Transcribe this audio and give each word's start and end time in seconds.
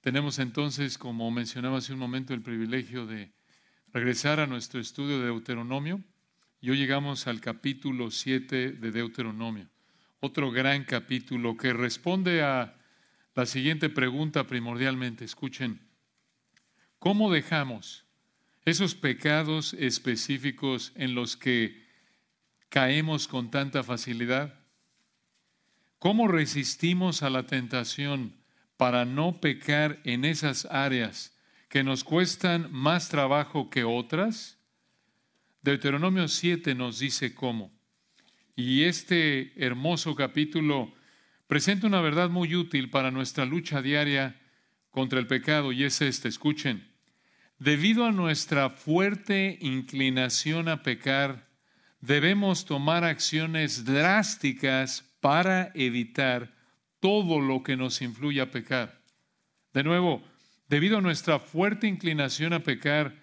Tenemos 0.00 0.38
entonces, 0.38 0.96
como 0.96 1.30
mencionaba 1.30 1.78
hace 1.78 1.92
un 1.92 1.98
momento, 1.98 2.32
el 2.32 2.40
privilegio 2.40 3.06
de 3.06 3.32
regresar 3.92 4.40
a 4.40 4.46
nuestro 4.46 4.80
estudio 4.80 5.18
de 5.18 5.26
Deuteronomio. 5.26 6.02
Y 6.62 6.70
hoy 6.70 6.78
llegamos 6.78 7.26
al 7.26 7.40
capítulo 7.40 8.10
7 8.10 8.72
de 8.72 8.90
Deuteronomio, 8.90 9.68
otro 10.20 10.50
gran 10.50 10.84
capítulo 10.84 11.56
que 11.56 11.72
responde 11.72 12.42
a 12.42 12.78
la 13.34 13.44
siguiente 13.44 13.90
pregunta 13.90 14.46
primordialmente. 14.46 15.24
Escuchen, 15.26 15.80
¿cómo 16.98 17.30
dejamos 17.30 18.06
esos 18.64 18.94
pecados 18.94 19.74
específicos 19.74 20.92
en 20.96 21.14
los 21.14 21.36
que 21.36 21.86
caemos 22.70 23.28
con 23.28 23.50
tanta 23.50 23.82
facilidad? 23.82 24.60
¿Cómo 25.98 26.26
resistimos 26.26 27.22
a 27.22 27.28
la 27.28 27.46
tentación 27.46 28.39
para 28.80 29.04
no 29.04 29.42
pecar 29.42 30.00
en 30.04 30.24
esas 30.24 30.64
áreas 30.64 31.36
que 31.68 31.84
nos 31.84 32.02
cuestan 32.02 32.72
más 32.72 33.10
trabajo 33.10 33.68
que 33.68 33.84
otras? 33.84 34.58
Deuteronomio 35.60 36.28
7 36.28 36.74
nos 36.74 36.98
dice 36.98 37.34
cómo. 37.34 37.78
Y 38.56 38.84
este 38.84 39.52
hermoso 39.62 40.14
capítulo 40.14 40.94
presenta 41.46 41.88
una 41.88 42.00
verdad 42.00 42.30
muy 42.30 42.56
útil 42.56 42.88
para 42.88 43.10
nuestra 43.10 43.44
lucha 43.44 43.82
diaria 43.82 44.40
contra 44.88 45.18
el 45.18 45.26
pecado 45.26 45.72
y 45.72 45.84
es 45.84 46.00
este, 46.00 46.28
escuchen, 46.28 46.90
debido 47.58 48.06
a 48.06 48.12
nuestra 48.12 48.70
fuerte 48.70 49.58
inclinación 49.60 50.70
a 50.70 50.82
pecar, 50.82 51.50
debemos 52.00 52.64
tomar 52.64 53.04
acciones 53.04 53.84
drásticas 53.84 55.04
para 55.20 55.70
evitar 55.74 56.58
todo 57.00 57.40
lo 57.40 57.62
que 57.62 57.76
nos 57.76 58.00
influye 58.02 58.40
a 58.40 58.50
pecar. 58.50 59.00
De 59.72 59.82
nuevo, 59.82 60.22
debido 60.68 60.98
a 60.98 61.00
nuestra 61.00 61.38
fuerte 61.38 61.86
inclinación 61.86 62.52
a 62.52 62.60
pecar, 62.60 63.14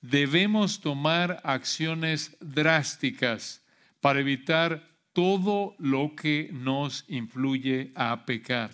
debemos 0.00 0.80
tomar 0.80 1.40
acciones 1.44 2.36
drásticas 2.40 3.62
para 4.00 4.20
evitar 4.20 4.88
todo 5.12 5.74
lo 5.78 6.14
que 6.14 6.50
nos 6.52 7.04
influye 7.08 7.92
a 7.94 8.26
pecar. 8.26 8.70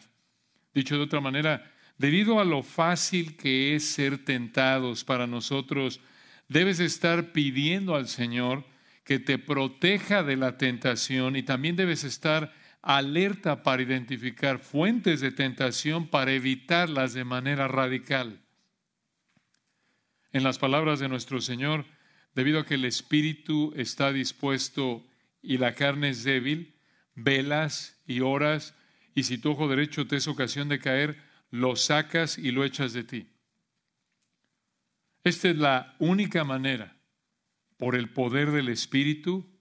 Dicho 0.75 0.97
de 0.97 1.03
otra 1.03 1.21
manera, 1.21 1.71
debido 1.99 2.41
a 2.41 2.45
lo 2.45 2.63
fácil 2.63 3.37
que 3.37 3.75
es 3.75 3.85
ser 3.85 4.25
tentados 4.25 5.05
para 5.05 5.27
nosotros, 5.27 6.01
debes 6.49 6.81
estar 6.81 7.33
pidiendo 7.33 7.95
al 7.95 8.09
Señor 8.09 8.65
que 9.05 9.19
te 9.19 9.39
proteja 9.39 10.23
de 10.23 10.37
la 10.37 10.59
tentación 10.59 11.37
y 11.37 11.43
también 11.43 11.77
debes 11.77 12.05
estar 12.05 12.53
alerta 12.83 13.63
para 13.63 13.83
identificar 13.83 14.59
fuentes 14.59 15.21
de 15.21 15.31
tentación 15.31 16.09
para 16.09 16.33
evitarlas 16.33 17.15
de 17.15 17.25
manera 17.25 17.69
radical. 17.69 18.41
En 20.33 20.43
las 20.43 20.59
palabras 20.59 20.99
de 20.99 21.09
nuestro 21.09 21.41
Señor, 21.41 21.85
debido 22.35 22.61
a 22.61 22.67
que 22.67 22.75
el 22.75 22.85
espíritu 22.85 23.73
está 23.77 24.13
dispuesto 24.13 25.07
y 25.41 25.59
la 25.59 25.75
carne 25.75 26.11
es 26.11 26.25
débil, 26.25 26.75
velas 27.15 28.01
y 28.07 28.21
oras, 28.21 28.75
y 29.15 29.25
si 29.25 29.39
tu 29.39 29.51
ojo 29.51 29.69
derecho 29.69 30.07
te 30.07 30.17
es 30.17 30.27
ocasión 30.27 30.69
de 30.69 30.79
caer, 30.79 31.23
lo 31.51 31.77
sacas 31.77 32.39
y 32.39 32.51
lo 32.51 32.65
echas 32.65 32.93
de 32.93 33.05
ti. 33.05 33.27
Esta 35.23 35.51
es 35.51 35.57
la 35.57 35.95
única 35.99 36.45
manera 36.45 36.97
por 37.77 37.95
el 37.95 38.11
poder 38.11 38.51
del 38.51 38.69
Espíritu, 38.69 39.52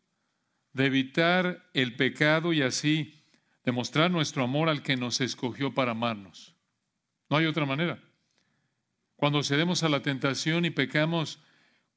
de 0.73 0.85
evitar 0.85 1.69
el 1.73 1.95
pecado 1.95 2.53
y 2.53 2.61
así 2.61 3.23
demostrar 3.63 4.09
nuestro 4.11 4.43
amor 4.43 4.69
al 4.69 4.83
que 4.83 4.95
nos 4.95 5.21
escogió 5.21 5.73
para 5.73 5.91
amarnos. 5.91 6.55
No 7.29 7.37
hay 7.37 7.45
otra 7.45 7.65
manera. 7.65 8.01
Cuando 9.15 9.43
cedemos 9.43 9.83
a 9.83 9.89
la 9.89 10.01
tentación 10.01 10.65
y 10.65 10.71
pecamos 10.71 11.39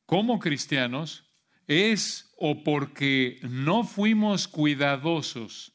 como 0.07 0.39
cristianos, 0.39 1.25
es 1.67 2.35
o 2.37 2.63
porque 2.63 3.39
no 3.43 3.85
fuimos 3.85 4.49
cuidadosos 4.49 5.73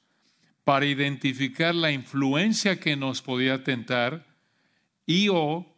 para 0.64 0.86
identificar 0.86 1.74
la 1.74 1.92
influencia 1.92 2.80
que 2.80 2.96
nos 2.96 3.22
podía 3.22 3.64
tentar 3.64 4.28
y 5.08 5.30
o 5.30 5.76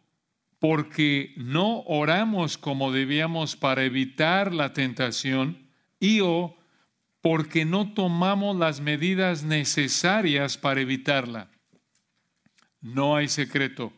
porque 0.58 1.32
no 1.38 1.80
oramos 1.86 2.58
como 2.58 2.92
debíamos 2.92 3.56
para 3.56 3.84
evitar 3.84 4.52
la 4.52 4.74
tentación 4.74 5.70
y 5.98 6.20
o 6.20 6.56
porque 7.22 7.64
no 7.64 7.94
tomamos 7.94 8.56
las 8.56 8.80
medidas 8.80 9.44
necesarias 9.44 10.58
para 10.58 10.80
evitarla. 10.80 11.48
No 12.80 13.16
hay 13.16 13.28
secreto. 13.28 13.92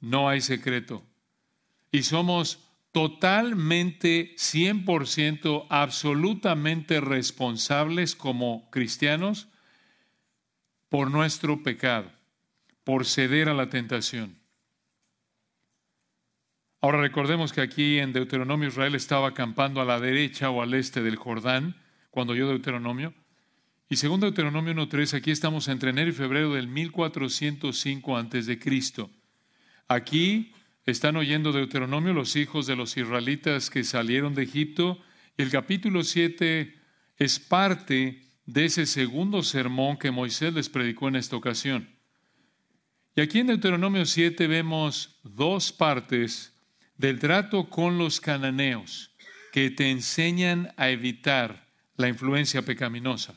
No 0.00 0.28
hay 0.30 0.40
secreto. 0.40 1.04
Y 1.92 2.02
somos 2.04 2.64
totalmente, 2.92 4.34
100%, 4.36 5.66
absolutamente 5.68 7.00
responsables 7.00 8.16
como 8.16 8.70
cristianos 8.70 9.48
por 10.88 11.10
nuestro 11.10 11.62
pecado, 11.62 12.10
por 12.82 13.04
ceder 13.04 13.50
a 13.50 13.54
la 13.54 13.68
tentación. 13.68 14.37
Ahora 16.80 17.00
recordemos 17.00 17.52
que 17.52 17.60
aquí 17.60 17.98
en 17.98 18.12
Deuteronomio 18.12 18.68
Israel 18.68 18.94
estaba 18.94 19.28
acampando 19.28 19.80
a 19.80 19.84
la 19.84 19.98
derecha 19.98 20.50
o 20.50 20.62
al 20.62 20.74
este 20.74 21.02
del 21.02 21.16
Jordán 21.16 21.74
cuando 22.10 22.36
yo 22.36 22.48
Deuteronomio. 22.48 23.14
Y 23.88 23.96
según 23.96 24.20
Deuteronomio 24.20 24.74
1.3, 24.74 25.14
aquí 25.14 25.32
estamos 25.32 25.66
entre 25.66 25.90
enero 25.90 26.10
y 26.10 26.12
febrero 26.12 26.54
del 26.54 26.68
1405 26.68 28.16
a.C. 28.16 28.58
Aquí 29.88 30.52
están 30.86 31.16
oyendo 31.16 31.50
Deuteronomio 31.50 32.12
los 32.12 32.36
hijos 32.36 32.66
de 32.68 32.76
los 32.76 32.96
israelitas 32.96 33.70
que 33.70 33.82
salieron 33.82 34.34
de 34.34 34.44
Egipto. 34.44 35.00
El 35.36 35.50
capítulo 35.50 36.04
7 36.04 36.74
es 37.16 37.40
parte 37.40 38.22
de 38.46 38.64
ese 38.66 38.86
segundo 38.86 39.42
sermón 39.42 39.96
que 39.96 40.12
Moisés 40.12 40.54
les 40.54 40.68
predicó 40.68 41.08
en 41.08 41.16
esta 41.16 41.34
ocasión. 41.34 41.88
Y 43.16 43.20
aquí 43.20 43.40
en 43.40 43.48
Deuteronomio 43.48 44.06
7 44.06 44.46
vemos 44.46 45.18
dos 45.24 45.72
partes 45.72 46.54
del 46.98 47.20
trato 47.20 47.70
con 47.70 47.96
los 47.96 48.20
cananeos 48.20 49.12
que 49.52 49.70
te 49.70 49.90
enseñan 49.90 50.74
a 50.76 50.90
evitar 50.90 51.68
la 51.96 52.08
influencia 52.08 52.62
pecaminosa. 52.62 53.34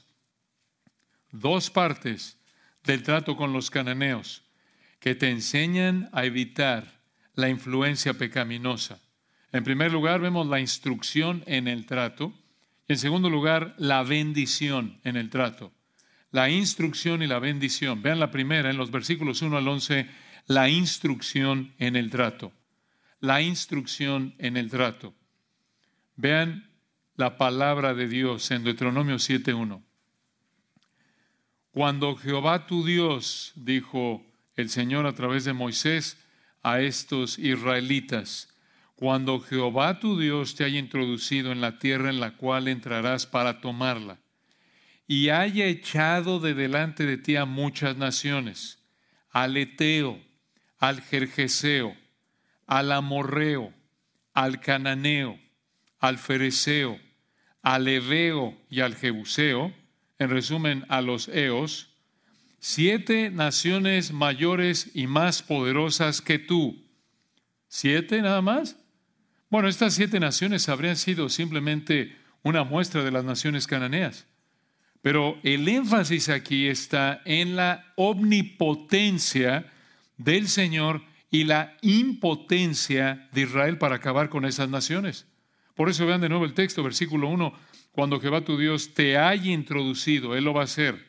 Dos 1.32 1.70
partes 1.70 2.38
del 2.84 3.04
trato 3.04 3.38
con 3.38 3.54
los 3.54 3.70
cananeos 3.70 4.42
que 5.00 5.14
te 5.16 5.30
enseñan 5.30 6.10
a 6.12 6.26
evitar 6.26 7.02
la 7.36 7.50
influencia 7.50 8.16
pecaminosa. 8.16 9.00
En 9.52 9.64
primer 9.64 9.92
lugar, 9.92 10.22
vemos 10.22 10.48
la 10.48 10.60
instrucción 10.60 11.44
en 11.46 11.68
el 11.68 11.86
trato. 11.86 12.34
Y 12.88 12.94
en 12.94 13.00
segundo 13.00 13.30
lugar, 13.30 13.76
la 13.78 14.04
bendición 14.04 15.00
en 15.04 15.18
el 15.18 15.30
trato. 15.30 15.72
La 16.32 16.50
instrucción 16.50 17.22
y 17.22 17.28
la 17.28 17.40
bendición. 17.40 18.02
Vean 18.02 18.20
la 18.20 18.32
primera 18.32 18.70
en 18.70 18.78
los 18.78 18.90
versículos 18.90 19.42
1 19.42 19.58
al 19.58 19.68
11, 19.68 20.08
la 20.48 20.70
instrucción 20.70 21.74
en 21.78 21.96
el 21.96 22.10
trato 22.10 22.52
la 23.22 23.42
instrucción 23.42 24.34
en 24.40 24.58
el 24.58 24.70
trato. 24.70 25.14
Vean 26.16 26.70
la 27.16 27.38
palabra 27.38 27.94
de 27.94 28.08
Dios 28.08 28.50
en 28.50 28.64
Deuteronomio 28.64 29.16
7.1. 29.16 29.84
Cuando 31.70 32.16
Jehová 32.16 32.66
tu 32.66 32.84
Dios, 32.84 33.54
dijo 33.56 34.26
el 34.56 34.70
Señor 34.70 35.06
a 35.06 35.14
través 35.14 35.46
de 35.46 35.54
Moisés 35.54 36.18
a 36.64 36.82
estos 36.82 37.38
israelitas, 37.38 38.50
cuando 38.96 39.40
Jehová 39.40 40.00
tu 40.00 40.20
Dios 40.20 40.56
te 40.56 40.64
haya 40.64 40.80
introducido 40.80 41.52
en 41.52 41.62
la 41.62 41.78
tierra 41.80 42.10
en 42.10 42.20
la 42.20 42.36
cual 42.38 42.68
entrarás 42.68 43.28
para 43.28 43.62
tomarla, 43.62 44.20
y 45.08 45.30
haya 45.30 45.66
echado 45.66 46.40
de 46.40 46.56
delante 46.56 47.06
de 47.06 47.18
ti 47.18 47.36
a 47.36 47.46
muchas 47.46 47.98
naciones, 47.98 48.80
al 49.30 49.58
Eteo, 49.58 50.20
al 50.80 51.02
Jerjeseo, 51.02 52.01
al 52.72 52.94
amorreo, 52.94 53.74
al 54.34 54.62
cananeo, 54.62 55.38
al 56.00 56.18
fereceo, 56.18 56.98
al 57.62 57.86
heveo 57.86 58.58
y 58.70 58.80
al 58.80 58.96
jebuseo, 58.96 59.74
en 60.20 60.30
resumen 60.30 60.86
a 60.88 61.02
los 61.02 61.28
eos, 61.28 61.90
siete 62.60 63.30
naciones 63.30 64.14
mayores 64.14 64.90
y 64.94 65.08
más 65.08 65.44
poderosas 65.44 66.22
que 66.22 66.40
tú. 66.40 66.82
¿Siete 67.68 68.22
nada 68.22 68.42
más? 68.42 68.78
Bueno, 69.50 69.68
estas 69.68 69.94
siete 69.94 70.22
naciones 70.22 70.70
habrían 70.70 70.96
sido 70.96 71.28
simplemente 71.28 72.16
una 72.42 72.64
muestra 72.64 73.04
de 73.04 73.12
las 73.12 73.26
naciones 73.26 73.68
cananeas. 73.68 74.28
Pero 75.02 75.38
el 75.44 75.68
énfasis 75.68 76.30
aquí 76.30 76.68
está 76.68 77.22
en 77.26 77.58
la 77.58 77.92
omnipotencia 77.98 79.70
del 80.16 80.48
Señor 80.48 81.11
y 81.32 81.46
la 81.46 81.78
impotencia 81.82 83.30
de 83.32 83.42
Israel 83.42 83.78
para 83.78 83.96
acabar 83.96 84.30
con 84.30 84.46
esas 84.46 84.70
naciones. 84.70 85.26
Por 85.76 85.90
eso 85.90 86.06
vean 86.06 86.22
de 86.22 86.30
nuevo 86.30 86.44
el 86.44 86.54
texto, 86.54 86.84
versículo 86.84 87.30
1, 87.30 87.54
cuando 87.94 88.20
Jehová 88.20 88.42
tu 88.42 88.58
Dios 88.58 88.94
te 88.94 89.18
haya 89.18 89.52
introducido, 89.52 90.36
Él 90.36 90.44
lo 90.44 90.54
va 90.54 90.62
a 90.62 90.66
hacer, 90.66 91.08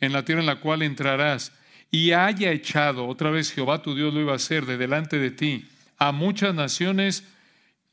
en 0.00 0.12
la 0.12 0.24
tierra 0.24 0.42
en 0.42 0.46
la 0.46 0.60
cual 0.60 0.82
entrarás, 0.82 1.52
y 1.90 2.12
haya 2.12 2.52
echado, 2.52 3.06
otra 3.06 3.30
vez 3.30 3.52
Jehová 3.52 3.80
tu 3.80 3.94
Dios 3.94 4.12
lo 4.12 4.20
iba 4.20 4.32
a 4.32 4.36
hacer 4.36 4.66
de 4.66 4.76
delante 4.76 5.18
de 5.18 5.30
ti, 5.30 5.66
a 5.96 6.12
muchas 6.12 6.54
naciones, 6.54 7.24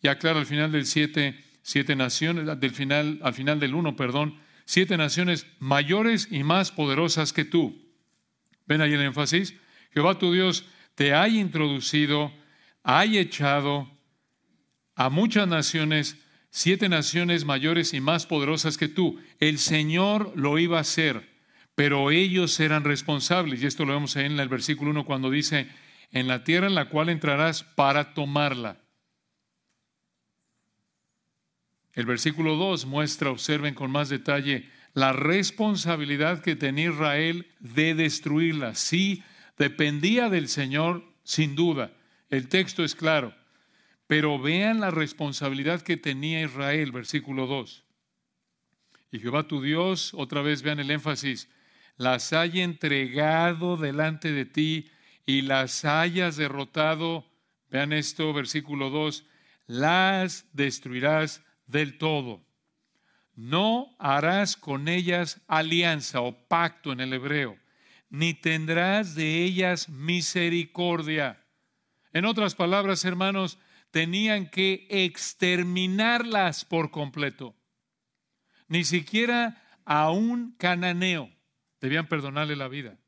y 0.01 0.09
aclara 0.09 0.39
al 0.39 0.45
final 0.45 0.71
del 0.71 0.85
siete, 0.85 1.41
siete 1.61 1.95
naciones, 1.95 2.59
del 2.59 2.71
final, 2.71 3.19
al 3.23 3.33
final 3.33 3.59
del 3.59 3.75
uno, 3.75 3.95
perdón, 3.95 4.39
siete 4.65 4.97
naciones 4.97 5.47
mayores 5.59 6.27
y 6.31 6.43
más 6.43 6.71
poderosas 6.71 7.31
que 7.31 7.45
tú. 7.45 7.81
¿Ven 8.65 8.81
ahí 8.81 8.93
el 8.93 9.01
énfasis? 9.01 9.55
Jehová 9.93 10.17
tu 10.17 10.33
Dios 10.33 10.65
te 10.95 11.13
haya 11.13 11.39
introducido, 11.39 12.31
haya 12.83 13.21
echado 13.21 13.89
a 14.95 15.09
muchas 15.09 15.47
naciones, 15.47 16.17
siete 16.49 16.89
naciones 16.89 17.45
mayores 17.45 17.93
y 17.93 18.01
más 18.01 18.25
poderosas 18.25 18.77
que 18.77 18.87
tú. 18.87 19.19
El 19.39 19.57
Señor 19.57 20.33
lo 20.35 20.59
iba 20.59 20.77
a 20.77 20.81
hacer, 20.81 21.29
pero 21.75 22.11
ellos 22.11 22.59
eran 22.59 22.83
responsables. 22.83 23.61
Y 23.61 23.67
esto 23.67 23.85
lo 23.85 23.93
vemos 23.93 24.15
en 24.15 24.39
el 24.39 24.49
versículo 24.49 24.91
1 24.91 25.05
cuando 25.05 25.29
dice, 25.29 25.69
en 26.11 26.27
la 26.27 26.43
tierra 26.43 26.67
en 26.67 26.75
la 26.75 26.89
cual 26.89 27.09
entrarás 27.09 27.63
para 27.63 28.13
tomarla. 28.13 28.81
El 31.93 32.05
versículo 32.05 32.55
2 32.55 32.85
muestra, 32.85 33.31
observen 33.31 33.73
con 33.73 33.91
más 33.91 34.09
detalle, 34.09 34.69
la 34.93 35.13
responsabilidad 35.13 36.41
que 36.41 36.55
tenía 36.55 36.89
Israel 36.89 37.47
de 37.59 37.95
destruirla. 37.95 38.75
Sí, 38.75 39.23
dependía 39.57 40.29
del 40.29 40.47
Señor, 40.47 41.03
sin 41.23 41.55
duda. 41.55 41.93
El 42.29 42.47
texto 42.47 42.83
es 42.83 42.95
claro. 42.95 43.35
Pero 44.07 44.39
vean 44.39 44.79
la 44.79 44.91
responsabilidad 44.91 45.81
que 45.81 45.97
tenía 45.97 46.41
Israel, 46.41 46.91
versículo 46.91 47.47
2. 47.47 47.85
Y 49.11 49.19
Jehová 49.19 49.47
tu 49.47 49.61
Dios, 49.61 50.13
otra 50.13 50.41
vez 50.41 50.61
vean 50.61 50.79
el 50.79 50.91
énfasis, 50.91 51.49
las 51.97 52.33
haya 52.33 52.63
entregado 52.63 53.77
delante 53.77 54.31
de 54.31 54.45
ti 54.45 54.89
y 55.25 55.41
las 55.41 55.85
hayas 55.85 56.35
derrotado. 56.37 57.25
Vean 57.69 57.93
esto, 57.93 58.33
versículo 58.33 58.89
2, 58.89 59.25
las 59.67 60.45
destruirás 60.53 61.43
del 61.67 61.97
todo. 61.97 62.43
No 63.35 63.95
harás 63.97 64.57
con 64.57 64.87
ellas 64.87 65.41
alianza 65.47 66.21
o 66.21 66.47
pacto 66.47 66.91
en 66.91 66.99
el 66.99 67.13
hebreo, 67.13 67.57
ni 68.11 68.33
tendrás 68.33 69.15
de 69.15 69.41
ellas 69.43 69.87
misericordia. 69.87 71.43
En 72.11 72.25
otras 72.25 72.55
palabras, 72.55 73.05
hermanos, 73.05 73.57
tenían 73.89 74.49
que 74.49 74.85
exterminarlas 74.89 76.65
por 76.65 76.91
completo. 76.91 77.55
Ni 78.67 78.83
siquiera 78.83 79.63
a 79.85 80.11
un 80.11 80.51
cananeo 80.57 81.31
debían 81.79 82.07
perdonarle 82.07 82.57
la 82.57 82.67
vida. 82.67 82.99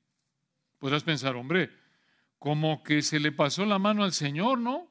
Podrás 0.80 1.04
pensar, 1.04 1.36
hombre, 1.36 1.70
como 2.40 2.82
que 2.82 3.02
se 3.02 3.20
le 3.20 3.34
pasó 3.34 3.66
la 3.66 3.80
mano 3.80 4.06
al 4.06 4.14
Señor, 4.14 4.60
¿no? 4.60 4.90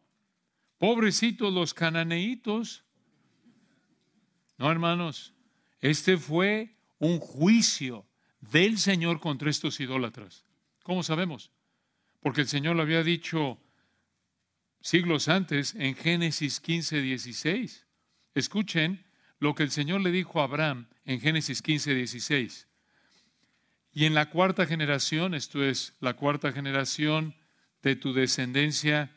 Pobrecitos 0.76 1.52
los 1.54 1.72
cananeitos. 1.72 2.84
No, 4.58 4.70
hermanos, 4.70 5.32
este 5.80 6.18
fue 6.18 6.76
un 6.98 7.18
juicio 7.18 8.06
del 8.50 8.78
Señor 8.78 9.20
contra 9.20 9.50
estos 9.50 9.80
idólatras. 9.80 10.44
¿Cómo 10.82 11.02
sabemos? 11.02 11.50
Porque 12.20 12.42
el 12.42 12.48
Señor 12.48 12.76
lo 12.76 12.82
había 12.82 13.02
dicho 13.02 13.58
siglos 14.80 15.28
antes 15.28 15.74
en 15.76 15.94
Génesis 15.94 16.60
15, 16.60 17.00
16. 17.00 17.86
Escuchen 18.34 19.04
lo 19.38 19.54
que 19.54 19.62
el 19.62 19.70
Señor 19.70 20.00
le 20.00 20.10
dijo 20.10 20.40
a 20.40 20.44
Abraham 20.44 20.88
en 21.04 21.20
Génesis 21.20 21.62
15, 21.62 21.94
16. 21.94 22.68
Y 23.92 24.06
en 24.06 24.14
la 24.14 24.30
cuarta 24.30 24.66
generación, 24.66 25.34
esto 25.34 25.64
es 25.64 25.94
la 26.00 26.14
cuarta 26.14 26.52
generación 26.52 27.34
de 27.82 27.96
tu 27.96 28.12
descendencia, 28.12 29.10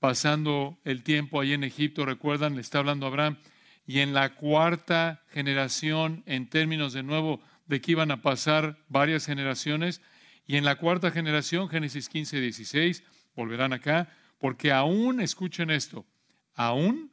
pasando 0.00 0.78
el 0.84 1.02
tiempo 1.02 1.40
ahí 1.40 1.52
en 1.52 1.64
Egipto, 1.64 2.04
recuerdan, 2.04 2.54
le 2.54 2.60
está 2.60 2.78
hablando 2.78 3.06
Abraham, 3.06 3.38
y 3.86 4.00
en 4.00 4.14
la 4.14 4.34
cuarta 4.34 5.22
generación, 5.30 6.22
en 6.26 6.48
términos 6.48 6.92
de 6.92 7.02
nuevo 7.02 7.40
de 7.66 7.80
que 7.80 7.92
iban 7.92 8.10
a 8.10 8.22
pasar 8.22 8.78
varias 8.88 9.26
generaciones, 9.26 10.00
y 10.46 10.56
en 10.56 10.64
la 10.64 10.76
cuarta 10.76 11.10
generación, 11.10 11.68
Génesis 11.68 12.08
15, 12.08 12.40
16, 12.40 13.02
volverán 13.34 13.72
acá, 13.72 14.08
porque 14.38 14.72
aún, 14.72 15.20
escuchen 15.20 15.70
esto, 15.70 16.06
aún 16.54 17.10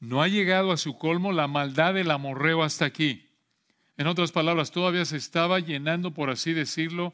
no 0.00 0.22
ha 0.22 0.28
llegado 0.28 0.72
a 0.72 0.76
su 0.76 0.96
colmo 0.96 1.30
la 1.30 1.46
maldad 1.46 1.94
del 1.94 2.10
amorreo 2.10 2.62
hasta 2.62 2.86
aquí. 2.86 3.28
En 3.96 4.06
otras 4.06 4.32
palabras, 4.32 4.70
todavía 4.70 5.04
se 5.04 5.18
estaba 5.18 5.60
llenando, 5.60 6.12
por 6.12 6.30
así 6.30 6.54
decirlo, 6.54 7.12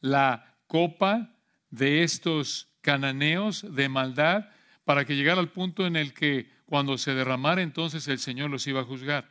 la 0.00 0.54
copa 0.66 1.34
de 1.70 2.02
estos 2.02 2.68
cananeos 2.80 3.66
de 3.74 3.88
maldad 3.88 4.48
para 4.84 5.04
que 5.04 5.16
llegara 5.16 5.40
al 5.40 5.50
punto 5.50 5.86
en 5.86 5.96
el 5.96 6.14
que 6.14 6.48
cuando 6.66 6.98
se 6.98 7.14
derramara 7.14 7.62
entonces 7.62 8.06
el 8.08 8.18
Señor 8.18 8.50
los 8.50 8.66
iba 8.66 8.80
a 8.80 8.84
juzgar. 8.84 9.28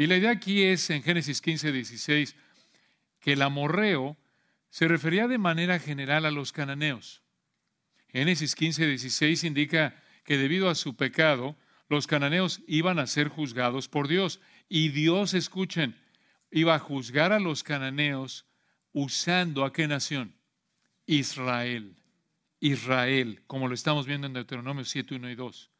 Y 0.00 0.06
la 0.06 0.16
idea 0.16 0.30
aquí 0.30 0.62
es 0.62 0.88
en 0.88 1.02
Génesis 1.02 1.42
15, 1.42 1.72
16, 1.72 2.34
que 3.20 3.34
el 3.34 3.42
amorreo 3.42 4.16
se 4.70 4.88
refería 4.88 5.28
de 5.28 5.36
manera 5.36 5.78
general 5.78 6.24
a 6.24 6.30
los 6.30 6.52
cananeos. 6.52 7.20
Génesis 8.08 8.54
15, 8.54 8.86
16 8.86 9.44
indica 9.44 10.02
que 10.24 10.38
debido 10.38 10.70
a 10.70 10.74
su 10.74 10.96
pecado, 10.96 11.54
los 11.90 12.06
cananeos 12.06 12.62
iban 12.66 12.98
a 12.98 13.06
ser 13.06 13.28
juzgados 13.28 13.88
por 13.88 14.08
Dios. 14.08 14.40
Y 14.70 14.88
Dios, 14.88 15.34
escuchen, 15.34 15.94
iba 16.50 16.74
a 16.74 16.78
juzgar 16.78 17.34
a 17.34 17.38
los 17.38 17.62
cananeos 17.62 18.46
usando 18.94 19.66
a 19.66 19.72
qué 19.74 19.86
nación? 19.86 20.32
Israel. 21.04 21.94
Israel, 22.58 23.42
como 23.46 23.68
lo 23.68 23.74
estamos 23.74 24.06
viendo 24.06 24.26
en 24.26 24.32
Deuteronomio 24.32 24.86
7, 24.86 25.16
1 25.16 25.28
y 25.28 25.34
2. 25.34 25.70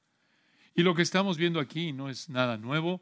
Y 0.74 0.82
lo 0.82 0.94
que 0.94 1.00
estamos 1.00 1.38
viendo 1.38 1.58
aquí 1.58 1.94
no 1.94 2.10
es 2.10 2.28
nada 2.28 2.58
nuevo, 2.58 3.00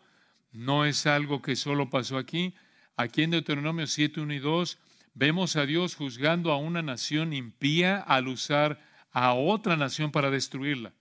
no 0.53 0.85
es 0.85 1.06
algo 1.06 1.43
que 1.43 1.56
solo 1.56 1.91
pasó 1.91 2.19
aquí. 2.19 2.55
Aquí 2.97 3.23
en 3.23 3.31
Deuteronomio 3.31 3.87
7, 3.87 4.21
1 4.21 4.35
y 4.35 4.39
2 4.39 4.79
vemos 5.15 5.56
a 5.56 5.67
Dios 5.67 5.95
juzgando 5.95 6.53
a 6.53 6.59
una 6.59 6.83
nación 6.83 7.33
impía 7.33 7.99
al 7.99 8.29
usar 8.29 8.81
a 9.11 9.35
otra 9.35 9.77
nación 9.77 10.11
para 10.11 10.31
destruirla. 10.31 10.93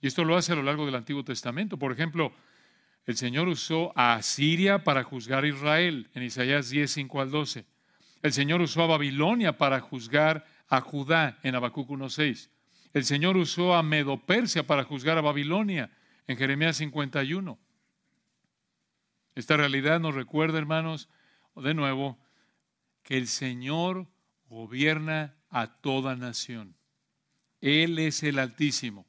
Y 0.00 0.06
esto 0.06 0.24
lo 0.24 0.36
hace 0.36 0.52
a 0.52 0.56
lo 0.56 0.62
largo 0.62 0.86
del 0.86 0.94
Antiguo 0.94 1.24
Testamento. 1.24 1.78
Por 1.78 1.92
ejemplo, 1.92 2.32
el 3.06 3.16
Señor 3.16 3.48
usó 3.48 3.92
a 3.96 4.20
Siria 4.22 4.84
para 4.84 5.02
juzgar 5.02 5.44
a 5.44 5.48
Israel 5.48 6.08
en 6.14 6.22
Isaías 6.22 6.70
10, 6.70 6.90
5 6.90 7.20
al 7.20 7.30
12. 7.30 7.66
El 8.22 8.32
Señor 8.32 8.60
usó 8.60 8.82
a 8.82 8.86
Babilonia 8.86 9.58
para 9.58 9.80
juzgar 9.80 10.46
a 10.68 10.80
Judá 10.80 11.38
en 11.42 11.54
Habacuc 11.54 11.88
1.6. 11.88 12.48
El 12.94 13.04
Señor 13.04 13.36
usó 13.36 13.74
a 13.74 13.82
Medo-Persia 13.82 14.66
para 14.66 14.84
juzgar 14.84 15.18
a 15.18 15.20
Babilonia 15.20 15.90
en 16.26 16.36
Jeremías 16.36 16.76
51. 16.76 17.58
Esta 19.34 19.56
realidad 19.56 20.00
nos 20.00 20.14
recuerda, 20.14 20.58
hermanos, 20.58 21.08
de 21.56 21.74
nuevo, 21.74 22.18
que 23.02 23.16
el 23.16 23.26
Señor 23.28 24.06
gobierna 24.48 25.34
a 25.50 25.80
toda 25.80 26.16
nación. 26.16 26.76
Él 27.60 27.98
es 27.98 28.22
el 28.22 28.38
Altísimo. 28.38 29.06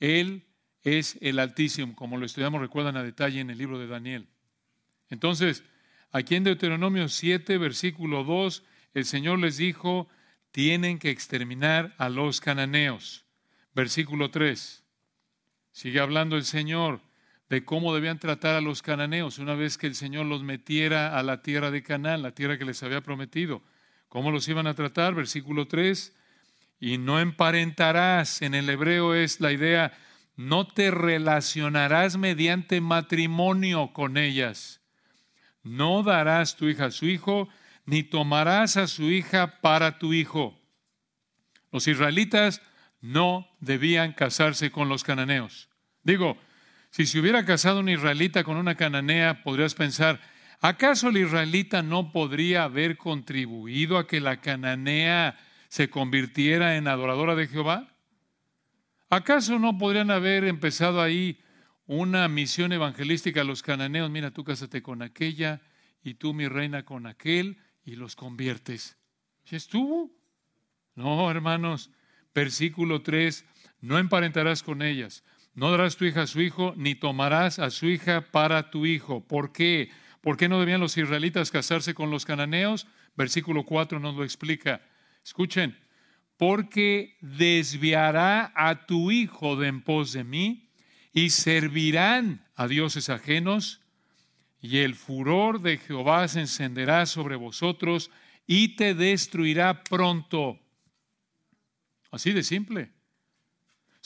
Él 0.00 0.46
es 0.82 1.18
el 1.20 1.38
Altísimo, 1.38 1.94
como 1.94 2.18
lo 2.18 2.26
estudiamos, 2.26 2.60
recuerdan 2.60 2.96
a 2.96 3.02
detalle 3.02 3.40
en 3.40 3.50
el 3.50 3.58
libro 3.58 3.78
de 3.78 3.86
Daniel. 3.86 4.28
Entonces, 5.08 5.64
aquí 6.10 6.34
en 6.34 6.44
Deuteronomio 6.44 7.08
7, 7.08 7.58
versículo 7.58 8.24
2, 8.24 8.62
el 8.94 9.04
Señor 9.04 9.38
les 9.38 9.56
dijo, 9.56 10.08
tienen 10.50 10.98
que 10.98 11.10
exterminar 11.10 11.94
a 11.98 12.08
los 12.08 12.40
cananeos. 12.40 13.24
Versículo 13.74 14.30
3, 14.30 14.84
sigue 15.72 16.00
hablando 16.00 16.36
el 16.36 16.44
Señor 16.44 17.02
de 17.48 17.64
cómo 17.64 17.94
debían 17.94 18.18
tratar 18.18 18.54
a 18.54 18.60
los 18.60 18.82
cananeos 18.82 19.38
una 19.38 19.54
vez 19.54 19.78
que 19.78 19.86
el 19.86 19.94
Señor 19.94 20.26
los 20.26 20.42
metiera 20.42 21.16
a 21.16 21.22
la 21.22 21.42
tierra 21.42 21.70
de 21.70 21.82
Canaán, 21.82 22.22
la 22.22 22.32
tierra 22.32 22.58
que 22.58 22.64
les 22.64 22.82
había 22.82 23.00
prometido. 23.00 23.62
¿Cómo 24.08 24.30
los 24.30 24.48
iban 24.48 24.66
a 24.66 24.74
tratar? 24.74 25.14
Versículo 25.14 25.66
3, 25.68 26.14
y 26.80 26.98
no 26.98 27.20
emparentarás. 27.20 28.42
En 28.42 28.54
el 28.54 28.68
hebreo 28.68 29.14
es 29.14 29.40
la 29.40 29.52
idea, 29.52 29.92
no 30.36 30.66
te 30.66 30.90
relacionarás 30.90 32.16
mediante 32.16 32.80
matrimonio 32.80 33.92
con 33.92 34.16
ellas. 34.16 34.80
No 35.62 36.02
darás 36.02 36.56
tu 36.56 36.68
hija 36.68 36.86
a 36.86 36.90
su 36.90 37.06
hijo, 37.06 37.48
ni 37.84 38.02
tomarás 38.02 38.76
a 38.76 38.86
su 38.86 39.04
hija 39.04 39.60
para 39.60 39.98
tu 39.98 40.12
hijo. 40.12 40.60
Los 41.72 41.88
israelitas 41.88 42.62
no 43.00 43.48
debían 43.60 44.12
casarse 44.12 44.70
con 44.70 44.88
los 44.88 45.04
cananeos. 45.04 45.68
Digo, 46.02 46.38
si 46.90 47.06
se 47.06 47.18
hubiera 47.20 47.44
casado 47.44 47.80
un 47.80 47.88
israelita 47.88 48.44
con 48.44 48.56
una 48.56 48.74
cananea, 48.74 49.42
podrías 49.42 49.74
pensar, 49.74 50.20
¿acaso 50.60 51.08
el 51.08 51.18
israelita 51.18 51.82
no 51.82 52.12
podría 52.12 52.64
haber 52.64 52.96
contribuido 52.96 53.98
a 53.98 54.06
que 54.06 54.20
la 54.20 54.40
cananea 54.40 55.38
se 55.68 55.90
convirtiera 55.90 56.76
en 56.76 56.88
adoradora 56.88 57.34
de 57.34 57.48
Jehová? 57.48 57.88
¿Acaso 59.08 59.58
no 59.58 59.78
podrían 59.78 60.10
haber 60.10 60.44
empezado 60.44 61.00
ahí 61.00 61.40
una 61.86 62.28
misión 62.28 62.72
evangelística 62.72 63.42
a 63.42 63.44
los 63.44 63.62
cananeos? 63.62 64.10
Mira, 64.10 64.30
tú 64.30 64.42
cásate 64.42 64.82
con 64.82 65.02
aquella 65.02 65.60
y 66.02 66.14
tú, 66.14 66.34
mi 66.34 66.48
reina, 66.48 66.84
con 66.84 67.06
aquel 67.06 67.58
y 67.84 67.96
los 67.96 68.16
conviertes. 68.16 68.96
¿Ya 69.46 69.56
estuvo? 69.56 70.10
No, 70.94 71.30
hermanos. 71.30 71.90
Versículo 72.34 73.00
3, 73.00 73.46
no 73.80 73.98
emparentarás 73.98 74.62
con 74.62 74.82
ellas, 74.82 75.24
no 75.56 75.70
darás 75.70 75.96
tu 75.96 76.04
hija 76.04 76.22
a 76.22 76.26
su 76.26 76.42
hijo, 76.42 76.74
ni 76.76 76.94
tomarás 76.94 77.58
a 77.58 77.70
su 77.70 77.86
hija 77.86 78.20
para 78.30 78.70
tu 78.70 78.84
hijo. 78.84 79.26
¿Por 79.26 79.52
qué? 79.52 79.90
¿Por 80.20 80.36
qué 80.36 80.50
no 80.50 80.60
debían 80.60 80.80
los 80.80 80.96
israelitas 80.98 81.50
casarse 81.50 81.94
con 81.94 82.10
los 82.10 82.26
cananeos? 82.26 82.86
Versículo 83.16 83.64
4 83.64 83.98
nos 83.98 84.14
lo 84.14 84.22
explica. 84.22 84.82
Escuchen, 85.24 85.78
porque 86.36 87.16
desviará 87.22 88.52
a 88.54 88.84
tu 88.86 89.10
hijo 89.10 89.56
de 89.56 89.68
en 89.68 89.80
pos 89.80 90.12
de 90.12 90.24
mí 90.24 90.68
y 91.14 91.30
servirán 91.30 92.44
a 92.54 92.68
dioses 92.68 93.08
ajenos 93.08 93.80
y 94.60 94.78
el 94.78 94.94
furor 94.94 95.62
de 95.62 95.78
Jehová 95.78 96.28
se 96.28 96.40
encenderá 96.40 97.06
sobre 97.06 97.36
vosotros 97.36 98.10
y 98.46 98.76
te 98.76 98.94
destruirá 98.94 99.84
pronto. 99.84 100.60
Así 102.10 102.32
de 102.32 102.42
simple. 102.42 102.95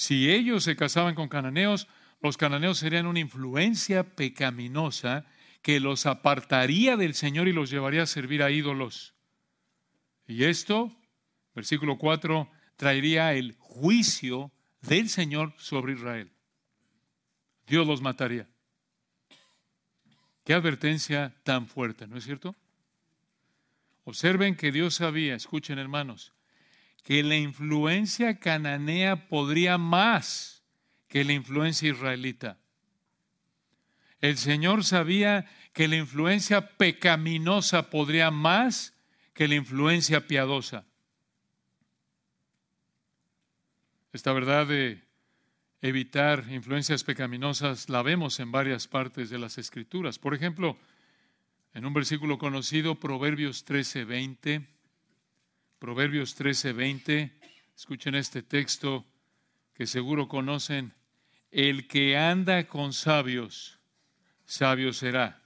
Si 0.00 0.30
ellos 0.30 0.64
se 0.64 0.76
casaban 0.76 1.14
con 1.14 1.28
cananeos, 1.28 1.86
los 2.22 2.38
cananeos 2.38 2.78
serían 2.78 3.06
una 3.06 3.20
influencia 3.20 4.02
pecaminosa 4.02 5.26
que 5.60 5.78
los 5.78 6.06
apartaría 6.06 6.96
del 6.96 7.12
Señor 7.12 7.48
y 7.48 7.52
los 7.52 7.68
llevaría 7.68 8.04
a 8.04 8.06
servir 8.06 8.42
a 8.42 8.50
ídolos. 8.50 9.12
Y 10.26 10.44
esto, 10.44 10.90
versículo 11.54 11.98
4, 11.98 12.50
traería 12.76 13.34
el 13.34 13.56
juicio 13.58 14.50
del 14.80 15.10
Señor 15.10 15.52
sobre 15.58 15.92
Israel. 15.92 16.32
Dios 17.66 17.86
los 17.86 18.00
mataría. 18.00 18.48
Qué 20.44 20.54
advertencia 20.54 21.36
tan 21.44 21.66
fuerte, 21.66 22.06
¿no 22.06 22.16
es 22.16 22.24
cierto? 22.24 22.56
Observen 24.04 24.56
que 24.56 24.72
Dios 24.72 24.94
sabía, 24.94 25.34
escuchen 25.34 25.78
hermanos, 25.78 26.32
que 27.02 27.22
la 27.22 27.36
influencia 27.36 28.38
cananea 28.38 29.28
podría 29.28 29.78
más 29.78 30.62
que 31.08 31.24
la 31.24 31.32
influencia 31.32 31.90
israelita. 31.90 32.58
El 34.20 34.36
Señor 34.36 34.84
sabía 34.84 35.46
que 35.72 35.88
la 35.88 35.96
influencia 35.96 36.76
pecaminosa 36.76 37.90
podría 37.90 38.30
más 38.30 38.94
que 39.32 39.48
la 39.48 39.54
influencia 39.54 40.26
piadosa. 40.26 40.84
Esta 44.12 44.32
verdad 44.32 44.66
de 44.66 45.02
evitar 45.82 46.44
influencias 46.50 47.04
pecaminosas 47.04 47.88
la 47.88 48.02
vemos 48.02 48.40
en 48.40 48.52
varias 48.52 48.86
partes 48.88 49.30
de 49.30 49.38
las 49.38 49.56
Escrituras. 49.56 50.18
Por 50.18 50.34
ejemplo, 50.34 50.76
en 51.72 51.86
un 51.86 51.94
versículo 51.94 52.38
conocido, 52.38 52.96
Proverbios 52.96 53.64
13:20, 53.64 54.66
Proverbios 55.80 56.36
13:20, 56.36 57.32
escuchen 57.74 58.14
este 58.14 58.42
texto 58.42 59.06
que 59.72 59.86
seguro 59.86 60.28
conocen, 60.28 60.92
el 61.50 61.88
que 61.88 62.18
anda 62.18 62.68
con 62.68 62.92
sabios, 62.92 63.78
sabio 64.44 64.92
será, 64.92 65.42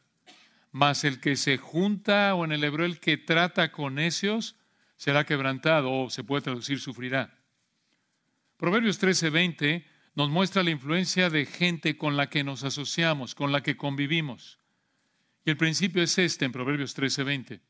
mas 0.73 1.05
el 1.05 1.21
que 1.21 1.37
se 1.37 1.57
junta, 1.57 2.35
o 2.35 2.45
en 2.45 2.51
el 2.51 2.65
hebreo 2.65 2.85
el 2.85 2.99
que 2.99 3.17
trata 3.17 3.71
con 3.71 3.95
necios, 3.95 4.57
será 4.97 5.25
quebrantado, 5.25 5.93
o 5.93 6.11
se 6.11 6.25
puede 6.25 6.43
traducir, 6.43 6.81
sufrirá. 6.81 7.39
Proverbios 8.57 8.99
13:20 8.99 9.87
nos 10.17 10.31
muestra 10.31 10.65
la 10.65 10.71
influencia 10.71 11.31
de 11.31 11.47
gente 11.47 11.97
con 11.97 12.17
la 12.17 12.29
que 12.29 12.43
nos 12.43 12.65
asociamos, 12.65 13.37
con 13.37 13.53
la 13.53 13.63
que 13.63 13.77
convivimos. 13.77 14.59
Y 15.45 15.51
el 15.51 15.57
principio 15.57 16.03
es 16.03 16.19
este 16.19 16.45
en 16.45 16.51
Proverbios 16.51 16.93
13:20. 16.97 17.61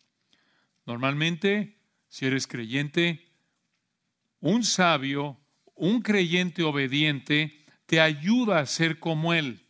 Normalmente 0.86 1.83
si 2.14 2.26
eres 2.26 2.46
creyente, 2.46 3.26
un 4.38 4.62
sabio, 4.62 5.36
un 5.74 6.00
creyente 6.00 6.62
obediente, 6.62 7.66
te 7.86 8.00
ayuda 8.00 8.60
a 8.60 8.66
ser 8.66 9.00
como 9.00 9.34
él. 9.34 9.66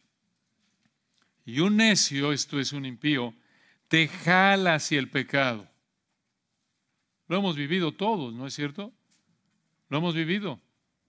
Y 1.46 1.60
un 1.60 1.78
necio, 1.78 2.34
esto 2.34 2.60
es 2.60 2.74
un 2.74 2.84
impío, 2.84 3.32
te 3.88 4.08
jala 4.08 4.74
hacia 4.74 4.98
el 4.98 5.08
pecado. 5.08 5.66
Lo 7.28 7.38
hemos 7.38 7.56
vivido 7.56 7.92
todos, 7.92 8.34
¿no 8.34 8.46
es 8.46 8.52
cierto? 8.52 8.92
Lo 9.88 9.96
hemos 9.96 10.14
vivido. 10.14 10.60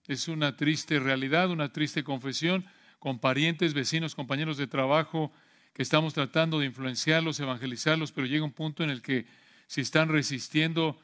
Es 0.08 0.30
una 0.30 0.56
triste 0.56 1.02
realidad, 1.02 1.52
una 1.52 1.74
triste 1.74 2.06
confesión 2.06 2.66
con 2.98 3.20
parientes, 3.20 3.74
vecinos, 3.74 4.16
compañeros 4.16 4.56
de 4.56 4.68
trabajo 4.68 5.34
que 5.74 5.84
estamos 5.84 6.14
tratando 6.14 6.60
de 6.60 6.68
influenciarlos, 6.68 7.42
evangelizarlos, 7.42 8.14
pero 8.14 8.26
llega 8.26 8.46
un 8.46 8.54
punto 8.54 8.86
en 8.86 8.90
el 8.90 9.02
que 9.02 9.26
si 9.68 9.82
están 9.82 10.08
resistiendo 10.08 10.98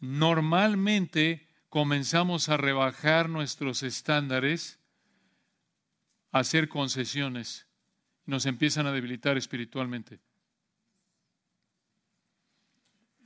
normalmente 0.00 1.48
comenzamos 1.68 2.48
a 2.48 2.56
rebajar 2.56 3.28
nuestros 3.28 3.82
estándares, 3.82 4.78
a 6.32 6.40
hacer 6.40 6.68
concesiones, 6.68 7.66
nos 8.26 8.46
empiezan 8.46 8.86
a 8.86 8.92
debilitar 8.92 9.36
espiritualmente. 9.36 10.20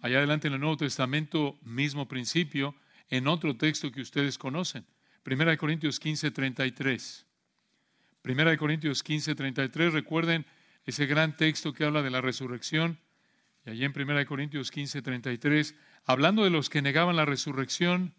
Allá 0.01 0.19
adelante 0.19 0.49
en 0.49 0.55
el 0.55 0.61
Nuevo 0.61 0.77
Testamento, 0.77 1.59
mismo 1.63 2.09
principio, 2.09 2.75
en 3.09 3.29
otro 3.29 3.57
texto 3.57 3.93
que 3.93 4.01
ustedes 4.01 4.39
conocen, 4.39 4.87
1 5.25 5.57
Corintios 5.59 6.01
15, 6.01 6.31
33. 6.31 7.27
1 8.25 8.57
Corintios 8.59 9.03
15, 9.03 9.35
33, 9.35 9.93
recuerden 9.93 10.47
ese 10.85 11.07
gran 11.07 11.37
texto 11.37 11.73
que 11.73 11.85
habla 11.85 12.03
de 12.03 12.11
la 12.11 12.21
resurrección, 12.21 12.99
y 13.65 13.71
allí 13.71 13.85
en 13.85 13.93
1 13.97 14.27
Corintios 14.27 14.71
15, 14.71 15.03
33, 15.03 15.75
hablando 16.05 16.45
de 16.45 16.51
los 16.51 16.69
que 16.69 16.83
negaban 16.83 17.17
la 17.17 17.25
resurrección, 17.25 18.15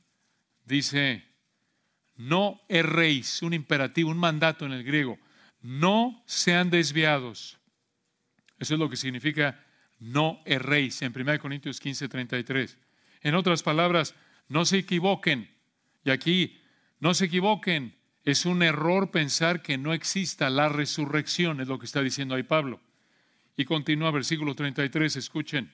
dice, 0.65 1.25
no 2.15 2.61
erréis, 2.69 3.41
un 3.41 3.53
imperativo, 3.53 4.09
un 4.09 4.17
mandato 4.17 4.65
en 4.65 4.71
el 4.71 4.83
griego, 4.83 5.19
no 5.61 6.23
sean 6.25 6.69
desviados. 6.69 7.59
Eso 8.59 8.75
es 8.75 8.79
lo 8.79 8.89
que 8.89 8.95
significa 8.95 9.63
no 9.99 10.41
erréis 10.45 11.01
en 11.01 11.13
1 11.15 11.39
Corintios 11.39 11.79
15, 11.79 12.09
33. 12.09 12.77
En 13.21 13.35
otras 13.35 13.63
palabras, 13.63 14.15
no 14.49 14.65
se 14.65 14.79
equivoquen. 14.79 15.49
Y 16.03 16.11
aquí, 16.11 16.61
no 16.99 17.13
se 17.13 17.25
equivoquen. 17.25 17.97
Es 18.25 18.45
un 18.45 18.63
error 18.63 19.11
pensar 19.11 19.61
que 19.61 19.77
no 19.77 19.93
exista 19.93 20.49
la 20.49 20.69
resurrección, 20.69 21.61
es 21.61 21.67
lo 21.67 21.79
que 21.79 21.85
está 21.85 22.01
diciendo 22.01 22.35
ahí 22.35 22.43
Pablo. 22.43 22.81
Y 23.55 23.65
continúa 23.65 24.11
versículo 24.11 24.55
33, 24.55 25.15
escuchen. 25.15 25.71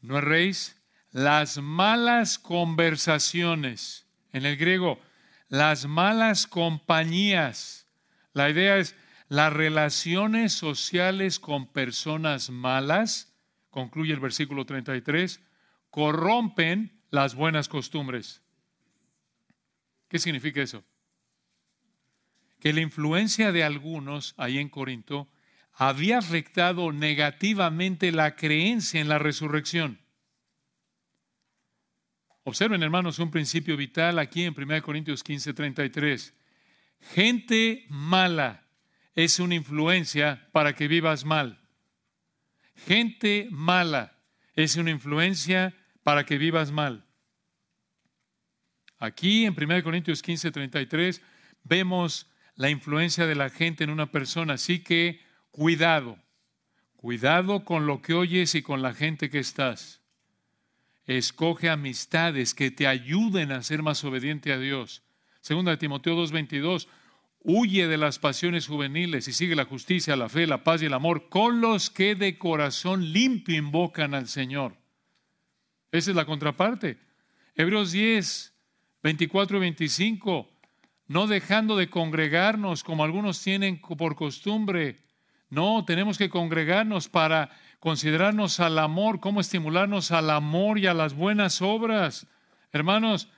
No 0.00 0.18
erréis 0.18 0.80
las 1.10 1.58
malas 1.58 2.38
conversaciones, 2.38 4.06
en 4.32 4.44
el 4.44 4.56
griego, 4.56 5.00
las 5.48 5.86
malas 5.86 6.46
compañías. 6.46 7.86
La 8.32 8.50
idea 8.50 8.76
es 8.78 8.96
las 9.28 9.52
relaciones 9.52 10.52
sociales 10.52 11.38
con 11.38 11.66
personas 11.66 12.50
malas, 12.50 13.32
concluye 13.70 14.12
el 14.12 14.20
versículo 14.20 14.66
33, 14.66 15.40
corrompen 15.90 17.00
las 17.10 17.34
buenas 17.34 17.68
costumbres. 17.68 18.42
¿Qué 20.08 20.18
significa 20.18 20.60
eso? 20.60 20.84
Que 22.60 22.72
la 22.72 22.80
influencia 22.80 23.52
de 23.52 23.64
algunos 23.64 24.34
ahí 24.36 24.58
en 24.58 24.68
Corinto 24.68 25.28
había 25.74 26.18
afectado 26.18 26.92
negativamente 26.92 28.12
la 28.12 28.36
creencia 28.36 29.00
en 29.00 29.08
la 29.08 29.18
resurrección. 29.18 30.00
Observen, 32.44 32.82
hermanos, 32.82 33.18
un 33.18 33.30
principio 33.30 33.76
vital 33.76 34.18
aquí 34.18 34.44
en 34.44 34.54
1 34.56 34.82
Corintios 34.82 35.22
15, 35.22 35.54
33. 35.54 36.34
Gente 37.14 37.86
mala 37.88 38.64
es 39.14 39.40
una 39.40 39.54
influencia 39.54 40.48
para 40.52 40.74
que 40.74 40.86
vivas 40.86 41.24
mal. 41.24 41.60
Gente 42.86 43.48
mala 43.50 44.18
es 44.54 44.76
una 44.76 44.90
influencia 44.90 45.74
para 46.02 46.24
que 46.24 46.38
vivas 46.38 46.70
mal. 46.70 47.04
Aquí 48.98 49.44
en 49.44 49.54
1 49.60 49.82
Corintios 49.82 50.22
15, 50.22 50.50
33 50.50 51.22
vemos 51.64 52.30
la 52.56 52.70
influencia 52.70 53.26
de 53.26 53.34
la 53.34 53.50
gente 53.50 53.84
en 53.84 53.90
una 53.90 54.10
persona, 54.10 54.54
así 54.54 54.80
que 54.80 55.23
cuidado, 55.54 56.18
cuidado 56.96 57.64
con 57.64 57.86
lo 57.86 58.02
que 58.02 58.12
oyes 58.12 58.56
y 58.56 58.62
con 58.62 58.82
la 58.82 58.92
gente 58.92 59.30
que 59.30 59.38
estás. 59.38 60.00
Escoge 61.06 61.70
amistades 61.70 62.54
que 62.54 62.72
te 62.72 62.88
ayuden 62.88 63.52
a 63.52 63.62
ser 63.62 63.84
más 63.84 64.02
obediente 64.02 64.52
a 64.52 64.58
Dios. 64.58 65.04
Segunda 65.40 65.70
de 65.70 65.76
Timoteo 65.76 66.16
2:22, 66.16 66.88
huye 67.38 67.86
de 67.86 67.96
las 67.96 68.18
pasiones 68.18 68.66
juveniles 68.66 69.28
y 69.28 69.32
sigue 69.32 69.54
la 69.54 69.64
justicia, 69.64 70.16
la 70.16 70.28
fe, 70.28 70.48
la 70.48 70.64
paz 70.64 70.82
y 70.82 70.86
el 70.86 70.92
amor 70.92 71.28
con 71.28 71.60
los 71.60 71.88
que 71.88 72.16
de 72.16 72.36
corazón 72.36 73.12
limpio 73.12 73.56
invocan 73.56 74.12
al 74.14 74.26
Señor. 74.26 74.76
Esa 75.92 76.10
es 76.10 76.16
la 76.16 76.26
contraparte. 76.26 76.98
Hebreos 77.54 77.92
10, 77.92 78.52
24 79.04 79.58
y 79.58 79.60
25, 79.60 80.50
no 81.06 81.28
dejando 81.28 81.76
de 81.76 81.88
congregarnos 81.88 82.82
como 82.82 83.04
algunos 83.04 83.40
tienen 83.40 83.80
por 83.80 84.16
costumbre. 84.16 85.03
No, 85.54 85.84
tenemos 85.84 86.18
que 86.18 86.28
congregarnos 86.28 87.08
para 87.08 87.48
considerarnos 87.78 88.58
al 88.58 88.76
amor, 88.76 89.20
cómo 89.20 89.40
estimularnos 89.40 90.10
al 90.10 90.30
amor 90.30 90.80
y 90.80 90.88
a 90.88 90.94
las 90.94 91.14
buenas 91.14 91.62
obras. 91.62 92.26
Hermanos, 92.72 93.28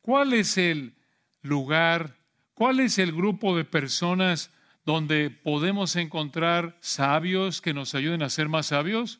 ¿cuál 0.00 0.34
es 0.34 0.56
el 0.56 0.94
lugar, 1.42 2.16
cuál 2.54 2.78
es 2.78 3.00
el 3.00 3.10
grupo 3.10 3.56
de 3.56 3.64
personas 3.64 4.52
donde 4.86 5.30
podemos 5.30 5.96
encontrar 5.96 6.76
sabios 6.78 7.60
que 7.60 7.74
nos 7.74 7.96
ayuden 7.96 8.22
a 8.22 8.30
ser 8.30 8.48
más 8.48 8.66
sabios? 8.66 9.18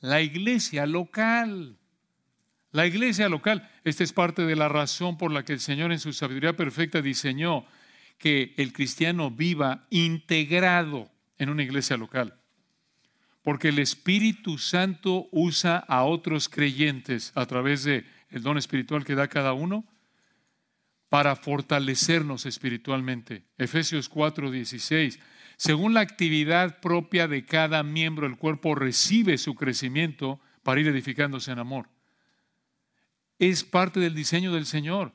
La 0.00 0.20
iglesia 0.20 0.84
local. 0.84 1.78
La 2.72 2.86
iglesia 2.86 3.30
local. 3.30 3.70
Esta 3.84 4.04
es 4.04 4.12
parte 4.12 4.44
de 4.44 4.54
la 4.54 4.68
razón 4.68 5.16
por 5.16 5.32
la 5.32 5.46
que 5.46 5.54
el 5.54 5.60
Señor 5.60 5.92
en 5.92 5.98
su 5.98 6.12
sabiduría 6.12 6.54
perfecta 6.54 7.00
diseñó 7.00 7.64
que 8.18 8.52
el 8.58 8.74
cristiano 8.74 9.30
viva 9.30 9.86
integrado 9.88 11.13
en 11.38 11.50
una 11.50 11.62
iglesia 11.62 11.96
local. 11.96 12.40
Porque 13.42 13.68
el 13.68 13.78
Espíritu 13.78 14.58
Santo 14.58 15.28
usa 15.30 15.78
a 15.78 16.04
otros 16.04 16.48
creyentes 16.48 17.32
a 17.34 17.46
través 17.46 17.84
del 17.84 18.06
el 18.30 18.42
don 18.42 18.58
espiritual 18.58 19.04
que 19.04 19.14
da 19.14 19.28
cada 19.28 19.52
uno 19.52 19.84
para 21.08 21.36
fortalecernos 21.36 22.46
espiritualmente. 22.46 23.44
Efesios 23.58 24.08
4:16. 24.08 25.20
Según 25.56 25.94
la 25.94 26.00
actividad 26.00 26.80
propia 26.80 27.28
de 27.28 27.44
cada 27.44 27.82
miembro, 27.84 28.26
el 28.26 28.36
cuerpo 28.36 28.74
recibe 28.74 29.38
su 29.38 29.54
crecimiento 29.54 30.40
para 30.64 30.80
ir 30.80 30.88
edificándose 30.88 31.52
en 31.52 31.60
amor. 31.60 31.88
Es 33.38 33.62
parte 33.62 34.00
del 34.00 34.14
diseño 34.14 34.52
del 34.52 34.66
Señor. 34.66 35.12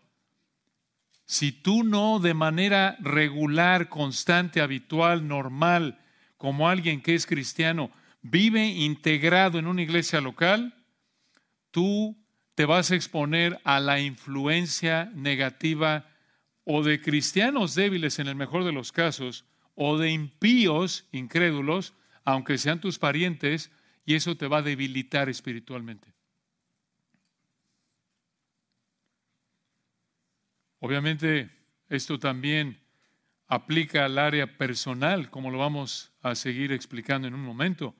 Si 1.25 1.51
tú 1.51 1.83
no 1.83 2.19
de 2.19 2.33
manera 2.33 2.97
regular, 3.01 3.89
constante, 3.89 4.61
habitual, 4.61 5.27
normal, 5.27 5.99
como 6.39 6.69
alguien 6.69 7.01
que 7.01 7.15
es 7.15 7.27
cristiano, 7.27 7.91
vive 8.22 8.65
integrado 8.65 9.60
en 9.60 9.67
una 9.67 9.81
iglesia 9.81 10.22
local, 10.22 10.74
tú 11.69 12.17
te 12.55 12.63
vas 12.65 12.89
a 12.89 12.96
exponer 12.96 13.60
a 13.65 13.81
la 13.81 14.00
influencia 14.00 15.12
negativa 15.13 16.10
o 16.63 16.81
de 16.81 17.01
cristianos 17.01 17.75
débiles 17.75 18.19
en 18.19 18.27
el 18.27 18.36
mejor 18.36 18.63
de 18.63 18.72
los 18.72 18.93
casos, 18.93 19.46
o 19.75 19.98
de 19.98 20.12
impíos, 20.12 21.08
incrédulos, 21.12 21.93
aunque 22.24 22.58
sean 22.58 22.79
tus 22.79 23.00
parientes, 23.00 23.69
y 24.05 24.15
eso 24.15 24.38
te 24.38 24.48
va 24.48 24.60
a 24.60 24.62
debilitar 24.62 25.27
espiritualmente. 25.27 26.13
Obviamente, 30.79 31.50
esto 31.89 32.17
también 32.17 32.79
aplica 33.49 34.05
al 34.05 34.19
área 34.19 34.57
personal, 34.57 35.31
como 35.31 35.49
lo 35.49 35.57
vamos 35.57 36.11
a 36.21 36.35
seguir 36.35 36.71
explicando 36.71 37.27
en 37.27 37.33
un 37.33 37.41
momento. 37.41 37.95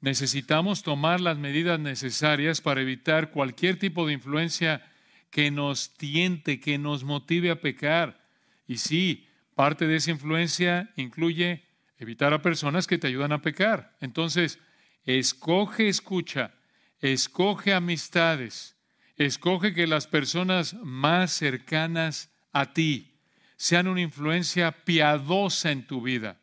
Necesitamos 0.00 0.82
tomar 0.82 1.20
las 1.22 1.38
medidas 1.38 1.80
necesarias 1.80 2.60
para 2.60 2.82
evitar 2.82 3.30
cualquier 3.30 3.78
tipo 3.78 4.06
de 4.06 4.12
influencia 4.12 4.84
que 5.30 5.50
nos 5.50 5.96
tiente, 5.96 6.60
que 6.60 6.76
nos 6.76 7.02
motive 7.02 7.50
a 7.50 7.62
pecar. 7.62 8.28
Y 8.68 8.76
sí, 8.76 9.26
parte 9.54 9.86
de 9.86 9.96
esa 9.96 10.10
influencia 10.10 10.92
incluye 10.96 11.64
evitar 11.96 12.34
a 12.34 12.42
personas 12.42 12.86
que 12.86 12.98
te 12.98 13.06
ayudan 13.06 13.32
a 13.32 13.40
pecar. 13.40 13.96
Entonces, 14.02 14.58
escoge 15.04 15.88
escucha, 15.88 16.54
escoge 17.00 17.72
amistades, 17.72 18.76
escoge 19.16 19.72
que 19.72 19.86
las 19.86 20.06
personas 20.06 20.74
más 20.74 21.32
cercanas 21.32 22.30
a 22.52 22.74
ti 22.74 23.15
sean 23.56 23.88
una 23.88 24.00
influencia 24.00 24.84
piadosa 24.84 25.70
en 25.70 25.86
tu 25.86 26.02
vida. 26.02 26.40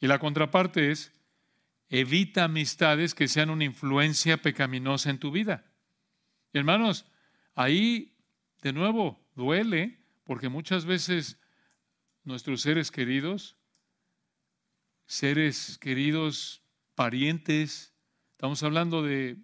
Y 0.00 0.06
la 0.06 0.18
contraparte 0.18 0.90
es, 0.90 1.12
Evita 1.88 2.44
amistades 2.44 3.14
que 3.14 3.28
sean 3.28 3.50
una 3.50 3.64
influencia 3.64 4.38
pecaminosa 4.38 5.10
en 5.10 5.18
tu 5.18 5.30
vida. 5.30 5.64
hermanos, 6.52 7.06
ahí 7.54 8.16
de 8.62 8.72
nuevo 8.72 9.24
duele 9.36 10.00
porque 10.24 10.48
muchas 10.48 10.84
veces 10.84 11.38
nuestros 12.24 12.62
seres 12.62 12.90
queridos, 12.90 13.56
seres 15.06 15.78
queridos, 15.78 16.62
parientes, 16.96 17.94
estamos 18.32 18.64
hablando 18.64 19.02
de 19.02 19.36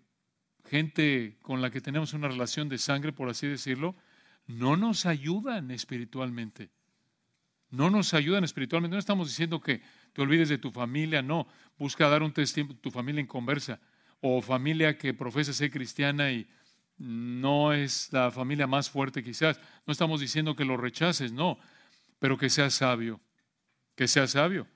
gente 0.65 1.39
con 1.43 1.63
la 1.63 1.71
que 1.71 1.81
tenemos 1.81 2.13
una 2.13 2.27
relación 2.27 2.69
de 2.69 2.79
sangre, 2.79 3.13
por 3.13 3.29
así 3.29 3.47
decirlo, 3.47 3.95
no 4.47 4.77
nos 4.77 5.07
ayudan 5.07 5.71
espiritualmente. 5.71 6.71
No 7.71 7.89
nos 7.91 8.13
ayudan 8.15 8.45
espiritualmente. 8.45 8.95
No 8.95 9.01
estamos 9.01 9.29
diciendo 9.29 9.61
que 9.61 9.83
te 10.13 10.23
olvides 10.23 10.49
de 10.49 10.59
tu 10.59 10.71
familia, 10.71 11.23
no. 11.23 11.47
Busca 11.79 12.09
dar 12.09 12.23
un 12.23 12.33
testimonio, 12.33 12.79
tu 12.81 12.91
familia 12.91 13.21
en 13.21 13.27
conversa, 13.27 13.81
o 14.21 14.43
familia 14.43 14.97
que 14.99 15.15
profesa 15.15 15.53
ser 15.53 15.71
cristiana 15.71 16.31
y 16.31 16.47
no 16.99 17.73
es 17.73 18.13
la 18.13 18.31
familia 18.31 18.67
más 18.67 18.91
fuerte 18.91 19.25
quizás. 19.25 19.59
No 19.87 19.93
estamos 19.93 20.21
diciendo 20.21 20.55
que 20.55 20.65
lo 20.65 20.77
rechaces, 20.77 21.33
no, 21.33 21.59
pero 22.19 22.37
que 22.37 22.51
seas 22.51 22.75
sabio, 22.75 23.21
que 23.97 24.07
seas 24.07 24.33
sabio. 24.33 24.67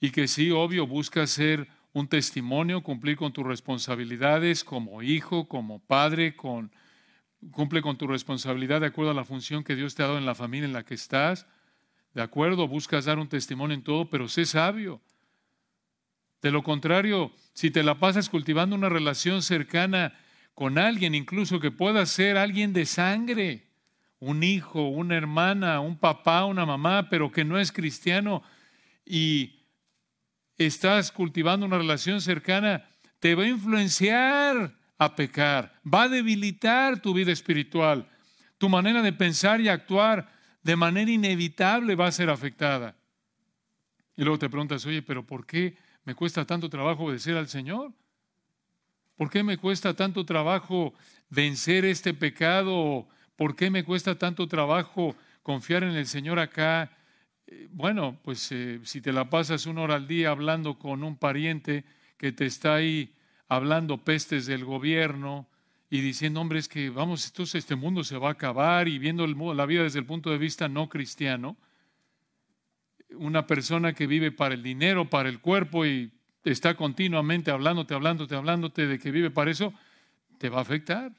Y 0.00 0.10
que 0.10 0.26
sí, 0.26 0.50
obvio, 0.50 0.86
busca 0.86 1.26
ser 1.26 1.68
un 1.92 2.08
testimonio, 2.08 2.82
cumplir 2.82 3.16
con 3.16 3.32
tus 3.32 3.46
responsabilidades 3.46 4.64
como 4.64 5.02
hijo, 5.02 5.48
como 5.48 5.78
padre, 5.78 6.34
con, 6.34 6.72
cumple 7.50 7.82
con 7.82 7.98
tu 7.98 8.06
responsabilidad 8.06 8.80
de 8.80 8.86
acuerdo 8.86 9.10
a 9.10 9.14
la 9.14 9.24
función 9.24 9.64
que 9.64 9.74
Dios 9.74 9.94
te 9.94 10.02
ha 10.02 10.06
dado 10.06 10.18
en 10.18 10.26
la 10.26 10.34
familia 10.34 10.66
en 10.66 10.72
la 10.72 10.84
que 10.84 10.94
estás. 10.94 11.46
De 12.14 12.22
acuerdo, 12.22 12.68
buscas 12.68 13.06
dar 13.06 13.18
un 13.18 13.28
testimonio 13.28 13.74
en 13.74 13.82
todo, 13.82 14.08
pero 14.08 14.28
sé 14.28 14.44
sabio. 14.44 15.00
De 16.40 16.50
lo 16.50 16.62
contrario, 16.62 17.32
si 17.54 17.70
te 17.70 17.82
la 17.82 17.96
pasas 17.96 18.28
cultivando 18.28 18.76
una 18.76 18.88
relación 18.88 19.42
cercana 19.42 20.14
con 20.54 20.78
alguien, 20.78 21.14
incluso 21.14 21.60
que 21.60 21.70
pueda 21.70 22.04
ser 22.06 22.36
alguien 22.36 22.72
de 22.72 22.84
sangre, 22.84 23.66
un 24.18 24.42
hijo, 24.42 24.88
una 24.88 25.16
hermana, 25.16 25.80
un 25.80 25.96
papá, 25.96 26.44
una 26.44 26.66
mamá, 26.66 27.08
pero 27.08 27.32
que 27.32 27.44
no 27.44 27.58
es 27.58 27.72
cristiano, 27.72 28.42
y 29.04 29.62
estás 30.58 31.10
cultivando 31.10 31.66
una 31.66 31.78
relación 31.78 32.20
cercana, 32.20 32.88
te 33.18 33.34
va 33.34 33.44
a 33.44 33.48
influenciar 33.48 34.76
a 35.04 35.16
pecar, 35.16 35.80
va 35.82 36.04
a 36.04 36.08
debilitar 36.08 37.00
tu 37.00 37.14
vida 37.14 37.32
espiritual, 37.32 38.08
tu 38.58 38.68
manera 38.68 39.02
de 39.02 39.12
pensar 39.12 39.60
y 39.60 39.68
actuar 39.68 40.30
de 40.62 40.76
manera 40.76 41.10
inevitable 41.10 41.94
va 41.94 42.06
a 42.06 42.12
ser 42.12 42.30
afectada. 42.30 42.96
Y 44.16 44.22
luego 44.22 44.38
te 44.38 44.48
preguntas, 44.48 44.84
oye, 44.86 45.02
pero 45.02 45.26
¿por 45.26 45.46
qué 45.46 45.76
me 46.04 46.14
cuesta 46.14 46.44
tanto 46.44 46.68
trabajo 46.68 47.04
obedecer 47.04 47.36
al 47.36 47.48
Señor? 47.48 47.92
¿Por 49.16 49.30
qué 49.30 49.42
me 49.42 49.56
cuesta 49.56 49.94
tanto 49.94 50.24
trabajo 50.24 50.94
vencer 51.28 51.84
este 51.84 52.14
pecado? 52.14 53.08
¿Por 53.36 53.56
qué 53.56 53.70
me 53.70 53.84
cuesta 53.84 54.16
tanto 54.16 54.48
trabajo 54.48 55.16
confiar 55.42 55.84
en 55.84 55.96
el 55.96 56.06
Señor 56.06 56.38
acá? 56.38 56.90
Eh, 57.46 57.68
bueno, 57.70 58.18
pues 58.22 58.50
eh, 58.52 58.80
si 58.84 59.00
te 59.00 59.12
la 59.12 59.30
pasas 59.30 59.66
una 59.66 59.82
hora 59.82 59.94
al 59.96 60.06
día 60.06 60.30
hablando 60.30 60.78
con 60.78 61.04
un 61.04 61.16
pariente 61.16 61.84
que 62.16 62.32
te 62.32 62.46
está 62.46 62.74
ahí 62.74 63.14
hablando 63.56 63.98
pestes 63.98 64.46
del 64.46 64.64
gobierno, 64.64 65.46
y 65.92 66.00
diciendo, 66.00 66.40
hombre, 66.40 66.58
es 66.58 66.68
que 66.68 66.88
vamos, 66.88 67.26
entonces 67.26 67.56
este 67.56 67.76
mundo 67.76 68.02
se 68.02 68.16
va 68.16 68.28
a 68.28 68.32
acabar 68.32 68.88
y 68.88 68.98
viendo 68.98 69.26
la 69.26 69.66
vida 69.66 69.82
desde 69.82 69.98
el 69.98 70.06
punto 70.06 70.30
de 70.30 70.38
vista 70.38 70.66
no 70.66 70.88
cristiano, 70.88 71.58
una 73.10 73.46
persona 73.46 73.92
que 73.92 74.06
vive 74.06 74.32
para 74.32 74.54
el 74.54 74.62
dinero, 74.62 75.10
para 75.10 75.28
el 75.28 75.40
cuerpo 75.40 75.84
y 75.84 76.10
está 76.44 76.76
continuamente 76.76 77.50
hablándote, 77.50 77.92
hablándote, 77.92 78.34
hablándote 78.34 78.86
de 78.86 78.98
que 78.98 79.10
vive 79.10 79.30
para 79.30 79.50
eso, 79.50 79.74
te 80.38 80.48
va 80.48 80.60
a 80.60 80.62
afectar, 80.62 81.12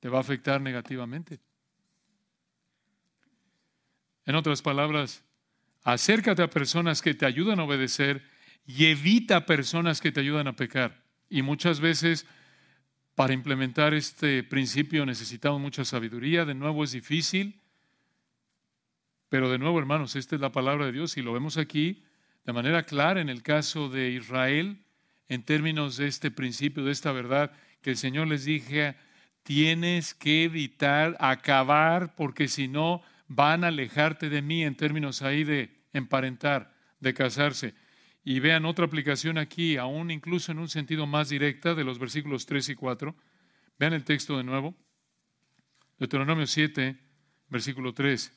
te 0.00 0.10
va 0.10 0.18
a 0.18 0.20
afectar 0.20 0.60
negativamente. 0.60 1.40
En 4.26 4.34
otras 4.34 4.60
palabras, 4.60 5.24
acércate 5.82 6.42
a 6.42 6.50
personas 6.50 7.00
que 7.00 7.14
te 7.14 7.24
ayudan 7.24 7.58
a 7.58 7.64
obedecer 7.64 8.22
y 8.78 8.86
evita 8.86 9.46
personas 9.46 10.00
que 10.00 10.12
te 10.12 10.20
ayudan 10.20 10.46
a 10.46 10.54
pecar. 10.54 11.02
Y 11.28 11.42
muchas 11.42 11.80
veces 11.80 12.26
para 13.16 13.32
implementar 13.32 13.94
este 13.94 14.44
principio 14.44 15.04
necesitamos 15.04 15.60
mucha 15.60 15.84
sabiduría. 15.84 16.44
De 16.44 16.54
nuevo 16.54 16.84
es 16.84 16.92
difícil. 16.92 17.60
Pero 19.28 19.50
de 19.50 19.58
nuevo, 19.58 19.78
hermanos, 19.78 20.14
esta 20.14 20.36
es 20.36 20.40
la 20.40 20.52
palabra 20.52 20.86
de 20.86 20.92
Dios 20.92 21.16
y 21.16 21.22
lo 21.22 21.32
vemos 21.32 21.56
aquí 21.56 22.04
de 22.44 22.52
manera 22.52 22.84
clara 22.84 23.20
en 23.20 23.28
el 23.28 23.42
caso 23.42 23.88
de 23.88 24.10
Israel, 24.10 24.78
en 25.28 25.42
términos 25.42 25.96
de 25.96 26.06
este 26.06 26.30
principio, 26.30 26.84
de 26.84 26.92
esta 26.92 27.12
verdad, 27.12 27.52
que 27.82 27.90
el 27.90 27.96
Señor 27.96 28.28
les 28.28 28.44
dije, 28.44 28.96
tienes 29.42 30.14
que 30.14 30.44
evitar 30.44 31.16
acabar, 31.20 32.14
porque 32.14 32.48
si 32.48 32.68
no, 32.68 33.02
van 33.28 33.64
a 33.64 33.68
alejarte 33.68 34.28
de 34.30 34.42
mí 34.42 34.64
en 34.64 34.76
términos 34.76 35.22
ahí 35.22 35.44
de 35.44 35.70
emparentar, 35.92 36.72
de 36.98 37.14
casarse. 37.14 37.74
Y 38.22 38.40
vean 38.40 38.64
otra 38.64 38.84
aplicación 38.84 39.38
aquí, 39.38 39.76
aún 39.76 40.10
incluso 40.10 40.52
en 40.52 40.58
un 40.58 40.68
sentido 40.68 41.06
más 41.06 41.28
directa 41.28 41.74
de 41.74 41.84
los 41.84 41.98
versículos 41.98 42.46
3 42.46 42.68
y 42.70 42.74
4. 42.74 43.16
Vean 43.78 43.92
el 43.92 44.04
texto 44.04 44.36
de 44.36 44.44
nuevo. 44.44 44.74
Deuteronomio 45.98 46.46
7, 46.46 46.98
versículo 47.48 47.94
3. 47.94 48.32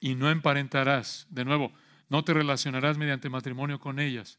Y 0.00 0.14
no 0.14 0.30
emparentarás, 0.30 1.26
de 1.30 1.44
nuevo, 1.44 1.72
no 2.08 2.24
te 2.24 2.34
relacionarás 2.34 2.98
mediante 2.98 3.28
matrimonio 3.28 3.78
con 3.78 3.98
ellas. 3.98 4.38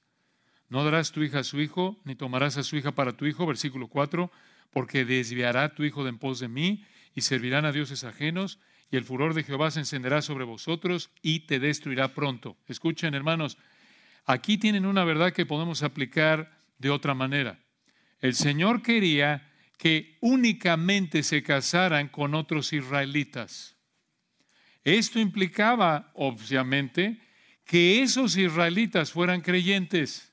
No 0.70 0.84
darás 0.84 1.12
tu 1.12 1.22
hija 1.22 1.40
a 1.40 1.44
su 1.44 1.60
hijo, 1.60 2.00
ni 2.06 2.16
tomarás 2.16 2.58
a 2.58 2.64
su 2.64 2.76
hija 2.78 2.94
para 2.94 3.14
tu 3.14 3.26
hijo, 3.26 3.46
versículo 3.46 3.88
4, 3.88 4.32
porque 4.72 5.06
desviará 5.06 5.76
tu 5.76 5.84
hijo 5.84 6.04
de 6.04 6.10
en 6.10 6.18
pos 6.18 6.40
de 6.40 6.48
mí, 6.48 6.86
y 7.14 7.22
servirán 7.22 7.66
a 7.66 7.72
dioses 7.72 8.04
ajenos, 8.04 8.60
y 8.90 8.98
el 8.98 9.04
furor 9.04 9.34
de 9.34 9.44
Jehová 9.44 9.72
se 9.72 9.80
encenderá 9.80 10.22
sobre 10.22 10.44
vosotros 10.44 11.12
y 11.22 11.42
te 11.42 11.60
destruirá 11.60 12.14
pronto. 12.14 12.58
Escuchen, 12.68 13.14
hermanos, 13.14 13.58
aquí 14.26 14.58
tienen 14.58 14.86
una 14.86 15.04
verdad 15.04 15.34
que 15.34 15.46
podemos 15.46 15.84
aplicar 15.84 16.60
de 16.78 16.90
otra 16.90 17.14
manera. 17.14 17.60
El 18.20 18.36
Señor 18.36 18.82
quería 18.82 19.50
que 19.78 20.18
únicamente 20.22 21.24
se 21.24 21.42
casaran 21.42 22.08
con 22.08 22.36
otros 22.36 22.72
israelitas. 22.72 23.76
Esto 24.84 25.20
implicaba, 25.20 26.12
obviamente, 26.14 27.20
que 27.66 28.02
esos 28.02 28.38
israelitas 28.38 29.12
fueran 29.12 29.42
creyentes. 29.42 30.32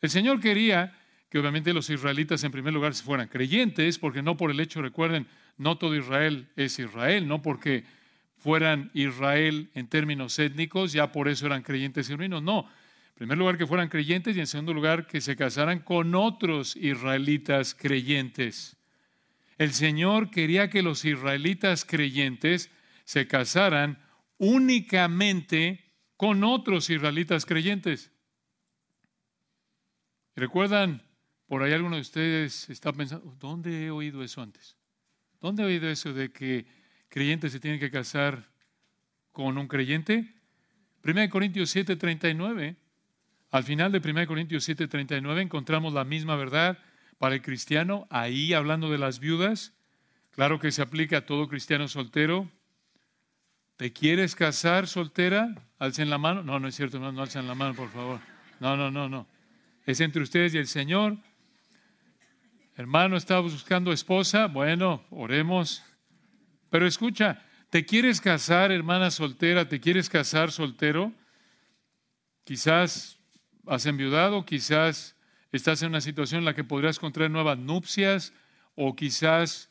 El 0.00 0.10
Señor 0.10 0.40
quería 0.40 0.98
que 1.30 1.38
obviamente 1.38 1.72
los 1.72 1.90
israelitas 1.90 2.44
en 2.44 2.52
primer 2.52 2.72
lugar 2.72 2.94
fueran 2.94 3.28
creyentes, 3.28 3.98
porque 3.98 4.22
no 4.22 4.36
por 4.36 4.50
el 4.50 4.60
hecho, 4.60 4.80
recuerden, 4.82 5.26
no 5.56 5.78
todo 5.78 5.96
Israel 5.96 6.48
es 6.56 6.78
Israel, 6.78 7.26
no 7.26 7.42
porque 7.42 7.84
fueran 8.36 8.90
Israel 8.94 9.70
en 9.74 9.88
términos 9.88 10.38
étnicos, 10.38 10.92
ya 10.92 11.10
por 11.10 11.28
eso 11.28 11.46
eran 11.46 11.62
creyentes 11.62 12.08
y 12.10 12.14
ruinos, 12.14 12.42
no. 12.42 12.68
En 13.14 13.18
primer 13.18 13.38
lugar 13.38 13.56
que 13.56 13.66
fueran 13.66 13.88
creyentes 13.88 14.36
y 14.36 14.40
en 14.40 14.48
segundo 14.48 14.74
lugar 14.74 15.06
que 15.06 15.20
se 15.20 15.36
casaran 15.36 15.78
con 15.78 16.16
otros 16.16 16.74
israelitas 16.74 17.72
creyentes. 17.72 18.76
El 19.56 19.72
Señor 19.72 20.32
quería 20.32 20.68
que 20.68 20.82
los 20.82 21.04
israelitas 21.04 21.84
creyentes 21.84 22.72
se 23.04 23.28
casaran 23.28 24.02
únicamente 24.38 25.92
con 26.16 26.42
otros 26.42 26.90
israelitas 26.90 27.46
creyentes. 27.46 28.10
¿Recuerdan? 30.34 31.00
Por 31.46 31.62
ahí 31.62 31.72
alguno 31.72 31.94
de 31.94 32.02
ustedes 32.02 32.68
está 32.68 32.92
pensando, 32.92 33.36
¿dónde 33.38 33.84
he 33.84 33.90
oído 33.92 34.24
eso 34.24 34.42
antes? 34.42 34.76
¿Dónde 35.40 35.62
he 35.62 35.66
oído 35.66 35.88
eso 35.88 36.12
de 36.12 36.32
que 36.32 36.66
creyentes 37.08 37.52
se 37.52 37.60
tienen 37.60 37.78
que 37.78 37.92
casar 37.92 38.50
con 39.30 39.56
un 39.56 39.68
creyente? 39.68 40.34
1 41.04 41.30
Corintios 41.30 41.76
7:39. 41.76 42.74
Al 43.54 43.62
final 43.62 43.92
de 43.92 44.00
1 44.00 44.26
Corintios 44.26 44.68
7:39 44.68 45.40
encontramos 45.40 45.94
la 45.94 46.02
misma 46.02 46.34
verdad 46.34 46.76
para 47.18 47.36
el 47.36 47.40
cristiano, 47.40 48.04
ahí 48.10 48.52
hablando 48.52 48.90
de 48.90 48.98
las 48.98 49.20
viudas. 49.20 49.72
Claro 50.32 50.58
que 50.58 50.72
se 50.72 50.82
aplica 50.82 51.18
a 51.18 51.24
todo 51.24 51.46
cristiano 51.46 51.86
soltero. 51.86 52.50
¿Te 53.76 53.92
quieres 53.92 54.34
casar 54.34 54.88
soltera? 54.88 55.54
Alcen 55.78 56.10
la 56.10 56.18
mano. 56.18 56.42
No, 56.42 56.58
no 56.58 56.66
es 56.66 56.74
cierto, 56.74 56.98
no, 56.98 57.12
no 57.12 57.22
alcen 57.22 57.46
la 57.46 57.54
mano, 57.54 57.76
por 57.76 57.90
favor. 57.90 58.18
No, 58.58 58.76
no, 58.76 58.90
no, 58.90 59.08
no. 59.08 59.28
Es 59.86 60.00
entre 60.00 60.24
ustedes 60.24 60.52
y 60.54 60.58
el 60.58 60.66
Señor. 60.66 61.16
Hermano, 62.74 63.16
¿estás 63.16 63.40
buscando 63.40 63.92
esposa? 63.92 64.48
Bueno, 64.48 65.04
oremos. 65.10 65.84
Pero 66.70 66.88
escucha, 66.88 67.40
¿te 67.70 67.86
quieres 67.86 68.20
casar, 68.20 68.72
hermana 68.72 69.12
soltera? 69.12 69.68
¿Te 69.68 69.78
quieres 69.78 70.10
casar 70.10 70.50
soltero? 70.50 71.12
Quizás 72.42 73.20
has 73.66 73.86
enviudado, 73.86 74.44
quizás 74.44 75.16
estás 75.52 75.82
en 75.82 75.88
una 75.88 76.00
situación 76.00 76.40
en 76.40 76.44
la 76.44 76.54
que 76.54 76.64
podrías 76.64 76.98
contraer 76.98 77.30
nuevas 77.30 77.58
nupcias 77.58 78.32
o 78.74 78.96
quizás 78.96 79.70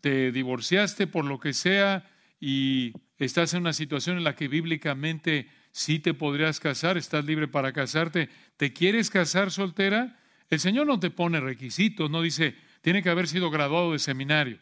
te 0.00 0.32
divorciaste 0.32 1.06
por 1.06 1.24
lo 1.24 1.38
que 1.38 1.52
sea 1.52 2.10
y 2.40 2.92
estás 3.18 3.54
en 3.54 3.60
una 3.60 3.72
situación 3.72 4.16
en 4.16 4.24
la 4.24 4.34
que 4.34 4.48
bíblicamente 4.48 5.48
sí 5.70 5.98
te 5.98 6.14
podrías 6.14 6.60
casar, 6.60 6.98
estás 6.98 7.24
libre 7.24 7.48
para 7.48 7.72
casarte. 7.72 8.28
¿Te 8.56 8.72
quieres 8.72 9.10
casar 9.10 9.50
soltera? 9.50 10.18
El 10.50 10.60
Señor 10.60 10.86
no 10.86 10.98
te 10.98 11.10
pone 11.10 11.40
requisitos, 11.40 12.10
no 12.10 12.20
dice, 12.20 12.56
tiene 12.82 13.02
que 13.02 13.10
haber 13.10 13.28
sido 13.28 13.50
graduado 13.50 13.92
de 13.92 13.98
seminario, 13.98 14.58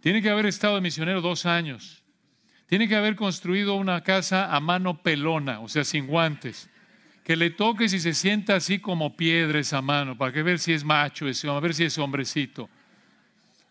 tiene 0.00 0.22
que 0.22 0.30
haber 0.30 0.46
estado 0.46 0.76
de 0.76 0.80
misionero 0.80 1.20
dos 1.20 1.44
años, 1.44 2.04
tiene 2.66 2.88
que 2.88 2.96
haber 2.96 3.14
construido 3.16 3.74
una 3.74 4.02
casa 4.02 4.54
a 4.54 4.60
mano 4.60 5.02
pelona, 5.02 5.60
o 5.60 5.68
sea, 5.68 5.84
sin 5.84 6.06
guantes, 6.06 6.68
que 7.22 7.36
le 7.36 7.50
toques 7.50 7.92
y 7.92 8.00
se 8.00 8.14
sienta 8.14 8.56
así 8.56 8.78
como 8.78 9.16
piedra 9.16 9.58
esa 9.58 9.82
mano, 9.82 10.16
para 10.18 10.32
que 10.32 10.42
ver 10.42 10.58
si 10.58 10.72
es 10.72 10.84
macho 10.84 11.28
ese 11.28 11.48
a 11.48 11.60
ver 11.60 11.74
si 11.74 11.84
es 11.84 11.98
hombrecito. 11.98 12.68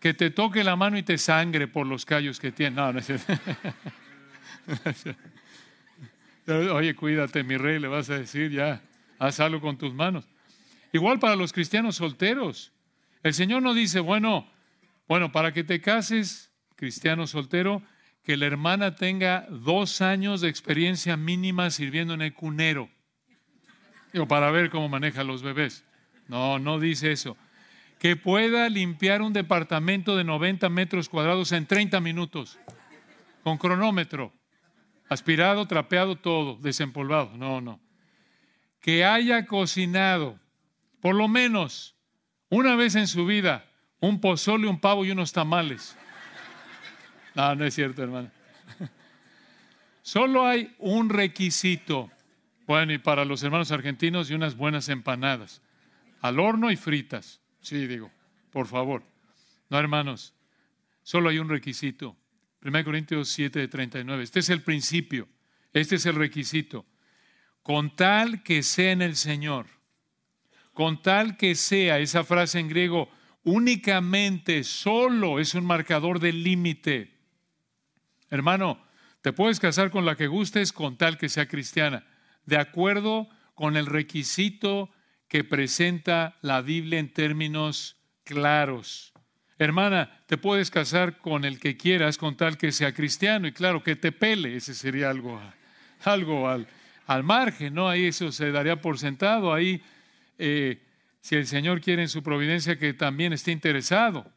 Que 0.00 0.14
te 0.14 0.30
toque 0.30 0.62
la 0.62 0.76
mano 0.76 0.98
y 0.98 1.02
te 1.02 1.18
sangre 1.18 1.66
por 1.66 1.86
los 1.86 2.04
callos 2.04 2.38
que 2.38 2.52
tiene. 2.52 2.76
No, 2.76 2.92
no 2.92 2.98
es 2.98 3.10
Oye, 6.48 6.94
cuídate, 6.94 7.42
mi 7.42 7.56
rey, 7.56 7.78
le 7.78 7.88
vas 7.88 8.10
a 8.10 8.18
decir 8.18 8.50
ya, 8.50 8.80
haz 9.18 9.40
algo 9.40 9.60
con 9.60 9.78
tus 9.78 9.92
manos. 9.94 10.28
Igual 10.92 11.18
para 11.18 11.34
los 11.34 11.52
cristianos 11.52 11.96
solteros. 11.96 12.72
El 13.22 13.34
Señor 13.34 13.62
no 13.62 13.74
dice, 13.74 14.00
bueno, 14.00 14.48
bueno, 15.08 15.32
para 15.32 15.52
que 15.52 15.64
te 15.64 15.80
cases, 15.80 16.50
cristiano 16.76 17.26
soltero, 17.26 17.82
que 18.26 18.36
la 18.36 18.46
hermana 18.46 18.96
tenga 18.96 19.46
dos 19.50 20.00
años 20.00 20.40
de 20.40 20.48
experiencia 20.48 21.16
mínima 21.16 21.70
sirviendo 21.70 22.12
en 22.12 22.22
el 22.22 22.34
cunero. 22.34 22.90
Digo, 24.12 24.26
para 24.26 24.50
ver 24.50 24.68
cómo 24.68 24.88
maneja 24.88 25.22
los 25.22 25.44
bebés. 25.44 25.84
No, 26.26 26.58
no 26.58 26.80
dice 26.80 27.12
eso. 27.12 27.36
Que 28.00 28.16
pueda 28.16 28.68
limpiar 28.68 29.22
un 29.22 29.32
departamento 29.32 30.16
de 30.16 30.24
90 30.24 30.68
metros 30.70 31.08
cuadrados 31.08 31.52
en 31.52 31.66
30 31.66 32.00
minutos, 32.00 32.58
con 33.44 33.58
cronómetro, 33.58 34.32
aspirado, 35.08 35.68
trapeado, 35.68 36.16
todo, 36.16 36.56
desempolvado. 36.56 37.30
No, 37.36 37.60
no. 37.60 37.78
Que 38.80 39.04
haya 39.04 39.46
cocinado 39.46 40.40
por 41.00 41.14
lo 41.14 41.28
menos 41.28 41.94
una 42.48 42.74
vez 42.74 42.96
en 42.96 43.06
su 43.06 43.24
vida, 43.24 43.70
un 44.00 44.20
pozole, 44.20 44.66
un 44.66 44.80
pavo 44.80 45.04
y 45.04 45.12
unos 45.12 45.32
tamales. 45.32 45.96
No, 47.36 47.54
no 47.54 47.64
es 47.64 47.74
cierto, 47.74 48.02
hermano. 48.02 48.30
Solo 50.02 50.44
hay 50.46 50.74
un 50.78 51.08
requisito. 51.08 52.10
Bueno, 52.66 52.92
y 52.92 52.98
para 52.98 53.24
los 53.24 53.42
hermanos 53.44 53.70
argentinos 53.70 54.30
y 54.30 54.34
unas 54.34 54.56
buenas 54.56 54.88
empanadas. 54.88 55.62
Al 56.20 56.40
horno 56.40 56.70
y 56.72 56.76
fritas. 56.76 57.40
Sí, 57.60 57.86
digo, 57.86 58.10
por 58.50 58.66
favor. 58.66 59.04
No, 59.70 59.78
hermanos, 59.78 60.34
solo 61.04 61.28
hay 61.28 61.38
un 61.38 61.48
requisito. 61.48 62.16
1 62.64 62.84
Corintios 62.84 63.28
7, 63.28 63.68
39. 63.68 64.24
Este 64.24 64.40
es 64.40 64.50
el 64.50 64.62
principio. 64.62 65.28
Este 65.72 65.94
es 65.94 66.06
el 66.06 66.16
requisito. 66.16 66.84
Con 67.62 67.94
tal 67.94 68.42
que 68.42 68.64
sea 68.64 68.90
en 68.90 69.02
el 69.02 69.14
Señor 69.14 69.66
con 70.76 71.00
tal 71.00 71.38
que 71.38 71.54
sea, 71.54 72.00
esa 72.00 72.22
frase 72.22 72.60
en 72.60 72.68
griego, 72.68 73.08
únicamente, 73.44 74.62
solo 74.62 75.40
es 75.40 75.54
un 75.54 75.64
marcador 75.64 76.20
de 76.20 76.34
límite. 76.34 77.15
Hermano, 78.30 78.82
te 79.22 79.32
puedes 79.32 79.60
casar 79.60 79.90
con 79.90 80.04
la 80.04 80.16
que 80.16 80.26
gustes 80.26 80.72
con 80.72 80.96
tal 80.96 81.18
que 81.18 81.28
sea 81.28 81.48
cristiana, 81.48 82.04
de 82.44 82.58
acuerdo 82.58 83.28
con 83.54 83.76
el 83.76 83.86
requisito 83.86 84.90
que 85.28 85.44
presenta 85.44 86.36
la 86.42 86.60
Biblia 86.62 86.98
en 86.98 87.12
términos 87.12 87.96
claros. 88.24 89.12
Hermana, 89.58 90.22
te 90.26 90.36
puedes 90.36 90.70
casar 90.70 91.18
con 91.18 91.44
el 91.44 91.58
que 91.58 91.76
quieras 91.76 92.18
con 92.18 92.36
tal 92.36 92.58
que 92.58 92.72
sea 92.72 92.92
cristiano 92.92 93.48
y 93.48 93.52
claro, 93.52 93.82
que 93.82 93.96
te 93.96 94.12
pele, 94.12 94.56
ese 94.56 94.74
sería 94.74 95.08
algo, 95.08 95.40
algo 96.04 96.48
al, 96.48 96.68
al 97.06 97.24
margen, 97.24 97.74
¿no? 97.74 97.88
Ahí 97.88 98.06
eso 98.06 98.30
se 98.32 98.52
daría 98.52 98.80
por 98.80 98.98
sentado, 98.98 99.54
ahí 99.54 99.82
eh, 100.38 100.82
si 101.20 101.36
el 101.36 101.46
Señor 101.46 101.80
quiere 101.80 102.02
en 102.02 102.08
su 102.08 102.22
providencia 102.22 102.78
que 102.78 102.92
también 102.92 103.32
esté 103.32 103.50
interesado. 103.50 104.30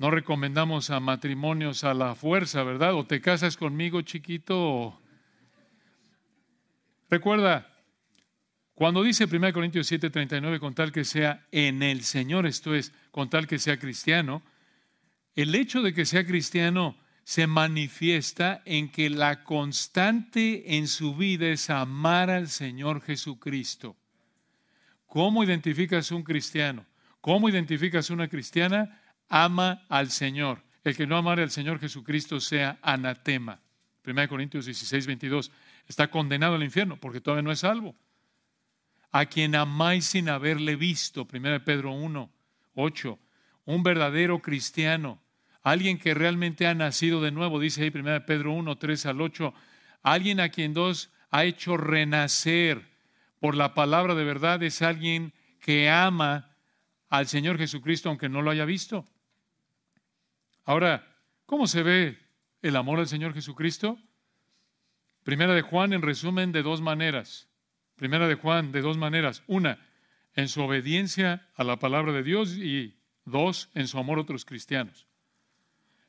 No 0.00 0.10
recomendamos 0.10 0.88
a 0.88 0.98
matrimonios 0.98 1.84
a 1.84 1.92
la 1.92 2.14
fuerza, 2.14 2.62
¿verdad? 2.62 2.94
O 2.94 3.04
te 3.04 3.20
casas 3.20 3.58
conmigo, 3.58 4.00
chiquito. 4.00 4.98
Recuerda, 7.10 7.70
cuando 8.72 9.02
dice 9.02 9.26
1 9.26 9.52
Corintios 9.52 9.92
7:39, 9.92 10.58
con 10.58 10.74
tal 10.74 10.90
que 10.90 11.04
sea 11.04 11.46
en 11.52 11.82
el 11.82 12.00
Señor, 12.00 12.46
esto 12.46 12.74
es, 12.74 12.94
con 13.10 13.28
tal 13.28 13.46
que 13.46 13.58
sea 13.58 13.78
cristiano, 13.78 14.42
el 15.34 15.54
hecho 15.54 15.82
de 15.82 15.92
que 15.92 16.06
sea 16.06 16.24
cristiano 16.24 16.96
se 17.22 17.46
manifiesta 17.46 18.62
en 18.64 18.90
que 18.90 19.10
la 19.10 19.44
constante 19.44 20.78
en 20.78 20.88
su 20.88 21.14
vida 21.14 21.48
es 21.48 21.68
amar 21.68 22.30
al 22.30 22.48
Señor 22.48 23.02
Jesucristo. 23.02 23.98
¿Cómo 25.04 25.44
identificas 25.44 26.10
un 26.10 26.22
cristiano? 26.22 26.86
¿Cómo 27.20 27.50
identificas 27.50 28.08
una 28.08 28.28
cristiana? 28.28 28.99
Ama 29.30 29.86
al 29.88 30.10
Señor. 30.10 30.62
El 30.84 30.96
que 30.96 31.06
no 31.06 31.16
amare 31.16 31.42
al 31.42 31.50
Señor 31.50 31.78
Jesucristo 31.78 32.40
sea 32.40 32.78
anatema. 32.82 33.60
1 34.04 34.28
Corintios 34.28 34.66
16, 34.66 35.06
22. 35.06 35.50
Está 35.88 36.10
condenado 36.10 36.56
al 36.56 36.62
infierno 36.62 36.98
porque 36.98 37.22
todavía 37.22 37.42
no 37.42 37.52
es 37.52 37.60
salvo. 37.60 37.94
A 39.12 39.24
quien 39.26 39.54
amáis 39.54 40.04
sin 40.04 40.28
haberle 40.28 40.76
visto. 40.76 41.26
1 41.32 41.64
Pedro 41.64 41.92
1, 41.92 42.30
8. 42.74 43.18
Un 43.64 43.82
verdadero 43.82 44.40
cristiano. 44.40 45.22
Alguien 45.62 45.98
que 45.98 46.12
realmente 46.12 46.66
ha 46.66 46.74
nacido 46.74 47.22
de 47.22 47.30
nuevo. 47.30 47.58
Dice 47.58 47.82
ahí 47.82 47.92
1 47.94 48.26
Pedro 48.26 48.52
1, 48.52 48.76
3 48.76 49.06
al 49.06 49.20
8. 49.20 49.54
Alguien 50.02 50.40
a 50.40 50.48
quien 50.48 50.74
Dios 50.74 51.10
ha 51.30 51.44
hecho 51.44 51.76
renacer 51.76 52.90
por 53.40 53.56
la 53.56 53.74
palabra 53.74 54.14
de 54.14 54.24
verdad 54.24 54.62
es 54.62 54.82
alguien 54.82 55.32
que 55.60 55.88
ama 55.88 56.50
al 57.08 57.26
Señor 57.26 57.58
Jesucristo 57.58 58.08
aunque 58.08 58.28
no 58.28 58.42
lo 58.42 58.50
haya 58.50 58.64
visto. 58.64 59.06
Ahora, 60.70 61.04
¿cómo 61.46 61.66
se 61.66 61.82
ve 61.82 62.16
el 62.62 62.76
amor 62.76 63.00
al 63.00 63.08
Señor 63.08 63.34
Jesucristo? 63.34 63.98
Primera 65.24 65.52
de 65.52 65.62
Juan, 65.62 65.92
en 65.92 66.00
resumen, 66.00 66.52
de 66.52 66.62
dos 66.62 66.80
maneras. 66.80 67.48
Primera 67.96 68.28
de 68.28 68.36
Juan, 68.36 68.70
de 68.70 68.80
dos 68.80 68.96
maneras. 68.96 69.42
Una, 69.48 69.84
en 70.36 70.46
su 70.46 70.62
obediencia 70.62 71.48
a 71.56 71.64
la 71.64 71.80
palabra 71.80 72.12
de 72.12 72.22
Dios 72.22 72.56
y 72.56 72.94
dos, 73.24 73.68
en 73.74 73.88
su 73.88 73.98
amor 73.98 74.18
a 74.18 74.20
otros 74.20 74.44
cristianos. 74.44 75.08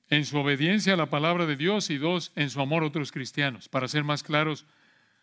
En 0.10 0.26
su 0.26 0.38
obediencia 0.38 0.94
a 0.94 0.98
la 0.98 1.10
palabra 1.10 1.48
de 1.48 1.56
Dios 1.56 1.90
y 1.90 1.98
dos, 1.98 2.32
en 2.36 2.52
su 2.52 2.62
amor 2.62 2.84
a 2.84 2.90
otros 2.90 3.12
cristianos. 3.12 3.68
Para 3.68 3.88
ser 3.88 4.04
más 4.04 4.22
claros, 4.22 4.68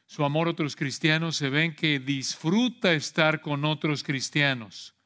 su 0.06 0.24
amor 0.24 0.48
a 0.48 0.50
otros 0.50 0.74
cristianos 0.74 1.36
se 1.36 1.48
ven 1.48 1.76
que 1.76 2.00
disfruta 2.00 2.92
estar 2.92 3.40
con 3.40 3.64
otros 3.64 4.02
cristianos. 4.02 4.96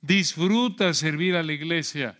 Disfruta 0.00 0.94
servir 0.94 1.34
a 1.34 1.42
la 1.42 1.54
iglesia 1.54 2.16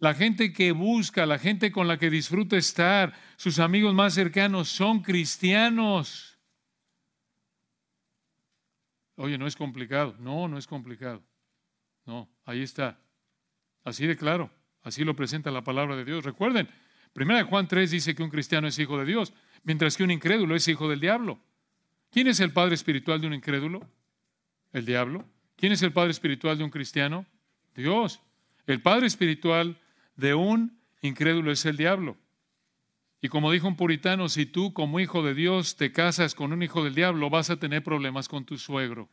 la 0.00 0.14
gente 0.14 0.52
que 0.52 0.72
busca, 0.72 1.26
la 1.26 1.38
gente 1.38 1.70
con 1.70 1.86
la 1.86 1.98
que 1.98 2.10
disfruta 2.10 2.56
estar, 2.56 3.14
sus 3.36 3.58
amigos 3.58 3.94
más 3.94 4.14
cercanos 4.14 4.68
son 4.68 5.02
cristianos. 5.02 6.38
Oye, 9.16 9.36
no 9.36 9.46
es 9.46 9.54
complicado. 9.54 10.16
No, 10.18 10.48
no 10.48 10.56
es 10.56 10.66
complicado. 10.66 11.22
No, 12.06 12.30
ahí 12.46 12.62
está. 12.62 12.98
Así 13.84 14.06
de 14.06 14.16
claro. 14.16 14.50
Así 14.82 15.04
lo 15.04 15.14
presenta 15.14 15.50
la 15.50 15.62
palabra 15.62 15.94
de 15.96 16.06
Dios. 16.06 16.24
Recuerden, 16.24 16.70
1 17.14 17.46
Juan 17.46 17.68
3 17.68 17.90
dice 17.90 18.14
que 18.14 18.22
un 18.22 18.30
cristiano 18.30 18.66
es 18.66 18.78
hijo 18.78 18.98
de 18.98 19.04
Dios, 19.04 19.34
mientras 19.64 19.98
que 19.98 20.04
un 20.04 20.10
incrédulo 20.10 20.56
es 20.56 20.66
hijo 20.68 20.88
del 20.88 21.00
diablo. 21.00 21.38
¿Quién 22.10 22.28
es 22.28 22.40
el 22.40 22.54
padre 22.54 22.74
espiritual 22.74 23.20
de 23.20 23.26
un 23.26 23.34
incrédulo? 23.34 23.86
El 24.72 24.86
diablo. 24.86 25.26
¿Quién 25.56 25.72
es 25.72 25.82
el 25.82 25.92
padre 25.92 26.12
espiritual 26.12 26.56
de 26.56 26.64
un 26.64 26.70
cristiano? 26.70 27.26
Dios. 27.74 28.22
El 28.66 28.80
padre 28.80 29.06
espiritual 29.06 29.78
de 30.20 30.34
un 30.34 30.78
incrédulo 31.02 31.50
es 31.50 31.64
el 31.64 31.76
diablo. 31.76 32.16
Y 33.22 33.28
como 33.28 33.50
dijo 33.50 33.66
un 33.66 33.76
puritano, 33.76 34.28
si 34.28 34.46
tú 34.46 34.72
como 34.72 35.00
hijo 35.00 35.22
de 35.22 35.34
Dios 35.34 35.76
te 35.76 35.92
casas 35.92 36.34
con 36.34 36.52
un 36.52 36.62
hijo 36.62 36.84
del 36.84 36.94
diablo, 36.94 37.28
vas 37.28 37.50
a 37.50 37.58
tener 37.58 37.82
problemas 37.82 38.28
con 38.28 38.44
tu 38.44 38.56
suegro. 38.56 39.08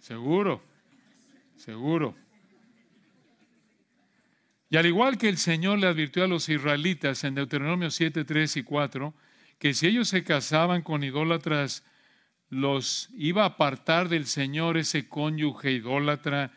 Seguro, 0.00 0.62
seguro. 1.56 2.16
Y 4.70 4.76
al 4.76 4.86
igual 4.86 5.18
que 5.18 5.28
el 5.28 5.36
Señor 5.36 5.78
le 5.78 5.86
advirtió 5.86 6.24
a 6.24 6.28
los 6.28 6.48
israelitas 6.48 7.22
en 7.24 7.34
Deuteronomio 7.34 7.90
7, 7.90 8.24
3 8.24 8.56
y 8.56 8.62
4, 8.62 9.14
que 9.58 9.74
si 9.74 9.86
ellos 9.86 10.08
se 10.08 10.24
casaban 10.24 10.82
con 10.82 11.04
idólatras, 11.04 11.84
los 12.48 13.10
iba 13.14 13.42
a 13.44 13.48
apartar 13.48 14.08
del 14.08 14.26
Señor 14.26 14.78
ese 14.78 15.08
cónyuge 15.08 15.72
idólatra 15.72 16.52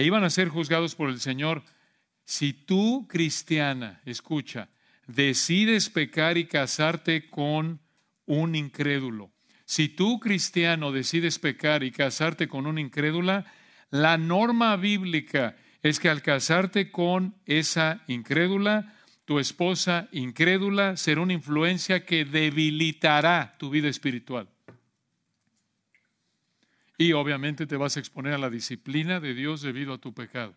e 0.00 0.04
iban 0.04 0.24
a 0.24 0.30
ser 0.30 0.48
juzgados 0.48 0.94
por 0.94 1.10
el 1.10 1.20
Señor. 1.20 1.62
Si 2.24 2.54
tú, 2.54 3.06
cristiana, 3.06 4.00
escucha, 4.06 4.70
decides 5.06 5.90
pecar 5.90 6.38
y 6.38 6.46
casarte 6.46 7.28
con 7.28 7.80
un 8.24 8.54
incrédulo, 8.54 9.30
si 9.66 9.90
tú, 9.90 10.18
cristiano, 10.18 10.90
decides 10.90 11.38
pecar 11.38 11.82
y 11.82 11.90
casarte 11.90 12.48
con 12.48 12.66
una 12.66 12.80
incrédula, 12.80 13.44
la 13.90 14.16
norma 14.16 14.74
bíblica 14.76 15.54
es 15.82 16.00
que 16.00 16.08
al 16.08 16.22
casarte 16.22 16.90
con 16.90 17.34
esa 17.44 18.02
incrédula, 18.08 18.94
tu 19.26 19.38
esposa 19.38 20.08
incrédula 20.12 20.96
será 20.96 21.20
una 21.20 21.34
influencia 21.34 22.06
que 22.06 22.24
debilitará 22.24 23.54
tu 23.58 23.68
vida 23.68 23.88
espiritual. 23.88 24.48
Y 27.00 27.14
obviamente 27.14 27.66
te 27.66 27.78
vas 27.78 27.96
a 27.96 28.00
exponer 28.00 28.34
a 28.34 28.38
la 28.38 28.50
disciplina 28.50 29.20
de 29.20 29.32
Dios 29.32 29.62
debido 29.62 29.94
a 29.94 29.98
tu 29.98 30.12
pecado. 30.12 30.54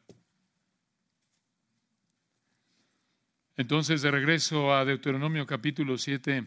Entonces, 3.55 4.01
de 4.01 4.11
regreso 4.11 4.75
a 4.75 4.83
Deuteronomio 4.83 5.45
capítulo 5.45 5.97
7, 5.97 6.45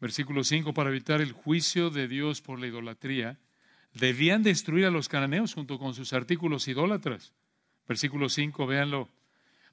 versículo 0.00 0.42
5, 0.42 0.74
para 0.74 0.90
evitar 0.90 1.20
el 1.20 1.30
juicio 1.30 1.90
de 1.90 2.08
Dios 2.08 2.42
por 2.42 2.58
la 2.58 2.66
idolatría, 2.66 3.38
debían 3.94 4.42
destruir 4.42 4.86
a 4.86 4.90
los 4.90 5.08
cananeos 5.08 5.54
junto 5.54 5.78
con 5.78 5.94
sus 5.94 6.12
artículos 6.12 6.66
idólatras. 6.66 7.32
Versículo 7.86 8.28
5, 8.28 8.66
véanlo. 8.66 9.08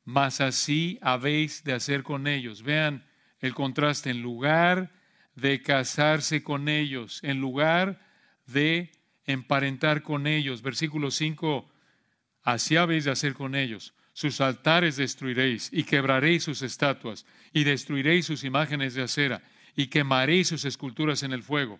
Mas 0.03 0.41
así 0.41 0.99
habéis 1.01 1.63
de 1.63 1.73
hacer 1.73 2.03
con 2.03 2.27
ellos. 2.27 2.61
Vean 2.61 3.03
el 3.39 3.55
contraste. 3.55 4.11
En 4.11 4.21
lugar 4.21 4.91
de 5.33 5.63
casarse 5.63 6.43
con 6.43 6.69
ellos, 6.69 7.19
en 7.23 7.41
lugar 7.41 8.04
de 8.45 8.91
emparentar 9.25 10.03
con 10.03 10.27
ellos. 10.27 10.61
Versículo 10.61 11.11
5, 11.11 11.69
así 12.43 12.75
habéis 12.75 13.05
de 13.05 13.11
hacer 13.11 13.33
con 13.33 13.55
ellos. 13.55 13.93
Sus 14.13 14.39
altares 14.39 14.95
destruiréis 14.95 15.69
y 15.73 15.83
quebraréis 15.83 16.43
sus 16.43 16.61
estatuas 16.61 17.25
y 17.51 17.65
destruiréis 17.65 18.25
sus 18.25 18.43
imágenes 18.43 18.93
de 18.93 19.03
acera 19.03 19.41
y 19.75 19.87
quemaréis 19.87 20.47
sus 20.47 20.63
esculturas 20.63 21.23
en 21.23 21.33
el 21.33 21.43
fuego. 21.43 21.79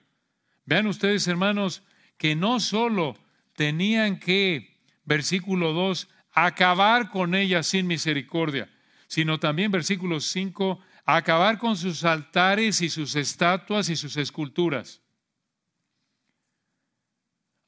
Vean 0.65 0.87
ustedes, 0.87 1.27
hermanos, 1.27 1.83
que 2.17 2.35
no 2.35 2.59
solo 2.59 3.17
tenían 3.55 4.19
que, 4.19 4.79
versículo 5.05 5.71
2, 5.73 6.09
acabar 6.33 7.09
con 7.09 7.35
ellas 7.35 7.67
sin 7.67 7.87
misericordia, 7.87 8.69
sino 9.07 9.39
también, 9.39 9.71
versículo 9.71 10.19
5, 10.19 10.81
acabar 11.05 11.57
con 11.57 11.77
sus 11.77 12.03
altares 12.03 12.81
y 12.81 12.89
sus 12.89 13.15
estatuas 13.15 13.89
y 13.89 13.95
sus 13.95 14.17
esculturas. 14.17 15.01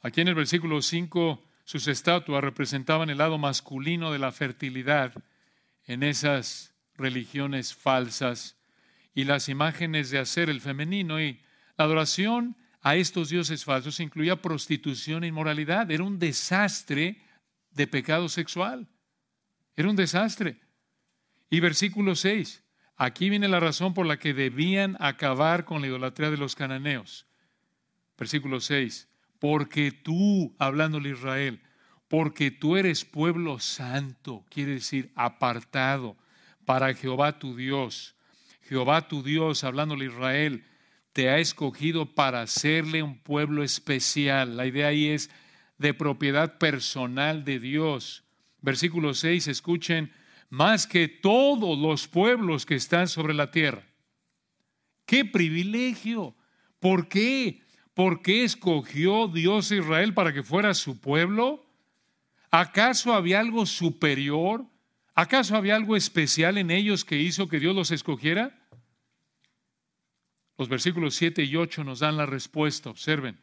Aquí 0.07 0.21
en 0.21 0.29
el 0.29 0.35
versículo 0.35 0.81
5, 0.81 1.43
sus 1.65 1.85
estatuas 1.89 2.41
representaban 2.41 3.09
el 3.09 3.17
lado 3.17 3.37
masculino 3.37 4.09
de 4.13 4.19
la 4.19 4.31
fertilidad 4.31 5.13
en 5.83 6.01
esas 6.01 6.73
religiones 6.95 7.75
falsas 7.75 8.55
y 9.13 9.25
las 9.25 9.49
imágenes 9.49 10.09
de 10.09 10.19
hacer 10.19 10.49
el 10.49 10.61
femenino 10.61 11.19
y 11.19 11.41
la 11.75 11.83
adoración 11.83 12.55
a 12.79 12.95
estos 12.95 13.27
dioses 13.27 13.65
falsos 13.65 13.99
incluía 13.99 14.41
prostitución 14.41 15.25
e 15.25 15.27
inmoralidad. 15.27 15.91
Era 15.91 16.05
un 16.05 16.19
desastre 16.19 17.21
de 17.71 17.85
pecado 17.85 18.29
sexual. 18.29 18.87
Era 19.75 19.89
un 19.89 19.97
desastre. 19.97 20.61
Y 21.49 21.59
versículo 21.59 22.15
6, 22.15 22.63
aquí 22.95 23.29
viene 23.29 23.49
la 23.49 23.59
razón 23.59 23.93
por 23.93 24.05
la 24.05 24.17
que 24.17 24.33
debían 24.33 24.95
acabar 25.01 25.65
con 25.65 25.81
la 25.81 25.87
idolatría 25.87 26.31
de 26.31 26.37
los 26.37 26.55
cananeos. 26.55 27.27
Versículo 28.17 28.61
6, 28.61 29.06
porque 29.39 29.91
tú, 29.91 30.55
hablándole 30.57 31.11
Israel, 31.11 31.61
porque 32.07 32.51
tú 32.51 32.77
eres 32.77 33.05
pueblo 33.05 33.59
santo, 33.59 34.45
quiere 34.49 34.73
decir 34.73 35.11
apartado 35.15 36.15
para 36.65 36.93
Jehová 36.93 37.39
tu 37.39 37.55
Dios. 37.55 38.15
Jehová 38.63 39.07
tu 39.07 39.23
Dios, 39.23 39.63
hablándole 39.63 40.05
Israel, 40.05 40.65
te 41.13 41.29
ha 41.29 41.39
escogido 41.39 42.13
para 42.13 42.41
hacerle 42.41 43.01
un 43.01 43.17
pueblo 43.17 43.63
especial. 43.63 44.57
La 44.57 44.65
idea 44.65 44.87
ahí 44.87 45.07
es 45.07 45.29
de 45.77 45.93
propiedad 45.93 46.57
personal 46.57 47.43
de 47.43 47.59
Dios. 47.59 48.23
Versículo 48.61 49.13
6, 49.13 49.47
escuchen, 49.47 50.11
más 50.49 50.87
que 50.87 51.07
todos 51.07 51.77
los 51.77 52.07
pueblos 52.07 52.65
que 52.65 52.75
están 52.75 53.07
sobre 53.07 53.33
la 53.33 53.51
tierra. 53.51 53.83
¡Qué 55.05 55.25
privilegio! 55.25 56.35
¿Por 56.79 57.07
qué? 57.07 57.61
¿Por 57.97 58.21
qué 58.21 58.43
escogió 58.43 59.27
Dios 59.27 59.71
a 59.71 59.77
Israel 59.77 60.13
para 60.13 60.31
que 60.31 60.43
fuera 60.43 60.75
su 60.75 61.01
pueblo? 61.01 61.65
¿Acaso 62.51 63.11
había 63.11 63.39
algo 63.39 63.65
superior? 63.65 64.67
¿Acaso 65.15 65.55
había 65.55 65.75
algo 65.75 65.95
especial 65.95 66.59
en 66.59 66.69
ellos 66.69 67.03
que 67.03 67.17
hizo 67.17 67.47
que 67.47 67.59
Dios 67.59 67.75
los 67.75 67.89
escogiera? 67.89 68.55
Los 70.59 70.69
versículos 70.69 71.15
7 71.15 71.43
y 71.43 71.55
8 71.55 71.83
nos 71.83 71.97
dan 71.97 72.17
la 72.17 72.27
respuesta. 72.27 72.91
Observen. 72.91 73.39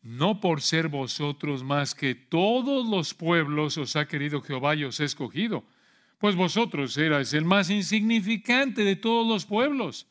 No 0.00 0.38
por 0.40 0.62
ser 0.62 0.86
vosotros 0.86 1.64
más 1.64 1.96
que 1.96 2.14
todos 2.14 2.88
los 2.88 3.14
pueblos 3.14 3.78
os 3.78 3.96
ha 3.96 4.06
querido 4.06 4.40
Jehová 4.40 4.76
y 4.76 4.84
os 4.84 5.00
ha 5.00 5.04
escogido, 5.04 5.64
pues 6.18 6.36
vosotros 6.36 6.96
erais 6.98 7.34
el 7.34 7.46
más 7.46 7.68
insignificante 7.68 8.84
de 8.84 8.94
todos 8.94 9.26
los 9.26 9.44
pueblos 9.44 10.06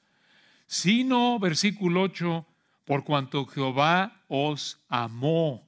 sino, 0.65 1.39
versículo 1.39 2.01
8, 2.03 2.45
por 2.85 3.03
cuanto 3.03 3.45
Jehová 3.45 4.23
os 4.27 4.83
amó 4.89 5.67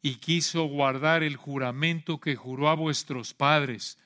y 0.00 0.16
quiso 0.16 0.64
guardar 0.64 1.22
el 1.22 1.36
juramento 1.36 2.20
que 2.20 2.36
juró 2.36 2.68
a 2.68 2.74
vuestros 2.74 3.34
padres. 3.34 3.98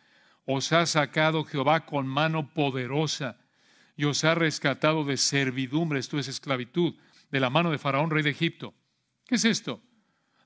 Os 0.44 0.72
ha 0.72 0.86
sacado 0.86 1.44
Jehová 1.44 1.86
con 1.86 2.06
mano 2.06 2.52
poderosa 2.52 3.38
y 3.96 4.04
os 4.04 4.24
ha 4.24 4.34
rescatado 4.34 5.04
de 5.04 5.16
servidumbre, 5.16 5.98
esto 5.98 6.18
es 6.18 6.28
esclavitud, 6.28 6.94
de 7.30 7.40
la 7.40 7.50
mano 7.50 7.70
de 7.70 7.78
Faraón, 7.78 8.10
rey 8.10 8.22
de 8.22 8.30
Egipto. 8.30 8.74
¿Qué 9.26 9.36
es 9.36 9.44
esto? 9.44 9.82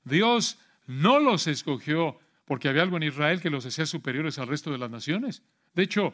Dios 0.03 0.57
no 0.87 1.19
los 1.19 1.47
escogió 1.47 2.17
porque 2.45 2.69
había 2.69 2.81
algo 2.81 2.97
en 2.97 3.03
Israel 3.03 3.41
que 3.41 3.49
los 3.49 3.65
hacía 3.65 3.85
superiores 3.85 4.39
al 4.39 4.47
resto 4.47 4.71
de 4.71 4.77
las 4.77 4.89
naciones. 4.89 5.43
De 5.73 5.83
hecho, 5.83 6.13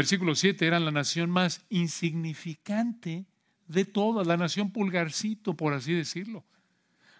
Versículo 0.00 0.34
7, 0.34 0.66
eran 0.66 0.86
la 0.86 0.92
nación 0.92 1.30
más 1.30 1.62
insignificante 1.68 3.26
de 3.68 3.84
todas, 3.84 4.26
la 4.26 4.38
nación 4.38 4.72
pulgarcito, 4.72 5.54
por 5.54 5.74
así 5.74 5.92
decirlo. 5.92 6.42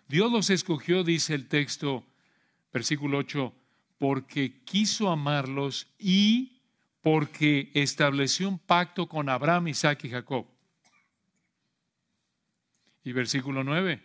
Dios 0.09 0.33
los 0.33 0.49
escogió, 0.49 1.05
dice 1.05 1.35
el 1.35 1.47
texto, 1.47 2.07
versículo 2.73 3.19
8, 3.19 3.55
porque 3.99 4.63
quiso 4.65 5.11
amarlos 5.11 5.89
y 5.99 6.63
porque 7.03 7.71
estableció 7.75 8.49
un 8.49 8.59
pacto 8.59 9.11
con 9.11 9.29
Abraham, 9.29 9.69
Isaac 9.69 10.05
y 10.05 10.09
Jacob. 10.09 10.47
Y 13.05 13.13
versículo 13.13 13.63
9, 13.63 14.03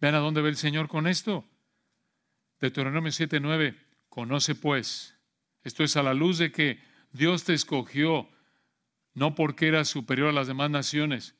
vean 0.00 0.16
a 0.16 0.18
dónde 0.18 0.42
ve 0.42 0.48
el 0.48 0.56
Señor 0.56 0.88
con 0.88 1.06
esto. 1.06 1.44
Deuteronomio 2.60 3.12
7, 3.12 3.38
9, 3.38 3.76
conoce 4.08 4.56
pues, 4.56 5.14
esto 5.62 5.84
es 5.84 5.96
a 5.96 6.02
la 6.02 6.12
luz 6.12 6.38
de 6.38 6.50
que 6.50 6.95
Dios 7.16 7.44
te 7.44 7.54
escogió, 7.54 8.28
no 9.14 9.34
porque 9.34 9.68
eras 9.68 9.88
superior 9.88 10.28
a 10.28 10.32
las 10.32 10.46
demás 10.46 10.70
naciones, 10.70 11.34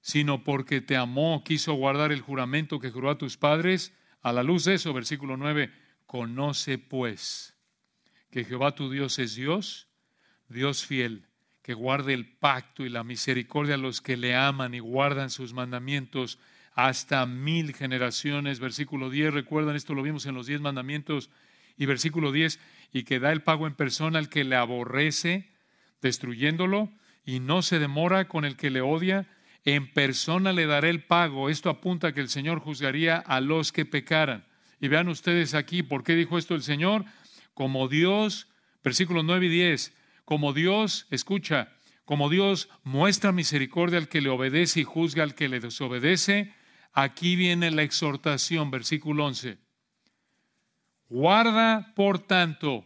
sino 0.00 0.44
porque 0.44 0.80
te 0.80 0.96
amó, 0.96 1.42
quiso 1.44 1.74
guardar 1.74 2.12
el 2.12 2.20
juramento 2.20 2.78
que 2.78 2.90
juró 2.90 3.10
a 3.10 3.18
tus 3.18 3.36
padres. 3.36 3.94
A 4.22 4.32
la 4.32 4.42
luz 4.42 4.64
de 4.64 4.74
eso, 4.74 4.92
versículo 4.92 5.36
9, 5.36 5.72
conoce 6.06 6.78
pues 6.78 7.56
que 8.30 8.44
Jehová 8.44 8.74
tu 8.74 8.90
Dios 8.90 9.18
es 9.18 9.34
Dios, 9.34 9.88
Dios 10.48 10.84
fiel, 10.84 11.26
que 11.62 11.74
guarde 11.74 12.12
el 12.12 12.26
pacto 12.26 12.84
y 12.84 12.88
la 12.88 13.02
misericordia 13.02 13.74
a 13.74 13.78
los 13.78 14.00
que 14.00 14.16
le 14.16 14.36
aman 14.36 14.74
y 14.74 14.78
guardan 14.78 15.30
sus 15.30 15.52
mandamientos 15.52 16.38
hasta 16.72 17.26
mil 17.26 17.74
generaciones. 17.74 18.60
Versículo 18.60 19.10
10, 19.10 19.34
recuerdan, 19.34 19.74
esto 19.74 19.94
lo 19.94 20.02
vimos 20.02 20.26
en 20.26 20.34
los 20.34 20.46
diez 20.46 20.60
mandamientos. 20.60 21.30
Y 21.76 21.86
versículo 21.86 22.32
10, 22.32 22.60
y 22.92 23.04
que 23.04 23.18
da 23.20 23.32
el 23.32 23.42
pago 23.42 23.66
en 23.66 23.74
persona 23.74 24.18
al 24.18 24.28
que 24.28 24.44
le 24.44 24.56
aborrece, 24.56 25.50
destruyéndolo, 26.02 26.90
y 27.24 27.40
no 27.40 27.62
se 27.62 27.78
demora 27.78 28.28
con 28.28 28.44
el 28.44 28.56
que 28.56 28.70
le 28.70 28.80
odia, 28.80 29.26
en 29.64 29.92
persona 29.92 30.52
le 30.52 30.66
daré 30.66 30.90
el 30.90 31.02
pago. 31.02 31.50
Esto 31.50 31.70
apunta 31.70 32.08
a 32.08 32.12
que 32.12 32.20
el 32.20 32.28
Señor 32.28 32.60
juzgaría 32.60 33.16
a 33.16 33.40
los 33.40 33.72
que 33.72 33.84
pecaran. 33.84 34.46
Y 34.80 34.88
vean 34.88 35.08
ustedes 35.08 35.54
aquí, 35.54 35.82
¿por 35.82 36.04
qué 36.04 36.14
dijo 36.14 36.38
esto 36.38 36.54
el 36.54 36.62
Señor? 36.62 37.04
Como 37.52 37.88
Dios, 37.88 38.48
versículos 38.84 39.24
9 39.24 39.46
y 39.46 39.48
10, 39.48 39.92
como 40.24 40.52
Dios, 40.52 41.06
escucha, 41.10 41.72
como 42.04 42.30
Dios 42.30 42.68
muestra 42.84 43.32
misericordia 43.32 43.98
al 43.98 44.08
que 44.08 44.20
le 44.20 44.28
obedece 44.28 44.80
y 44.80 44.84
juzga 44.84 45.24
al 45.24 45.34
que 45.34 45.48
le 45.48 45.58
desobedece, 45.58 46.54
aquí 46.92 47.34
viene 47.34 47.70
la 47.72 47.82
exhortación, 47.82 48.70
versículo 48.70 49.26
11. 49.26 49.65
Guarda, 51.08 51.92
por 51.94 52.18
tanto, 52.18 52.84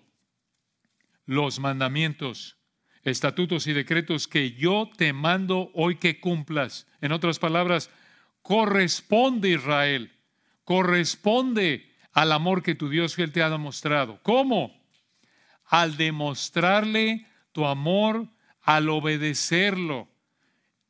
los 1.24 1.59
mandamientos, 1.59 2.59
estatutos 3.02 3.66
y 3.66 3.72
decretos 3.72 4.28
que 4.28 4.52
yo 4.52 4.90
te 4.96 5.12
mando 5.12 5.70
hoy 5.74 5.96
que 5.96 6.20
cumplas. 6.20 6.87
En 7.00 7.12
otras 7.12 7.38
palabras, 7.38 7.90
corresponde 8.42 9.50
Israel, 9.50 10.12
corresponde 10.64 11.90
al 12.12 12.33
amor 12.33 12.62
que 12.62 12.74
tu 12.74 12.90
Dios 12.90 13.14
fiel 13.14 13.33
te 13.33 13.42
ha 13.42 13.48
demostrado. 13.48 14.20
¿Cómo? 14.22 14.78
Al 15.64 15.96
demostrarle 15.96 17.26
tu 17.52 17.64
amor, 17.64 18.28
al 18.61 18.90
obedecerlo 18.90 20.10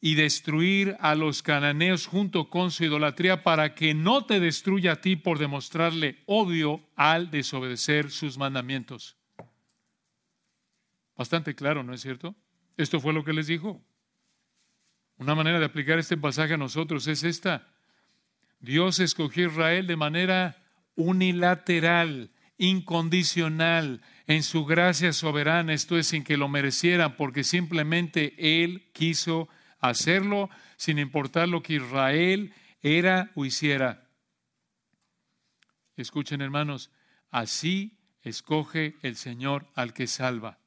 y 0.00 0.14
destruir 0.14 0.96
a 1.00 1.14
los 1.14 1.42
cananeos 1.42 2.06
junto 2.06 2.48
con 2.48 2.70
su 2.70 2.84
idolatría 2.84 3.42
para 3.42 3.74
que 3.74 3.92
no 3.92 4.24
te 4.24 4.40
destruya 4.40 4.92
a 4.92 5.00
ti 5.00 5.16
por 5.16 5.38
demostrarle 5.38 6.18
odio 6.26 6.80
al 6.96 7.30
desobedecer 7.30 8.10
sus 8.10 8.38
mandamientos. 8.38 9.16
Bastante 11.16 11.54
claro, 11.54 11.82
¿no 11.82 11.92
es 11.92 12.00
cierto? 12.00 12.34
Esto 12.78 12.98
fue 12.98 13.12
lo 13.12 13.24
que 13.24 13.34
les 13.34 13.46
dijo. 13.46 13.84
Una 15.18 15.34
manera 15.34 15.58
de 15.58 15.66
aplicar 15.66 15.98
este 15.98 16.16
pasaje 16.16 16.54
a 16.54 16.56
nosotros 16.56 17.06
es 17.06 17.24
esta. 17.24 17.68
Dios 18.58 19.00
escogió 19.00 19.48
a 19.48 19.52
Israel 19.52 19.86
de 19.86 19.96
manera 19.96 20.62
unilateral, 20.94 22.30
incondicional, 22.56 24.00
en 24.26 24.42
su 24.42 24.64
gracia 24.64 25.12
soberana, 25.12 25.74
esto 25.74 25.98
es 25.98 26.06
sin 26.06 26.24
que 26.24 26.38
lo 26.38 26.48
merecieran, 26.48 27.16
porque 27.16 27.44
simplemente 27.44 28.62
Él 28.62 28.88
quiso 28.94 29.50
hacerlo 29.80 30.50
sin 30.76 30.98
importar 30.98 31.48
lo 31.48 31.62
que 31.62 31.74
Israel 31.74 32.52
era 32.82 33.30
o 33.34 33.44
hiciera. 33.44 34.08
Escuchen 35.96 36.40
hermanos, 36.40 36.90
así 37.30 37.98
escoge 38.22 38.96
el 39.02 39.16
Señor 39.16 39.66
al 39.74 39.92
que 39.92 40.06
salva. 40.06 40.58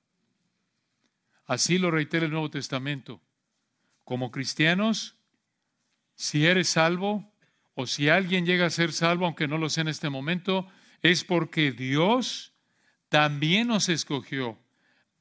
Así 1.45 1.77
lo 1.77 1.91
reitera 1.91 2.25
el 2.25 2.31
Nuevo 2.31 2.49
Testamento. 2.49 3.21
Como 4.03 4.31
cristianos, 4.31 5.15
si 6.15 6.45
eres 6.45 6.69
salvo 6.69 7.31
o 7.75 7.87
si 7.87 8.09
alguien 8.09 8.45
llega 8.45 8.65
a 8.65 8.69
ser 8.69 8.91
salvo, 8.91 9.25
aunque 9.25 9.47
no 9.47 9.57
lo 9.57 9.69
sea 9.69 9.81
en 9.81 9.87
este 9.87 10.09
momento, 10.09 10.67
es 11.01 11.23
porque 11.23 11.71
Dios 11.71 12.53
también 13.09 13.67
nos 13.67 13.89
escogió 13.89 14.59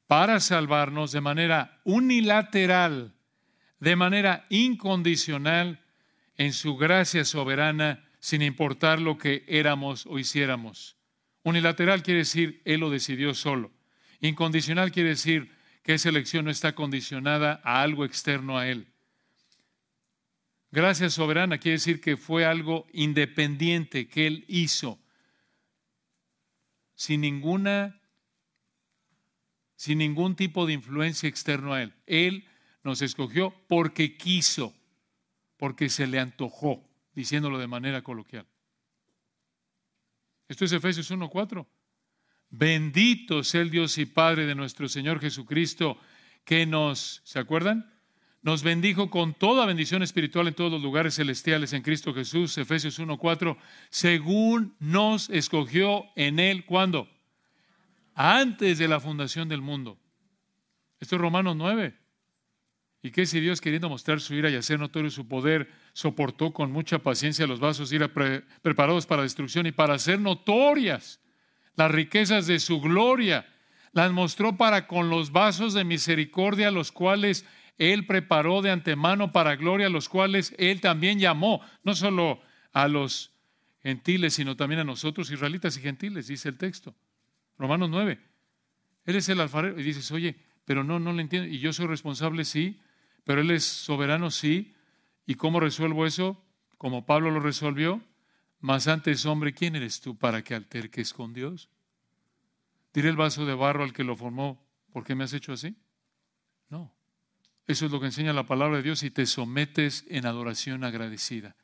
para 0.07 0.39
salvarnos 0.39 1.11
de 1.11 1.21
manera 1.21 1.81
unilateral 1.83 3.13
de 3.83 3.97
manera 3.97 4.45
incondicional 4.47 5.83
en 6.37 6.53
su 6.53 6.77
gracia 6.77 7.25
soberana, 7.25 8.07
sin 8.21 8.41
importar 8.41 9.01
lo 9.01 9.17
que 9.17 9.43
éramos 9.45 10.05
o 10.05 10.19
hiciéramos. 10.19 10.95
Unilateral 11.43 12.01
quiere 12.01 12.19
decir, 12.19 12.61
Él 12.63 12.79
lo 12.79 12.89
decidió 12.89 13.33
solo. 13.33 13.73
Incondicional 14.21 14.93
quiere 14.93 15.09
decir 15.09 15.51
que 15.83 15.95
esa 15.95 16.07
elección 16.07 16.45
no 16.45 16.51
está 16.51 16.75
condicionada 16.75 17.59
a 17.65 17.81
algo 17.81 18.05
externo 18.05 18.57
a 18.57 18.69
Él. 18.69 18.87
Gracia 20.71 21.09
soberana 21.09 21.57
quiere 21.57 21.73
decir 21.73 21.99
que 21.99 22.15
fue 22.15 22.45
algo 22.45 22.87
independiente 22.93 24.07
que 24.07 24.27
Él 24.27 24.45
hizo, 24.47 24.97
sin 26.95 27.19
ninguna, 27.19 27.99
sin 29.75 29.97
ningún 29.97 30.37
tipo 30.37 30.65
de 30.65 30.71
influencia 30.71 31.27
externo 31.27 31.73
a 31.73 31.83
Él. 31.83 31.93
Él 32.05 32.47
nos 32.83 33.01
escogió 33.01 33.53
porque 33.67 34.17
quiso, 34.17 34.73
porque 35.57 35.89
se 35.89 36.07
le 36.07 36.19
antojó, 36.19 36.83
diciéndolo 37.13 37.57
de 37.57 37.67
manera 37.67 38.01
coloquial. 38.01 38.45
Esto 40.47 40.65
es 40.65 40.71
Efesios 40.73 41.09
1.4. 41.09 41.65
Bendito 42.49 43.43
sea 43.43 43.61
el 43.61 43.71
Dios 43.71 43.97
y 43.97 44.05
Padre 44.05 44.45
de 44.45 44.55
nuestro 44.55 44.87
Señor 44.87 45.19
Jesucristo, 45.19 45.97
que 46.43 46.65
nos, 46.65 47.21
¿se 47.23 47.39
acuerdan? 47.39 47.91
Nos 48.43 48.61
bendijo 48.61 49.09
con 49.09 49.33
toda 49.33 49.65
bendición 49.65 50.03
espiritual 50.03 50.49
en 50.49 50.53
todos 50.53 50.71
los 50.71 50.81
lugares 50.81 51.15
celestiales 51.15 51.71
en 51.71 51.81
Cristo 51.81 52.13
Jesús, 52.13 52.57
Efesios 52.57 52.99
1.4, 52.99 53.57
según 53.89 54.75
nos 54.79 55.29
escogió 55.29 56.03
en 56.17 56.39
Él, 56.39 56.65
¿cuándo? 56.65 57.09
Antes 58.13 58.77
de 58.77 58.89
la 58.89 58.99
fundación 58.99 59.47
del 59.47 59.61
mundo. 59.61 59.97
Esto 60.99 61.15
es 61.15 61.21
Romanos 61.21 61.55
9. 61.55 62.02
¿Y 63.05 63.11
qué 63.11 63.25
si 63.25 63.41
Dios, 63.41 63.59
queriendo 63.59 63.89
mostrar 63.89 64.21
su 64.21 64.33
ira 64.33 64.49
y 64.49 64.55
hacer 64.55 64.79
notorio 64.79 65.11
su 65.11 65.27
poder, 65.27 65.69
soportó 65.91 66.53
con 66.53 66.71
mucha 66.71 66.99
paciencia 66.99 67.45
los 67.45 67.59
vasos 67.59 67.91
ira 67.91 68.07
preparados 68.07 69.05
para 69.05 69.23
destrucción 69.23 69.65
y 69.67 69.73
para 69.73 69.95
hacer 69.95 70.21
notorias 70.21 71.19
las 71.75 71.91
riquezas 71.91 72.47
de 72.47 72.59
su 72.59 72.79
gloria? 72.79 73.45
Las 73.91 74.13
mostró 74.13 74.55
para 74.55 74.87
con 74.87 75.09
los 75.09 75.33
vasos 75.33 75.73
de 75.73 75.83
misericordia, 75.83 76.71
los 76.71 76.93
cuales 76.93 77.45
Él 77.77 78.05
preparó 78.05 78.61
de 78.61 78.71
antemano 78.71 79.33
para 79.33 79.57
gloria, 79.57 79.89
los 79.89 80.07
cuales 80.07 80.55
Él 80.57 80.79
también 80.79 81.19
llamó, 81.19 81.59
no 81.83 81.95
solo 81.95 82.41
a 82.71 82.87
los 82.87 83.33
gentiles, 83.81 84.35
sino 84.35 84.55
también 84.55 84.79
a 84.79 84.85
nosotros, 84.85 85.29
israelitas 85.29 85.75
y 85.75 85.81
gentiles, 85.81 86.27
dice 86.27 86.47
el 86.47 86.57
texto. 86.57 86.95
Romanos 87.57 87.89
9. 87.89 88.17
Él 89.03 89.15
es 89.17 89.27
el 89.27 89.41
alfarero. 89.41 89.77
Y 89.77 89.83
dices, 89.83 90.09
oye, 90.13 90.37
pero 90.63 90.85
no, 90.85 90.99
no 90.99 91.11
le 91.11 91.21
entiendo. 91.21 91.49
Y 91.49 91.59
yo 91.59 91.73
soy 91.73 91.87
responsable, 91.87 92.45
sí, 92.45 92.79
pero 93.23 93.41
Él 93.41 93.51
es 93.51 93.63
soberano, 93.63 94.31
sí. 94.31 94.73
¿Y 95.25 95.35
cómo 95.35 95.59
resuelvo 95.59 96.05
eso? 96.05 96.43
Como 96.77 97.05
Pablo 97.05 97.31
lo 97.31 97.39
resolvió. 97.39 98.01
Más 98.59 98.87
antes, 98.87 99.25
hombre, 99.25 99.53
¿quién 99.53 99.75
eres 99.75 100.01
tú 100.01 100.17
para 100.17 100.43
que 100.43 100.55
alterques 100.55 101.13
con 101.13 101.33
Dios? 101.33 101.69
Diré 102.93 103.09
el 103.09 103.15
vaso 103.15 103.45
de 103.45 103.55
barro 103.55 103.83
al 103.83 103.93
que 103.93 104.03
lo 104.03 104.15
formó, 104.15 104.63
¿por 104.91 105.03
qué 105.03 105.15
me 105.15 105.23
has 105.23 105.33
hecho 105.33 105.53
así? 105.53 105.75
No. 106.69 106.93
Eso 107.65 107.85
es 107.85 107.91
lo 107.91 107.99
que 107.99 108.07
enseña 108.07 108.33
la 108.33 108.45
palabra 108.45 108.77
de 108.77 108.83
Dios 108.83 109.03
y 109.03 109.11
te 109.11 109.25
sometes 109.25 110.05
en 110.09 110.25
adoración 110.25 110.83
agradecida. 110.83 111.55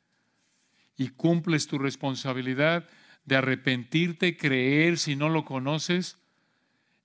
Y 0.96 1.08
cumples 1.10 1.66
tu 1.66 1.78
responsabilidad 1.78 2.88
de 3.24 3.36
arrepentirte, 3.36 4.36
creer 4.36 4.98
si 4.98 5.16
no 5.16 5.28
lo 5.28 5.44
conoces 5.44 6.18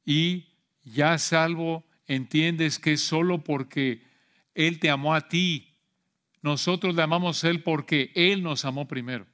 y 0.06 0.48
ya 0.84 1.18
salvo, 1.18 1.84
entiendes 2.08 2.80
que 2.80 2.98
solo 2.98 3.44
porque 3.44 4.04
él 4.56 4.80
te 4.80 4.90
amó 4.90 5.14
a 5.14 5.28
ti. 5.28 5.76
Nosotros 6.42 6.96
le 6.96 7.04
amamos 7.04 7.44
a 7.44 7.50
Él 7.50 7.62
porque 7.62 8.12
Él 8.16 8.42
nos 8.42 8.66
amó 8.66 8.88
primero. 8.88 9.28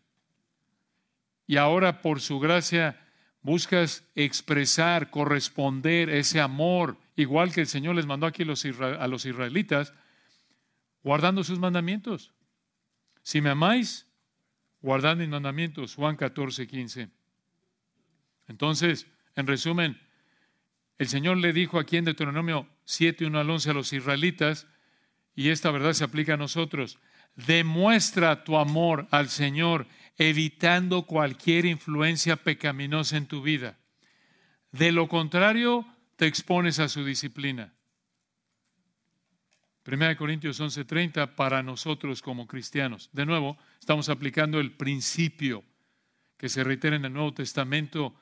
Y 1.48 1.58
ahora 1.58 2.02
por 2.02 2.20
su 2.20 2.40
gracia 2.40 3.00
buscas 3.42 4.04
expresar, 4.16 5.10
corresponder 5.10 6.10
ese 6.10 6.42
amor, 6.42 6.98
igual 7.16 7.54
que 7.54 7.62
el 7.62 7.68
Señor 7.68 7.96
les 7.96 8.06
mandó 8.06 8.26
aquí 8.26 8.44
a 8.44 9.08
los 9.08 9.26
israelitas, 9.26 9.94
guardando 11.04 11.44
sus 11.44 11.60
mandamientos. 11.60 12.34
Si 13.24 13.42
me 13.42 13.50
amáis, 13.50 14.08
guardad 14.82 15.18
mis 15.18 15.30
mandamientos. 15.30 15.96
Juan 15.96 16.16
14, 16.16 16.68
15. 16.68 17.10
Entonces, 18.48 19.08
en 19.36 19.48
resumen, 19.48 20.00
el 20.98 21.08
Señor 21.08 21.38
le 21.38 21.54
dijo 21.54 21.80
aquí 21.80 21.98
en 21.98 22.06
Deuteronomio 22.06 22.68
7, 22.86 23.26
1 23.26 23.40
al 23.40 23.50
11 23.50 23.70
a 23.70 23.74
los 23.74 23.94
israelitas, 23.94 24.68
y 25.36 25.50
esta 25.50 25.72
verdad 25.72 25.94
se 25.94 26.04
aplica 26.04 26.34
a 26.34 26.38
nosotros, 26.38 27.00
demuestra 27.36 28.44
tu 28.44 28.58
amor 28.58 29.08
al 29.12 29.30
Señor 29.30 29.88
evitando 30.18 31.04
cualquier 31.04 31.66
influencia 31.66 32.36
pecaminosa 32.36 33.18
en 33.18 33.28
tu 33.28 33.42
vida. 33.42 33.80
De 34.72 34.92
lo 34.92 35.08
contrario, 35.08 35.86
te 36.16 36.28
expones 36.28 36.80
a 36.80 36.88
su 36.88 37.04
disciplina. 37.04 37.74
1 39.84 40.16
Corintios 40.16 40.60
11:30 40.60 41.36
para 41.36 41.64
nosotros 41.64 42.22
como 42.22 42.46
cristianos. 42.46 43.10
De 43.14 43.26
nuevo, 43.26 43.58
estamos 43.80 44.10
aplicando 44.10 44.60
el 44.60 44.74
principio 44.74 45.64
que 46.38 46.50
se 46.50 46.64
reitera 46.64 46.96
en 46.96 47.06
el 47.06 47.14
Nuevo 47.14 47.34
Testamento. 47.34 48.16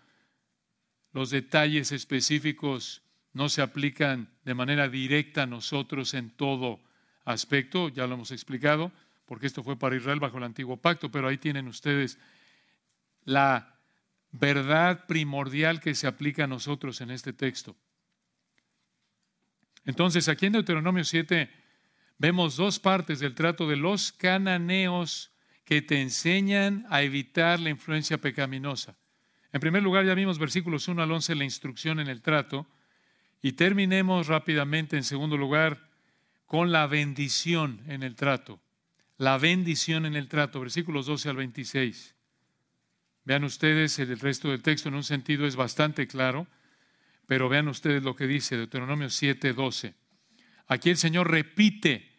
Los 1.12 1.32
detalles 1.32 1.92
específicos 1.92 3.04
no 3.34 3.50
se 3.50 3.62
aplican 3.62 4.30
de 4.46 4.54
manera 4.54 4.88
directa 4.88 5.44
a 5.44 5.48
nosotros 5.48 6.14
en 6.14 6.30
todo 6.30 6.80
aspecto, 7.30 7.90
ya 7.90 8.08
lo 8.08 8.16
hemos 8.16 8.32
explicado, 8.32 8.92
porque 9.26 9.48
esto 9.48 9.64
fue 9.64 9.78
para 9.78 9.96
Israel 9.96 10.20
bajo 10.20 10.38
el 10.38 10.44
antiguo 10.44 10.78
pacto, 10.78 11.12
pero 11.12 11.28
ahí 11.28 11.38
tienen 11.38 11.68
ustedes 11.68 12.18
la 13.26 13.76
verdad 14.32 15.06
primordial 15.06 15.80
que 15.80 15.94
se 15.94 16.08
aplica 16.08 16.46
a 16.46 16.48
nosotros 16.48 17.02
en 17.02 17.12
este 17.12 17.34
texto. 17.34 17.76
Entonces, 19.86 20.28
aquí 20.28 20.48
en 20.48 20.54
Deuteronomio 20.54 21.04
7 21.04 21.50
vemos 22.18 22.56
dos 22.56 22.80
partes 22.80 23.20
del 23.20 23.36
trato 23.36 23.68
de 23.68 23.78
los 23.78 24.12
cananeos 24.12 25.32
que 25.64 25.82
te 25.82 26.02
enseñan 26.02 26.86
a 26.90 27.04
evitar 27.04 27.60
la 27.60 27.70
influencia 27.70 28.18
pecaminosa. 28.18 28.98
En 29.54 29.62
primer 29.62 29.84
lugar, 29.84 30.06
ya 30.06 30.16
vimos 30.16 30.40
versículos 30.40 30.88
1 30.88 31.02
al 31.02 31.12
11, 31.12 31.36
la 31.36 31.44
instrucción 31.44 32.00
en 32.00 32.08
el 32.08 32.22
trato, 32.22 32.68
y 33.42 33.54
terminemos 33.54 34.28
rápidamente, 34.28 34.98
en 34.98 35.04
segundo 35.04 35.38
lugar, 35.38 35.89
con 36.50 36.72
la 36.72 36.88
bendición 36.88 37.84
en 37.86 38.02
el 38.02 38.16
trato. 38.16 38.60
La 39.18 39.38
bendición 39.38 40.08
en 40.08 40.16
el 40.16 40.28
trato, 40.28 40.60
versículos 40.60 41.06
12 41.06 41.30
al 41.30 41.36
26. 41.36 42.16
Vean 43.24 43.44
ustedes, 43.44 44.00
el 44.00 44.20
resto 44.20 44.50
del 44.50 44.64
texto 44.64 44.90
en 44.90 44.96
un 44.96 45.04
sentido 45.04 45.46
es 45.46 45.56
bastante 45.56 46.08
claro, 46.08 46.48
pero 47.28 47.50
vean 47.50 47.68
ustedes 47.68 48.02
lo 48.02 48.16
que 48.16 48.26
dice 48.26 48.58
Deuteronomio 48.58 49.12
7, 49.12 49.54
12. 49.54 49.94
Aquí 50.66 50.90
el 50.90 50.98
Señor 50.98 51.30
repite 51.30 52.10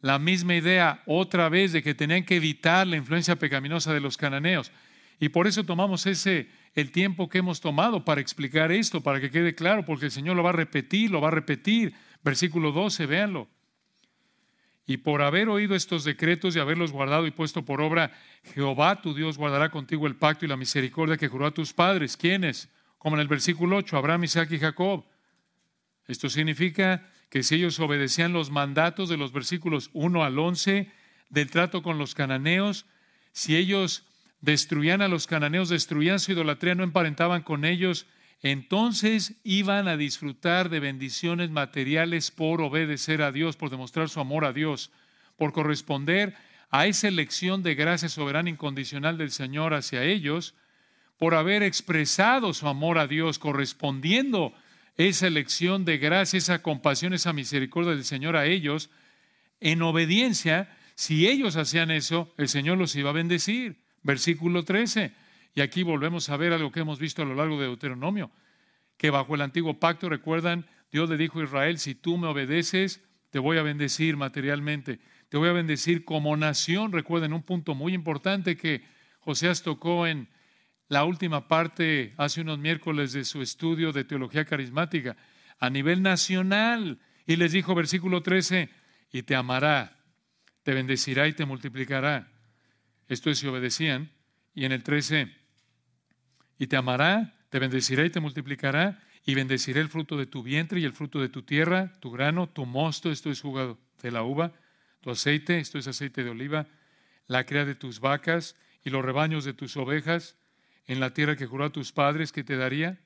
la 0.00 0.20
misma 0.20 0.54
idea 0.54 1.02
otra 1.04 1.48
vez 1.48 1.72
de 1.72 1.82
que 1.82 1.96
tenían 1.96 2.24
que 2.24 2.36
evitar 2.36 2.86
la 2.86 2.96
influencia 2.96 3.34
pecaminosa 3.34 3.92
de 3.92 3.98
los 3.98 4.16
cananeos. 4.16 4.70
Y 5.18 5.30
por 5.30 5.48
eso 5.48 5.64
tomamos 5.64 6.06
ese 6.06 6.48
el 6.74 6.92
tiempo 6.92 7.28
que 7.28 7.38
hemos 7.38 7.60
tomado 7.60 8.04
para 8.04 8.20
explicar 8.20 8.70
esto, 8.70 9.00
para 9.00 9.20
que 9.20 9.32
quede 9.32 9.56
claro, 9.56 9.84
porque 9.84 10.04
el 10.04 10.12
Señor 10.12 10.36
lo 10.36 10.44
va 10.44 10.50
a 10.50 10.52
repetir, 10.52 11.10
lo 11.10 11.20
va 11.20 11.26
a 11.26 11.32
repetir. 11.32 11.92
Versículo 12.22 12.70
12, 12.70 13.06
véanlo. 13.06 13.48
Y 14.90 14.96
por 14.96 15.22
haber 15.22 15.48
oído 15.48 15.76
estos 15.76 16.02
decretos 16.02 16.56
y 16.56 16.58
haberlos 16.58 16.90
guardado 16.90 17.24
y 17.24 17.30
puesto 17.30 17.64
por 17.64 17.80
obra, 17.80 18.10
Jehová 18.42 19.00
tu 19.00 19.14
Dios 19.14 19.38
guardará 19.38 19.70
contigo 19.70 20.08
el 20.08 20.16
pacto 20.16 20.44
y 20.44 20.48
la 20.48 20.56
misericordia 20.56 21.16
que 21.16 21.28
juró 21.28 21.46
a 21.46 21.54
tus 21.54 21.72
padres. 21.72 22.16
¿Quiénes? 22.16 22.68
Como 22.98 23.14
en 23.14 23.20
el 23.20 23.28
versículo 23.28 23.76
8, 23.76 23.96
Abraham, 23.96 24.24
Isaac 24.24 24.50
y 24.50 24.58
Jacob. 24.58 25.04
Esto 26.08 26.28
significa 26.28 27.08
que 27.28 27.44
si 27.44 27.54
ellos 27.54 27.78
obedecían 27.78 28.32
los 28.32 28.50
mandatos 28.50 29.08
de 29.08 29.16
los 29.16 29.30
versículos 29.30 29.90
1 29.92 30.24
al 30.24 30.36
11 30.36 30.90
del 31.28 31.50
trato 31.52 31.84
con 31.84 31.96
los 31.96 32.16
cananeos, 32.16 32.84
si 33.30 33.54
ellos 33.54 34.08
destruían 34.40 35.02
a 35.02 35.08
los 35.08 35.28
cananeos, 35.28 35.68
destruían 35.68 36.18
su 36.18 36.32
idolatría, 36.32 36.74
no 36.74 36.82
emparentaban 36.82 37.42
con 37.42 37.64
ellos, 37.64 38.06
entonces 38.42 39.34
iban 39.44 39.86
a 39.88 39.96
disfrutar 39.96 40.70
de 40.70 40.80
bendiciones 40.80 41.50
materiales 41.50 42.30
por 42.30 42.62
obedecer 42.62 43.22
a 43.22 43.32
Dios, 43.32 43.56
por 43.56 43.70
demostrar 43.70 44.08
su 44.08 44.20
amor 44.20 44.44
a 44.44 44.52
Dios, 44.52 44.90
por 45.36 45.52
corresponder 45.52 46.34
a 46.70 46.86
esa 46.86 47.08
elección 47.08 47.62
de 47.62 47.74
gracia 47.74 48.08
soberana 48.08 48.48
incondicional 48.48 49.18
del 49.18 49.30
Señor 49.30 49.74
hacia 49.74 50.04
ellos, 50.04 50.54
por 51.18 51.34
haber 51.34 51.62
expresado 51.62 52.54
su 52.54 52.66
amor 52.66 52.98
a 52.98 53.06
Dios, 53.06 53.38
correspondiendo 53.38 54.54
esa 54.96 55.26
elección 55.26 55.84
de 55.84 55.98
gracia, 55.98 56.38
esa 56.38 56.62
compasión, 56.62 57.12
esa 57.12 57.32
misericordia 57.32 57.92
del 57.92 58.04
Señor 58.04 58.36
a 58.36 58.46
ellos, 58.46 58.88
en 59.60 59.82
obediencia, 59.82 60.74
si 60.94 61.28
ellos 61.28 61.56
hacían 61.56 61.90
eso, 61.90 62.32
el 62.38 62.48
Señor 62.48 62.78
los 62.78 62.96
iba 62.96 63.10
a 63.10 63.14
bendecir. 63.14 63.76
Versículo 64.02 64.64
13. 64.64 65.12
Y 65.54 65.60
aquí 65.60 65.82
volvemos 65.82 66.28
a 66.30 66.36
ver 66.36 66.52
algo 66.52 66.70
que 66.70 66.80
hemos 66.80 66.98
visto 66.98 67.22
a 67.22 67.24
lo 67.24 67.34
largo 67.34 67.58
de 67.58 67.66
Deuteronomio, 67.66 68.30
que 68.96 69.10
bajo 69.10 69.34
el 69.34 69.40
antiguo 69.40 69.78
pacto, 69.78 70.08
recuerdan, 70.08 70.66
Dios 70.92 71.08
le 71.08 71.16
dijo 71.16 71.40
a 71.40 71.44
Israel, 71.44 71.78
si 71.78 71.94
tú 71.94 72.18
me 72.18 72.28
obedeces, 72.28 73.02
te 73.30 73.38
voy 73.38 73.58
a 73.58 73.62
bendecir 73.62 74.16
materialmente, 74.16 75.00
te 75.28 75.36
voy 75.36 75.48
a 75.48 75.52
bendecir 75.52 76.04
como 76.04 76.36
nación. 76.36 76.92
Recuerden 76.92 77.32
un 77.32 77.42
punto 77.42 77.74
muy 77.74 77.94
importante 77.94 78.56
que 78.56 78.82
Josías 79.20 79.62
tocó 79.62 80.06
en 80.06 80.28
la 80.88 81.04
última 81.04 81.46
parte 81.46 82.14
hace 82.16 82.40
unos 82.40 82.58
miércoles 82.58 83.12
de 83.12 83.24
su 83.24 83.40
estudio 83.40 83.92
de 83.92 84.04
teología 84.04 84.44
carismática, 84.44 85.16
a 85.60 85.70
nivel 85.70 86.02
nacional. 86.02 86.98
Y 87.26 87.36
les 87.36 87.52
dijo, 87.52 87.76
versículo 87.76 88.22
13, 88.22 88.68
y 89.12 89.22
te 89.22 89.36
amará, 89.36 89.98
te 90.64 90.74
bendecirá 90.74 91.28
y 91.28 91.32
te 91.32 91.44
multiplicará. 91.44 92.28
Esto 93.06 93.30
es 93.30 93.38
si 93.38 93.46
obedecían. 93.46 94.10
Y 94.52 94.64
en 94.64 94.72
el 94.72 94.82
13, 94.82 95.32
y 96.60 96.66
te 96.66 96.76
amará, 96.76 97.32
te 97.48 97.58
bendecirá 97.58 98.04
y 98.04 98.10
te 98.10 98.20
multiplicará, 98.20 99.02
y 99.24 99.34
bendeciré 99.34 99.80
el 99.80 99.88
fruto 99.88 100.18
de 100.18 100.26
tu 100.26 100.42
vientre 100.42 100.78
y 100.78 100.84
el 100.84 100.92
fruto 100.92 101.18
de 101.18 101.30
tu 101.30 101.42
tierra, 101.42 101.98
tu 102.00 102.10
grano, 102.10 102.50
tu 102.50 102.66
mosto, 102.66 103.10
esto 103.10 103.30
es 103.30 103.40
jugado 103.40 103.78
de 104.02 104.10
la 104.10 104.24
uva, 104.24 104.52
tu 105.00 105.10
aceite, 105.10 105.58
esto 105.58 105.78
es 105.78 105.86
aceite 105.86 106.22
de 106.22 106.28
oliva, 106.28 106.66
la 107.28 107.46
cría 107.46 107.64
de 107.64 107.74
tus 107.74 108.00
vacas 108.00 108.56
y 108.84 108.90
los 108.90 109.02
rebaños 109.02 109.46
de 109.46 109.54
tus 109.54 109.78
ovejas, 109.78 110.36
en 110.86 111.00
la 111.00 111.14
tierra 111.14 111.34
que 111.34 111.46
juró 111.46 111.64
a 111.64 111.72
tus 111.72 111.92
padres 111.92 112.30
que 112.30 112.44
te 112.44 112.56
daría. 112.56 113.00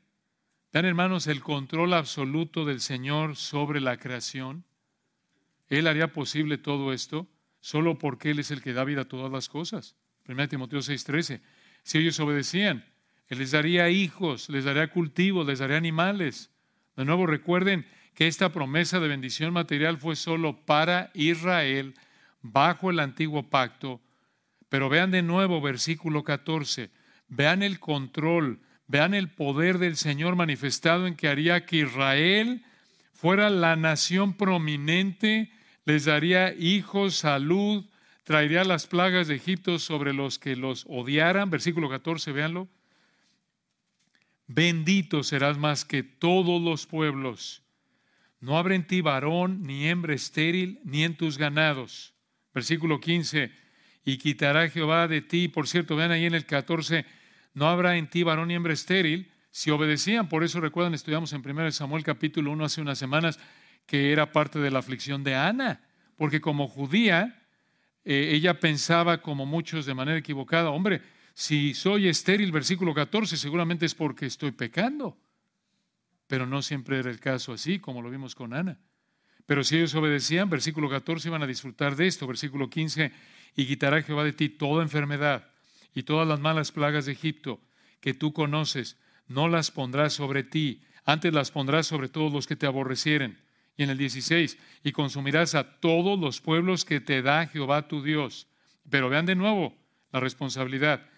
Dan, 0.73 0.85
hermanos, 0.85 1.29
el 1.29 1.41
control 1.41 1.95
absoluto 1.95 2.65
del 2.65 2.81
Señor 2.81 3.37
sobre 3.37 3.81
la 3.81 3.99
creación. 3.99 4.65
Él 5.69 5.87
haría 5.87 6.13
posible 6.13 6.59
todo 6.59 6.93
esto 6.93 7.29
solo 7.61 7.99
porque 7.99 8.33
Él 8.33 8.41
es 8.41 8.51
el 8.51 8.63
que 8.63 8.73
da 8.73 8.83
vida 8.83 9.03
a 9.03 9.09
todas 9.09 9.31
las 9.31 9.49
cosas. 9.49 9.95
1 10.27 10.49
Timoteo 10.49 10.81
6:13. 10.81 11.41
Si 11.85 11.99
ellos 11.99 12.19
obedecían, 12.19 12.85
él 13.29 13.39
les 13.39 13.53
daría 13.53 13.89
hijos, 13.91 14.49
les 14.49 14.65
daría 14.65 14.89
cultivos, 14.89 15.47
les 15.47 15.59
daría 15.59 15.77
animales. 15.77 16.51
De 16.97 17.05
nuevo, 17.05 17.27
recuerden 17.27 17.87
que 18.15 18.27
esta 18.27 18.53
promesa 18.53 19.01
de 19.01 19.09
bendición 19.09 19.53
material 19.53 19.99
fue 19.99 20.17
solo 20.17 20.65
para 20.65 21.11
Israel 21.15 21.95
bajo 22.43 22.91
el 22.91 23.01
antiguo 23.01 23.49
pacto. 23.51 24.01
Pero 24.69 24.89
vean 24.89 25.11
de 25.11 25.23
nuevo 25.23 25.61
versículo 25.61 26.25
14, 26.25 26.91
vean 27.29 27.63
el 27.63 27.81
control, 27.81 28.61
vean 28.87 29.15
el 29.15 29.29
poder 29.29 29.79
del 29.79 29.97
Señor 29.97 30.37
manifestado 30.37 31.07
en 31.07 31.17
que 31.17 31.29
haría 31.29 31.65
que 31.65 31.79
Israel 31.79 32.65
fuera 33.13 33.51
la 33.51 33.77
nación 33.77 34.35
prominente, 34.35 35.51
les 35.85 36.05
daría 36.05 36.53
hijos, 36.55 37.17
salud, 37.17 37.85
traería 38.25 38.65
las 38.65 38.87
plagas 38.87 39.29
de 39.29 39.37
Egipto 39.37 39.79
sobre 39.79 40.13
los 40.13 40.39
que 40.39 40.57
los 40.57 40.85
odiaran. 40.89 41.51
Versículo 41.51 41.89
14, 41.89 42.33
véanlo. 42.33 42.69
Bendito 44.47 45.23
serás 45.23 45.59
más 45.59 45.85
que 45.85 46.03
todos 46.03 46.61
los 46.61 46.87
pueblos. 46.87 47.63
No 48.41 48.59
habrá 48.59 48.75
en 48.75 48.87
ti 48.87 49.01
varón 49.01 49.63
ni 49.63 49.89
hembra 49.89 50.15
estéril, 50.15 50.81
ni 50.85 51.03
en 51.03 51.17
tus 51.17 51.39
ganados. 51.39 52.15
Versículo 52.53 53.01
15. 53.01 53.51
Y 54.05 54.19
quitará 54.19 54.69
Jehová 54.69 55.09
de 55.09 55.23
ti. 55.23 55.49
Por 55.49 55.67
cierto, 55.67 55.97
vean 55.97 56.11
ahí 56.11 56.27
en 56.27 56.35
el 56.35 56.45
14. 56.45 57.07
No 57.55 57.69
habrá 57.69 57.97
en 57.97 58.09
ti 58.09 58.23
varón 58.23 58.49
ni 58.49 58.55
hembra 58.55 58.75
estéril. 58.75 59.33
Si 59.51 59.71
obedecían, 59.71 60.29
por 60.29 60.45
eso 60.45 60.61
recuerdan, 60.61 60.95
estudiamos 60.95 61.33
en 61.33 61.49
1 61.49 61.73
Samuel 61.73 62.05
capítulo 62.05 62.51
1 62.51 62.65
hace 62.65 62.81
unas 62.81 62.99
semanas, 62.99 63.39
que 63.87 64.13
era 64.13 64.33
parte 64.33 64.59
de 64.59 64.71
la 64.71 64.81
aflicción 64.81 65.25
de 65.25 65.37
Ana. 65.37 65.81
Porque 66.17 66.41
como 66.41 66.69
judía, 66.69 67.41
eh, 68.05 68.31
ella 68.33 68.61
pensaba, 68.61 69.23
como 69.23 69.47
muchos 69.47 69.87
de 69.87 69.95
manera 69.95 70.19
equivocada, 70.19 70.71
hombre, 70.71 71.01
si 71.35 71.75
soy 71.75 72.09
estéril, 72.09 72.53
versículo 72.53 72.95
14, 72.95 73.37
seguramente 73.37 73.87
es 73.87 73.95
porque 73.95 74.27
estoy 74.27 74.53
pecando. 74.53 75.19
Pero 76.29 76.47
no 76.47 76.63
siempre 76.63 76.99
era 76.99 77.11
el 77.11 77.21
caso 77.21 77.53
así, 77.53 77.81
como 77.81 78.01
lo 78.01 78.09
vimos 78.09 78.35
con 78.35 78.55
Ana. 78.55 78.79
Pero 79.45 79.63
si 79.63 79.77
ellos 79.77 79.95
obedecían, 79.95 80.49
versículo 80.49 80.89
14, 80.89 81.29
iban 81.29 81.43
a 81.43 81.47
disfrutar 81.47 81.97
de 81.97 82.07
esto. 82.07 82.27
Versículo 82.27 82.71
15, 82.71 83.13
y 83.57 83.67
quitará 83.67 84.03
Jehová 84.03 84.25
de 84.25 84.33
ti 84.33 84.49
toda 84.49 84.83
enfermedad 84.83 85.51
y 85.95 86.05
todas 86.05 86.27
las 86.27 86.41
malas 86.41 86.73
plagas 86.73 87.07
de 87.07 87.13
Egipto 87.13 87.61
que 88.01 88.15
tú 88.15 88.33
conoces, 88.33 88.97
no 89.27 89.49
las 89.49 89.71
pondrás 89.71 90.13
sobre 90.13 90.45
ti, 90.45 90.83
antes 91.05 91.33
las 91.33 91.51
pondrás 91.51 91.87
sobre 91.87 92.09
todos 92.09 92.33
los 92.33 92.47
que 92.47 92.57
te 92.57 92.67
aborrecieren. 92.67 93.39
Y 93.77 93.83
en 93.83 93.91
el 93.91 93.99
16, 93.99 94.57
y 94.85 94.93
consumirás 94.93 95.55
a 95.55 95.81
todos 95.81 96.19
los 96.19 96.41
pueblos 96.41 96.85
que 96.85 97.01
te 97.01 97.23
da 97.23 97.47
Jehová 97.47 97.89
tu 97.89 98.03
Dios. 98.03 98.47
Pero 98.89 99.09
vean 99.09 99.27
de 99.27 99.35
nuevo 99.35 99.77
la 100.13 100.21
responsabilidad. 100.21 101.09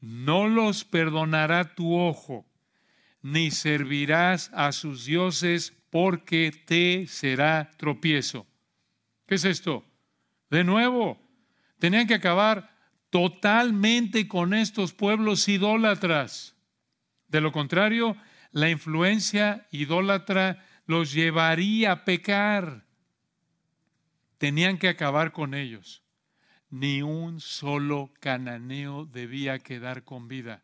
No 0.00 0.48
los 0.48 0.84
perdonará 0.84 1.74
tu 1.74 1.96
ojo, 1.96 2.46
ni 3.22 3.50
servirás 3.50 4.50
a 4.52 4.72
sus 4.72 5.04
dioses 5.04 5.72
porque 5.90 6.52
te 6.52 7.06
será 7.06 7.70
tropiezo. 7.76 8.46
¿Qué 9.26 9.36
es 9.36 9.44
esto? 9.44 9.84
De 10.50 10.62
nuevo, 10.62 11.18
tenían 11.78 12.06
que 12.06 12.14
acabar 12.14 12.76
totalmente 13.10 14.28
con 14.28 14.54
estos 14.54 14.92
pueblos 14.92 15.48
idólatras. 15.48 16.54
De 17.28 17.40
lo 17.40 17.50
contrario, 17.50 18.16
la 18.52 18.70
influencia 18.70 19.66
idólatra 19.70 20.64
los 20.86 21.12
llevaría 21.12 21.92
a 21.92 22.04
pecar. 22.04 22.86
Tenían 24.38 24.78
que 24.78 24.88
acabar 24.88 25.32
con 25.32 25.54
ellos. 25.54 26.05
Ni 26.78 27.00
un 27.00 27.40
solo 27.40 28.12
cananeo 28.20 29.06
debía 29.06 29.58
quedar 29.60 30.04
con 30.04 30.28
vida. 30.28 30.62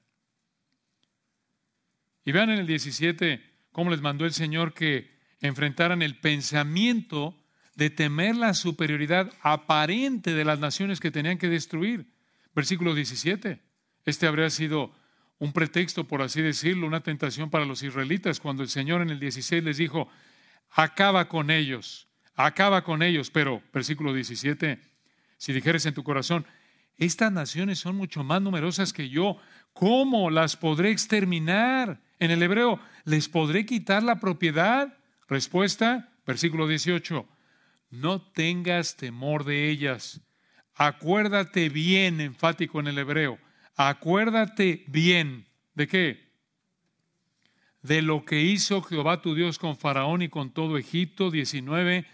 Y 2.22 2.32
vean 2.32 2.50
en 2.50 2.58
el 2.58 2.66
17 2.66 3.42
cómo 3.72 3.90
les 3.90 4.02
mandó 4.02 4.26
el 4.26 4.34
Señor 4.34 4.74
que 4.74 5.10
enfrentaran 5.40 6.02
el 6.02 6.18
pensamiento 6.18 7.42
de 7.76 7.88
temer 7.88 8.36
la 8.36 8.52
superioridad 8.52 9.32
aparente 9.40 10.34
de 10.34 10.44
las 10.44 10.58
naciones 10.58 11.00
que 11.00 11.10
tenían 11.10 11.38
que 11.38 11.48
destruir. 11.48 12.12
Versículo 12.54 12.94
17. 12.94 13.62
Este 14.04 14.26
habría 14.26 14.50
sido 14.50 14.94
un 15.38 15.54
pretexto, 15.54 16.06
por 16.06 16.20
así 16.20 16.42
decirlo, 16.42 16.86
una 16.86 17.02
tentación 17.02 17.48
para 17.48 17.64
los 17.64 17.82
israelitas, 17.82 18.38
cuando 18.38 18.62
el 18.62 18.68
Señor 18.68 19.00
en 19.00 19.08
el 19.08 19.18
16 19.18 19.64
les 19.64 19.78
dijo, 19.78 20.10
acaba 20.68 21.30
con 21.30 21.50
ellos, 21.50 22.06
acaba 22.34 22.84
con 22.84 23.02
ellos, 23.02 23.30
pero, 23.30 23.62
versículo 23.72 24.12
17, 24.12 24.91
si 25.42 25.52
dijeres 25.52 25.84
en 25.86 25.94
tu 25.94 26.04
corazón, 26.04 26.46
estas 26.98 27.32
naciones 27.32 27.80
son 27.80 27.96
mucho 27.96 28.22
más 28.22 28.40
numerosas 28.40 28.92
que 28.92 29.08
yo, 29.08 29.38
¿cómo 29.72 30.30
las 30.30 30.56
podré 30.56 30.92
exterminar? 30.92 32.00
En 32.20 32.30
el 32.30 32.44
hebreo, 32.44 32.78
¿les 33.04 33.28
podré 33.28 33.66
quitar 33.66 34.04
la 34.04 34.20
propiedad? 34.20 34.96
Respuesta, 35.26 36.12
versículo 36.24 36.68
18, 36.68 37.26
no 37.90 38.22
tengas 38.22 38.94
temor 38.94 39.42
de 39.42 39.68
ellas. 39.68 40.20
Acuérdate 40.76 41.70
bien, 41.70 42.20
enfático 42.20 42.78
en 42.78 42.86
el 42.86 42.98
hebreo, 42.98 43.36
acuérdate 43.74 44.84
bien. 44.86 45.48
¿De 45.74 45.88
qué? 45.88 46.30
De 47.82 48.00
lo 48.00 48.24
que 48.24 48.42
hizo 48.42 48.80
Jehová 48.80 49.20
tu 49.20 49.34
Dios 49.34 49.58
con 49.58 49.76
Faraón 49.76 50.22
y 50.22 50.28
con 50.28 50.52
todo 50.52 50.78
Egipto, 50.78 51.32
19, 51.32 52.06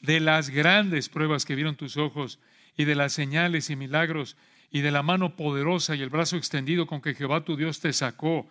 de 0.00 0.18
las 0.18 0.50
grandes 0.50 1.08
pruebas 1.08 1.44
que 1.44 1.54
vieron 1.54 1.76
tus 1.76 1.96
ojos 1.96 2.40
y 2.76 2.84
de 2.84 2.94
las 2.94 3.12
señales 3.12 3.70
y 3.70 3.76
milagros 3.76 4.36
y 4.70 4.80
de 4.80 4.90
la 4.90 5.02
mano 5.02 5.36
poderosa 5.36 5.94
y 5.94 6.02
el 6.02 6.10
brazo 6.10 6.36
extendido 6.36 6.86
con 6.86 7.02
que 7.02 7.14
Jehová 7.14 7.44
tu 7.44 7.56
Dios 7.56 7.80
te 7.80 7.92
sacó. 7.92 8.48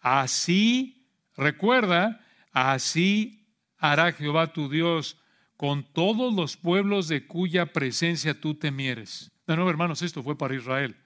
Así, 0.00 1.08
recuerda, 1.36 2.20
así 2.52 3.46
hará 3.78 4.12
Jehová 4.12 4.52
tu 4.52 4.68
Dios 4.68 5.18
con 5.56 5.84
todos 5.84 6.34
los 6.34 6.56
pueblos 6.56 7.08
de 7.08 7.26
cuya 7.26 7.72
presencia 7.72 8.38
tú 8.38 8.54
temieres. 8.54 9.32
De 9.46 9.56
nuevo, 9.56 9.70
hermanos, 9.70 10.02
esto 10.02 10.22
fue 10.22 10.36
para 10.36 10.54
Israel. 10.54 10.96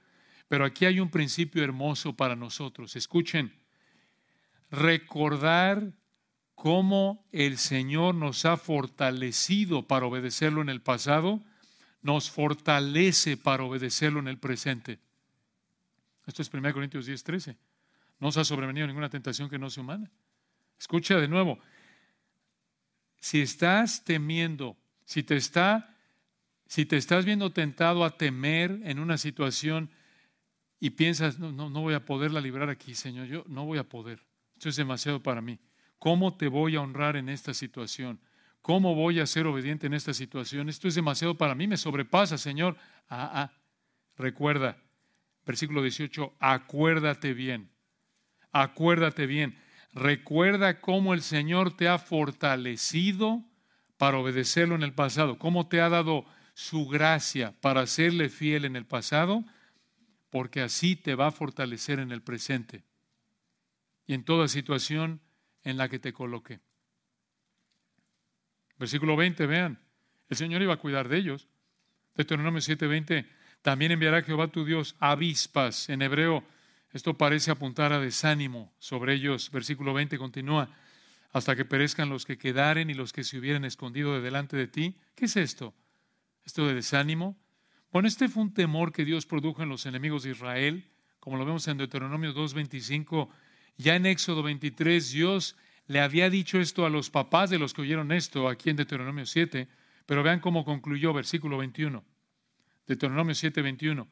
Pero 0.48 0.64
aquí 0.64 0.86
hay 0.86 0.98
un 0.98 1.10
principio 1.10 1.62
hermoso 1.62 2.16
para 2.16 2.34
nosotros. 2.34 2.96
Escuchen, 2.96 3.52
recordar 4.70 5.92
cómo 6.54 7.26
el 7.30 7.58
Señor 7.58 8.14
nos 8.14 8.44
ha 8.44 8.56
fortalecido 8.56 9.86
para 9.86 10.06
obedecerlo 10.06 10.62
en 10.62 10.68
el 10.68 10.80
pasado, 10.80 11.44
nos 12.02 12.30
fortalece 12.30 13.36
para 13.36 13.64
obedecerlo 13.64 14.20
en 14.20 14.28
el 14.28 14.38
presente. 14.38 14.98
Esto 16.26 16.42
es 16.42 16.52
1 16.52 16.72
Corintios 16.72 17.06
10, 17.06 17.24
13. 17.24 17.56
No 18.20 18.28
os 18.28 18.36
ha 18.36 18.44
sobrevenido 18.44 18.86
ninguna 18.86 19.08
tentación 19.08 19.48
que 19.48 19.58
no 19.58 19.70
sea 19.70 19.82
humana. 19.82 20.10
Escucha 20.78 21.16
de 21.16 21.28
nuevo, 21.28 21.58
si 23.20 23.40
estás 23.40 24.04
temiendo, 24.04 24.76
si 25.04 25.22
te 25.22 25.36
está 25.36 25.94
si 26.68 26.84
te 26.84 26.98
estás 26.98 27.24
viendo 27.24 27.50
tentado 27.50 28.04
a 28.04 28.16
temer 28.16 28.78
en 28.84 28.98
una 28.98 29.16
situación 29.16 29.90
y 30.78 30.90
piensas, 30.90 31.38
no, 31.38 31.50
no, 31.50 31.70
no 31.70 31.80
voy 31.80 31.94
a 31.94 32.04
poderla 32.04 32.42
librar 32.42 32.68
aquí, 32.68 32.94
Señor, 32.94 33.26
yo 33.26 33.42
no 33.48 33.64
voy 33.64 33.78
a 33.78 33.88
poder, 33.88 34.20
esto 34.54 34.68
es 34.68 34.76
demasiado 34.76 35.22
para 35.22 35.40
mí. 35.40 35.58
¿Cómo 35.98 36.36
te 36.36 36.46
voy 36.46 36.76
a 36.76 36.82
honrar 36.82 37.16
en 37.16 37.30
esta 37.30 37.54
situación? 37.54 38.20
¿Cómo 38.68 38.94
voy 38.94 39.18
a 39.18 39.24
ser 39.24 39.46
obediente 39.46 39.86
en 39.86 39.94
esta 39.94 40.12
situación? 40.12 40.68
Esto 40.68 40.88
es 40.88 40.94
demasiado 40.94 41.38
para 41.38 41.54
mí, 41.54 41.66
me 41.66 41.78
sobrepasa, 41.78 42.36
Señor. 42.36 42.76
Ah, 43.08 43.30
ah, 43.32 43.52
recuerda, 44.14 44.76
versículo 45.46 45.80
18, 45.80 46.34
acuérdate 46.38 47.32
bien, 47.32 47.70
acuérdate 48.52 49.24
bien. 49.24 49.58
Recuerda 49.94 50.82
cómo 50.82 51.14
el 51.14 51.22
Señor 51.22 51.78
te 51.78 51.88
ha 51.88 51.98
fortalecido 51.98 53.42
para 53.96 54.18
obedecerlo 54.18 54.74
en 54.74 54.82
el 54.82 54.92
pasado, 54.92 55.38
cómo 55.38 55.66
te 55.66 55.80
ha 55.80 55.88
dado 55.88 56.26
su 56.52 56.88
gracia 56.88 57.58
para 57.62 57.86
serle 57.86 58.28
fiel 58.28 58.66
en 58.66 58.76
el 58.76 58.84
pasado, 58.84 59.46
porque 60.28 60.60
así 60.60 60.94
te 60.94 61.14
va 61.14 61.28
a 61.28 61.32
fortalecer 61.32 62.00
en 62.00 62.12
el 62.12 62.20
presente 62.20 62.84
y 64.04 64.12
en 64.12 64.24
toda 64.24 64.46
situación 64.46 65.22
en 65.62 65.78
la 65.78 65.88
que 65.88 65.98
te 65.98 66.12
coloque. 66.12 66.60
Versículo 68.78 69.16
20, 69.16 69.46
vean, 69.46 69.78
el 70.28 70.36
Señor 70.36 70.62
iba 70.62 70.74
a 70.74 70.78
cuidar 70.78 71.08
de 71.08 71.18
ellos. 71.18 71.48
Deuteronomio 72.14 72.60
7:20, 72.60 73.26
también 73.62 73.92
enviará 73.92 74.22
Jehová 74.22 74.48
tu 74.48 74.64
Dios 74.64 74.96
avispas, 74.98 75.88
en 75.88 76.02
hebreo 76.02 76.44
esto 76.92 77.14
parece 77.14 77.50
apuntar 77.50 77.92
a 77.92 78.00
desánimo 78.00 78.72
sobre 78.78 79.14
ellos. 79.14 79.50
Versículo 79.50 79.92
20 79.92 80.16
continúa, 80.18 80.70
hasta 81.32 81.54
que 81.54 81.64
perezcan 81.64 82.08
los 82.08 82.24
que 82.24 82.38
quedaren 82.38 82.88
y 82.88 82.94
los 82.94 83.12
que 83.12 83.24
se 83.24 83.38
hubieran 83.38 83.64
escondido 83.64 84.14
de 84.14 84.20
delante 84.20 84.56
de 84.56 84.68
ti. 84.68 84.96
¿Qué 85.14 85.26
es 85.26 85.36
esto? 85.36 85.74
¿Esto 86.44 86.66
de 86.66 86.74
desánimo? 86.74 87.38
Bueno, 87.92 88.08
este 88.08 88.28
fue 88.28 88.42
un 88.42 88.54
temor 88.54 88.92
que 88.92 89.04
Dios 89.04 89.26
produjo 89.26 89.62
en 89.62 89.68
los 89.68 89.84
enemigos 89.86 90.22
de 90.22 90.30
Israel, 90.30 90.90
como 91.20 91.36
lo 91.36 91.44
vemos 91.44 91.68
en 91.68 91.76
Deuteronomio 91.76 92.34
2.25. 92.34 93.28
Ya 93.76 93.96
en 93.96 94.06
Éxodo 94.06 94.42
23, 94.42 95.12
Dios 95.12 95.56
le 95.88 96.00
había 96.00 96.30
dicho 96.30 96.60
esto 96.60 96.86
a 96.86 96.90
los 96.90 97.10
papás 97.10 97.50
de 97.50 97.58
los 97.58 97.72
que 97.74 97.82
oyeron 97.82 98.12
esto 98.12 98.48
aquí 98.48 98.70
en 98.70 98.76
Deuteronomio 98.76 99.26
7, 99.26 99.68
pero 100.06 100.22
vean 100.22 100.38
cómo 100.40 100.64
concluyó 100.64 101.12
versículo 101.14 101.58
21. 101.58 102.04
Deuteronomio 102.86 103.34
7, 103.34 103.62
21. 103.62 104.06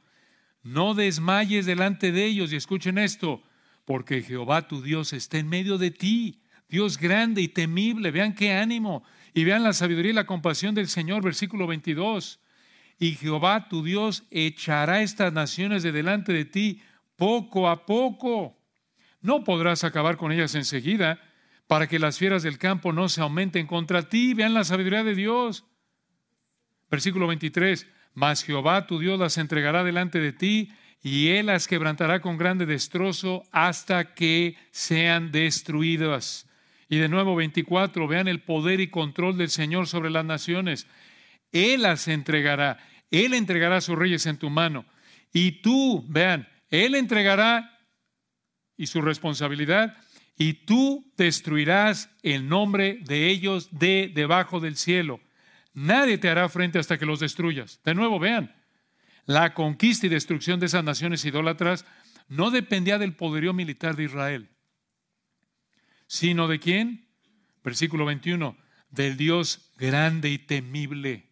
No 0.62 0.95
desmayes 0.95 1.66
delante 1.66 2.12
de 2.12 2.24
ellos 2.24 2.53
y 2.53 2.57
escuchen 2.57 2.99
esto, 2.99 3.43
porque 3.85 4.22
Jehová 4.22 4.66
tu 4.66 4.83
Dios 4.83 5.12
está 5.12 5.39
en 5.39 5.49
medio 5.49 5.77
de 5.77 5.91
ti, 5.91 6.41
Dios 6.68 6.99
grande 6.99 7.43
y 7.43 7.49
temible. 7.49 8.11
Vean 8.11 8.35
qué 8.35 8.55
ánimo 8.55 9.05
y 9.35 9.45
vean 9.45 9.62
la 9.62 9.74
sabiduría 9.74 10.12
y 10.12 10.14
la 10.14 10.27
compasión 10.27 10.74
del 10.74 10.89
Señor, 10.89 11.22
versículo 11.22 11.66
22. 11.66 12.41
Y 12.99 13.12
Jehová 13.12 13.68
tu 13.68 13.85
Dios 13.85 14.24
echará 14.31 15.03
estas 15.03 15.33
naciones 15.33 15.83
de 15.83 15.93
delante 15.93 16.33
de 16.33 16.47
ti 16.47 16.83
poco 17.16 17.68
a 17.68 17.85
poco. 17.85 18.59
No 19.20 19.45
podrás 19.45 19.85
acabar 19.85 20.16
con 20.16 20.33
ellas 20.33 20.55
enseguida, 20.55 21.20
para 21.66 21.86
que 21.88 21.98
las 21.98 22.18
fieras 22.18 22.42
del 22.42 22.58
campo 22.58 22.92
no 22.92 23.08
se 23.08 23.20
aumenten 23.20 23.66
contra 23.66 24.08
ti. 24.08 24.34
Vean 24.34 24.54
la 24.54 24.64
sabiduría 24.64 25.04
de 25.04 25.14
Dios. 25.14 25.64
Versículo 26.88 27.26
23 27.26 27.86
mas 28.16 28.42
Jehová 28.42 28.86
tu 28.86 28.98
Dios 28.98 29.18
las 29.18 29.36
entregará 29.36 29.84
delante 29.84 30.18
de 30.20 30.32
ti 30.32 30.72
y 31.02 31.28
él 31.28 31.46
las 31.46 31.68
quebrantará 31.68 32.20
con 32.20 32.38
grande 32.38 32.64
destrozo 32.64 33.44
hasta 33.52 34.14
que 34.14 34.56
sean 34.70 35.30
destruidas. 35.30 36.48
Y 36.88 36.96
de 36.96 37.10
nuevo 37.10 37.36
24, 37.36 38.08
vean 38.08 38.26
el 38.26 38.40
poder 38.40 38.80
y 38.80 38.88
control 38.88 39.36
del 39.36 39.50
Señor 39.50 39.86
sobre 39.86 40.08
las 40.08 40.24
naciones. 40.24 40.86
Él 41.52 41.82
las 41.82 42.08
entregará, 42.08 42.78
Él 43.10 43.34
entregará 43.34 43.76
a 43.76 43.80
sus 43.82 43.98
reyes 43.98 44.24
en 44.24 44.38
tu 44.38 44.48
mano. 44.48 44.86
Y 45.30 45.60
tú, 45.60 46.02
vean, 46.08 46.48
Él 46.70 46.94
entregará 46.94 47.78
y 48.78 48.86
su 48.86 49.02
responsabilidad, 49.02 49.94
y 50.39 50.53
tú 50.53 51.11
destruirás 51.16 52.11
el 52.22 52.49
nombre 52.49 52.99
de 53.05 53.28
ellos 53.28 53.68
de 53.70 54.11
debajo 54.14 54.61
del 54.61 54.76
cielo. 54.76 55.20
Nadie 55.72 56.18
te 56.18 56.28
hará 56.28 56.49
frente 56.49 56.78
hasta 56.78 56.99
que 56.99 57.07
los 57.07 57.20
destruyas. 57.20 57.80
De 57.84 57.95
nuevo, 57.95 58.18
vean, 58.18 58.55
la 59.24 59.55
conquista 59.55 60.07
y 60.07 60.11
destrucción 60.11 60.61
de 60.61 60.66
esas 60.66 60.84
naciones 60.84 61.24
idólatras 61.24 61.84
no 62.28 62.51
dependía 62.51 62.99
del 62.99 63.14
poderío 63.14 63.53
militar 63.53 63.97
de 63.97 64.05
Israel, 64.05 64.49
sino 66.07 66.49
de 66.49 66.61
quién? 66.61 67.07
Versículo 67.64 68.05
21, 68.05 68.57
del 68.91 69.16
Dios 69.16 69.72
grande 69.76 70.30
y 70.30 70.39
temible, 70.39 71.28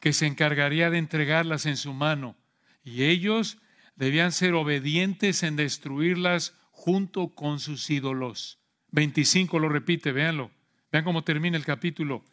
que 0.00 0.12
se 0.12 0.26
encargaría 0.26 0.90
de 0.90 0.98
entregarlas 0.98 1.66
en 1.66 1.76
su 1.76 1.92
mano. 1.92 2.36
Y 2.84 3.04
ellos 3.04 3.58
debían 3.96 4.32
ser 4.32 4.54
obedientes 4.54 5.42
en 5.42 5.56
destruirlas 5.56 6.54
junto 6.72 7.28
con 7.28 7.60
sus 7.60 7.88
ídolos. 7.88 8.58
25 8.90 9.60
lo 9.60 9.68
repite, 9.68 10.10
véanlo. 10.10 10.50
Vean 10.90 11.04
cómo 11.04 11.22
termina 11.22 11.56
el 11.56 11.64
capítulo 11.64 12.24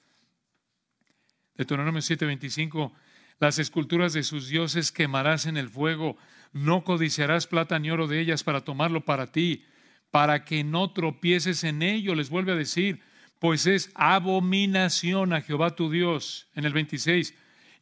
Deuteronomio 1.59 2.01
7:25, 2.01 2.93
las 3.37 3.59
esculturas 3.59 4.13
de 4.13 4.23
sus 4.23 4.47
dioses 4.47 4.93
quemarás 4.93 5.45
en 5.45 5.57
el 5.57 5.67
fuego, 5.67 6.15
no 6.53 6.85
codiciarás 6.85 7.47
plata 7.47 7.77
ni 7.79 7.91
oro 7.91 8.07
de 8.07 8.21
ellas 8.21 8.45
para 8.45 8.61
tomarlo 8.61 9.03
para 9.03 9.33
ti, 9.33 9.65
para 10.09 10.45
que 10.45 10.63
no 10.63 10.91
tropieces 10.93 11.65
en 11.65 11.81
ello, 11.81 12.15
les 12.15 12.29
vuelve 12.29 12.53
a 12.53 12.55
decir, 12.55 13.01
pues 13.39 13.67
es 13.67 13.91
abominación 13.95 15.33
a 15.33 15.41
Jehová 15.41 15.75
tu 15.75 15.91
Dios. 15.91 16.47
En 16.55 16.63
el 16.63 16.71
26, 16.71 17.33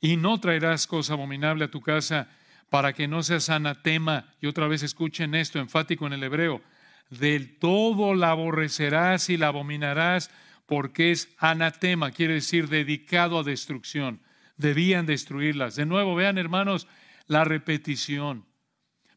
y 0.01 0.18
no 0.18 0.39
traerás 0.39 0.88
cosa 0.88 1.14
abominable 1.14 1.66
a 1.66 1.72
tu 1.72 1.82
casa, 1.82 2.30
para 2.70 2.93
que 2.93 3.07
no 3.07 3.24
seas 3.24 3.49
anatema. 3.49 4.34
Y 4.41 4.47
otra 4.47 4.68
vez 4.68 4.84
escuchen 4.84 5.36
esto, 5.36 5.59
enfático 5.59 6.07
en 6.07 6.13
el 6.13 6.24
hebreo, 6.24 6.61
del 7.09 7.57
todo 7.57 8.13
la 8.13 8.32
aborrecerás 8.32 9.30
y 9.30 9.38
la 9.38 9.47
abominarás, 9.47 10.30
porque 10.65 11.11
es 11.11 11.34
anatema, 11.38 12.11
quiere 12.11 12.36
decir 12.36 12.68
dedicado 12.68 13.39
a 13.39 13.43
destrucción. 13.43 14.22
Debían 14.57 15.05
destruirlas. 15.05 15.76
De 15.76 15.86
nuevo, 15.86 16.15
vean 16.15 16.38
hermanos, 16.38 16.88
la 17.28 17.43
repetición. 17.45 18.45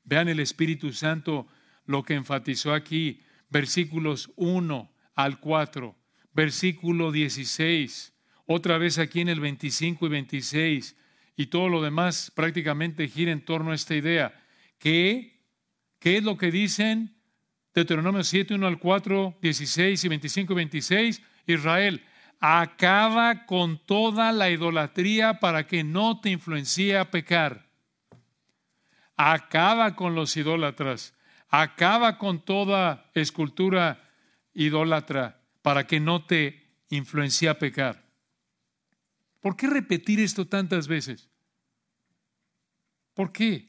Vean 0.05 0.29
el 0.29 0.41
Espíritu 0.41 0.93
Santo 0.93 1.49
lo 1.87 2.05
que 2.05 2.15
enfatizó 2.15 2.73
aquí, 2.73 3.21
versículos 3.49 4.31
1 4.37 4.93
al 5.15 5.41
4, 5.41 5.97
versículo 6.33 7.11
16, 7.11 8.15
otra 8.47 8.79
vez 8.79 8.99
aquí 8.99 9.21
en 9.21 9.29
el 9.29 9.41
25 9.41 10.07
y 10.07 10.09
26, 10.09 10.97
y 11.41 11.47
todo 11.47 11.71
lo 11.71 11.81
demás 11.81 12.31
prácticamente 12.35 13.09
gira 13.09 13.33
en 13.33 13.43
torno 13.43 13.73
a 13.73 13.75
esta 13.75 13.95
idea. 13.95 14.45
¿Qué, 14.79 15.41
qué 15.99 16.19
es 16.19 16.23
lo 16.23 16.37
que 16.37 16.51
dicen? 16.51 17.17
Deuteronomio 17.75 18.23
7, 18.23 18.57
1 18.57 18.67
al 18.67 18.79
4, 18.79 19.39
16 19.41 20.05
y 20.05 20.09
25 20.09 20.53
y 20.53 20.57
26. 20.57 21.23
Israel, 21.47 22.05
acaba 22.41 23.47
con 23.47 23.79
toda 23.87 24.33
la 24.33 24.51
idolatría 24.51 25.41
para 25.41 25.67
que 25.67 25.83
no 25.83 26.21
te 26.21 26.29
influencie 26.29 26.99
a 26.99 27.11
pecar. 27.11 27.71
Acaba 29.17 29.97
con 29.97 30.15
los 30.15 30.37
idólatras. 30.37 31.15
Acaba 31.49 32.19
con 32.19 32.45
toda 32.45 33.11
escultura 33.15 34.11
idólatra 34.53 35.41
para 35.63 35.87
que 35.87 36.01
no 36.01 36.23
te 36.23 36.77
influencie 36.91 37.49
a 37.49 37.59
pecar. 37.59 38.05
¿Por 39.41 39.57
qué 39.57 39.69
repetir 39.69 40.21
esto 40.21 40.47
tantas 40.47 40.87
veces? 40.87 41.30
¿Por 43.15 43.33
qué? 43.33 43.69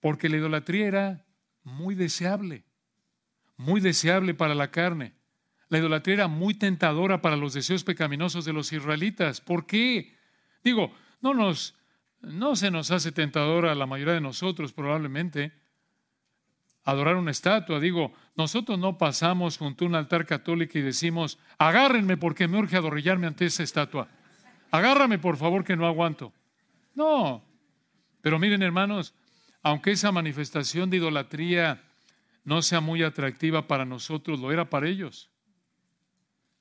Porque 0.00 0.28
la 0.28 0.36
idolatría 0.36 0.86
era 0.86 1.26
muy 1.62 1.94
deseable, 1.94 2.64
muy 3.56 3.80
deseable 3.80 4.34
para 4.34 4.54
la 4.54 4.70
carne. 4.70 5.14
La 5.68 5.78
idolatría 5.78 6.14
era 6.14 6.28
muy 6.28 6.54
tentadora 6.54 7.22
para 7.22 7.36
los 7.36 7.54
deseos 7.54 7.84
pecaminosos 7.84 8.44
de 8.44 8.52
los 8.52 8.72
israelitas. 8.72 9.40
¿Por 9.40 9.66
qué? 9.66 10.16
Digo, 10.62 10.94
no 11.20 11.34
nos 11.34 11.74
no 12.20 12.56
se 12.56 12.70
nos 12.70 12.90
hace 12.90 13.12
tentadora 13.12 13.72
a 13.72 13.74
la 13.74 13.86
mayoría 13.86 14.14
de 14.14 14.20
nosotros 14.20 14.72
probablemente 14.72 15.52
adorar 16.84 17.16
una 17.16 17.30
estatua. 17.30 17.80
Digo, 17.80 18.12
nosotros 18.36 18.78
no 18.78 18.98
pasamos 18.98 19.58
junto 19.58 19.84
a 19.84 19.88
un 19.88 19.94
altar 19.94 20.26
católico 20.26 20.78
y 20.78 20.82
decimos, 20.82 21.38
agárrenme 21.58 22.16
porque 22.16 22.48
me 22.48 22.58
urge 22.58 22.76
adorrillarme 22.76 23.26
ante 23.26 23.46
esa 23.46 23.62
estatua. 23.62 24.08
Agárrame, 24.70 25.18
por 25.18 25.36
favor, 25.36 25.64
que 25.64 25.76
no 25.76 25.86
aguanto. 25.86 26.32
No. 26.94 27.42
Pero 28.24 28.38
miren, 28.38 28.62
hermanos, 28.62 29.12
aunque 29.62 29.90
esa 29.90 30.10
manifestación 30.10 30.88
de 30.88 30.96
idolatría 30.96 31.82
no 32.42 32.62
sea 32.62 32.80
muy 32.80 33.02
atractiva 33.02 33.68
para 33.68 33.84
nosotros, 33.84 34.40
lo 34.40 34.50
era 34.50 34.70
para 34.70 34.88
ellos. 34.88 35.28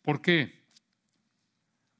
¿Por 0.01 0.22
qué? 0.22 0.66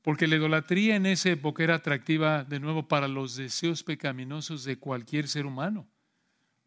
Porque 0.02 0.28
la 0.28 0.36
idolatría 0.36 0.98
en 0.98 1.06
esa 1.06 1.30
época 1.30 1.64
era 1.64 1.76
atractiva 1.76 2.44
de 2.44 2.60
nuevo 2.60 2.90
para 2.90 3.08
los 3.08 3.38
deseos 3.38 3.84
pecaminosos 3.84 4.66
de 4.66 4.76
cualquier 4.76 5.30
ser 5.30 5.46
humano. 5.46 5.88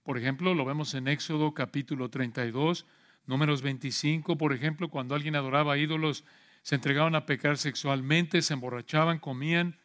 Por 0.02 0.16
ejemplo, 0.16 0.54
lo 0.54 0.64
vemos 0.64 0.94
en 0.94 1.06
Éxodo 1.06 1.52
capítulo 1.52 2.08
32, 2.08 2.86
números 3.26 3.60
25, 3.60 4.38
por 4.38 4.54
ejemplo, 4.54 4.88
cuando 4.88 5.14
alguien 5.14 5.36
adoraba 5.36 5.76
ídolos, 5.76 6.24
se 6.62 6.76
entregaban 6.76 7.14
a 7.14 7.26
pecar 7.26 7.58
sexualmente, 7.58 8.40
se 8.40 8.54
emborrachaban, 8.54 9.18
comían. 9.18 9.76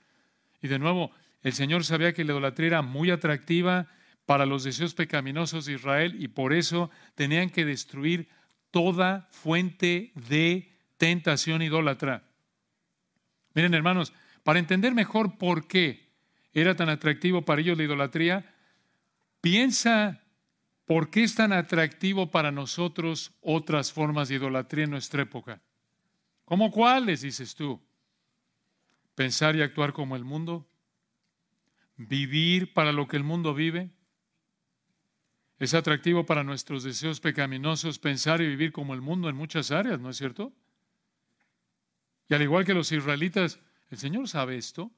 Y 0.61 0.69
de 0.69 0.79
nuevo, 0.79 1.11
el 1.43 1.53
Señor 1.53 1.83
sabía 1.85 2.13
que 2.13 2.23
la 2.23 2.33
idolatría 2.33 2.67
era 2.67 2.81
muy 2.81 3.11
atractiva 3.11 3.87
para 4.25 4.45
los 4.45 4.63
deseos 4.63 4.93
pecaminosos 4.93 5.65
de 5.65 5.73
Israel 5.73 6.15
y 6.19 6.27
por 6.27 6.53
eso 6.53 6.89
tenían 7.15 7.49
que 7.49 7.65
destruir 7.65 8.29
toda 8.69 9.27
fuente 9.31 10.11
de 10.15 10.71
tentación 10.97 11.61
idólatra. 11.61 12.23
Miren, 13.53 13.73
hermanos, 13.73 14.13
para 14.43 14.59
entender 14.59 14.93
mejor 14.93 15.37
por 15.37 15.67
qué 15.67 16.09
era 16.53 16.75
tan 16.75 16.89
atractivo 16.89 17.41
para 17.43 17.61
ellos 17.61 17.77
la 17.77 17.83
idolatría, 17.83 18.51
Piensa 19.41 20.21
por 20.85 21.09
qué 21.09 21.23
es 21.23 21.35
tan 21.35 21.51
atractivo 21.51 22.29
para 22.29 22.51
nosotros 22.51 23.33
otras 23.41 23.91
formas 23.91 24.29
de 24.29 24.35
idolatría 24.35 24.85
en 24.85 24.91
nuestra 24.91 25.23
época. 25.23 25.61
¿Cómo 26.45 26.71
cuáles, 26.71 27.21
dices 27.21 27.55
tú? 27.55 27.81
Pensar 29.15 29.55
y 29.55 29.63
actuar 29.63 29.93
como 29.93 30.15
el 30.15 30.23
mundo. 30.23 30.67
Vivir 32.07 32.73
para 32.73 32.91
lo 32.91 33.07
que 33.07 33.17
el 33.17 33.23
mundo 33.23 33.53
vive. 33.53 33.91
Es 35.59 35.73
atractivo 35.73 36.25
para 36.25 36.43
nuestros 36.43 36.83
deseos 36.83 37.19
pecaminosos 37.19 37.99
pensar 37.99 38.41
y 38.41 38.47
vivir 38.47 38.71
como 38.71 38.93
el 38.93 39.01
mundo 39.01 39.29
en 39.29 39.35
muchas 39.35 39.69
áreas, 39.69 39.99
¿no 39.99 40.09
es 40.09 40.17
cierto? 40.17 40.51
Y 42.29 42.33
al 42.33 42.41
igual 42.41 42.65
que 42.65 42.73
los 42.73 42.91
israelitas, 42.91 43.59
el 43.91 43.97
Señor 43.99 44.27
sabe 44.27 44.57
esto 44.57 44.89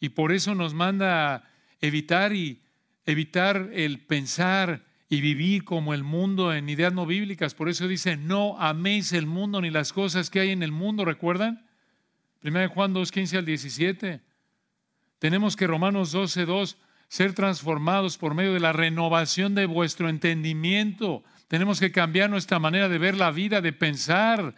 y 0.00 0.08
por 0.08 0.32
eso 0.32 0.54
nos 0.54 0.74
manda 0.74 1.48
evitar 1.80 2.32
y 2.32 2.62
evitar 3.06 3.70
el 3.72 4.00
pensar 4.00 4.84
y 5.08 5.20
vivir 5.20 5.64
como 5.64 5.94
el 5.94 6.02
mundo 6.02 6.52
en 6.52 6.68
ideas 6.68 6.92
no 6.92 7.06
bíblicas. 7.06 7.54
Por 7.54 7.68
eso 7.68 7.86
dice, 7.86 8.16
no 8.16 8.60
améis 8.60 9.12
el 9.12 9.26
mundo 9.26 9.60
ni 9.60 9.70
las 9.70 9.92
cosas 9.92 10.30
que 10.30 10.40
hay 10.40 10.50
en 10.50 10.62
el 10.62 10.72
mundo, 10.72 11.04
¿recuerdan? 11.04 11.66
1 12.42 12.68
Juan 12.70 12.92
2, 12.92 13.12
15 13.12 13.38
al 13.38 13.44
17. 13.44 14.27
Tenemos 15.18 15.56
que 15.56 15.66
Romanos 15.66 16.12
12, 16.12 16.46
2, 16.46 16.76
ser 17.08 17.32
transformados 17.32 18.18
por 18.18 18.34
medio 18.34 18.52
de 18.52 18.60
la 18.60 18.72
renovación 18.72 19.54
de 19.54 19.66
vuestro 19.66 20.08
entendimiento. 20.08 21.24
Tenemos 21.48 21.80
que 21.80 21.92
cambiar 21.92 22.30
nuestra 22.30 22.58
manera 22.58 22.88
de 22.88 22.98
ver 22.98 23.16
la 23.16 23.30
vida, 23.30 23.60
de 23.60 23.72
pensar 23.72 24.54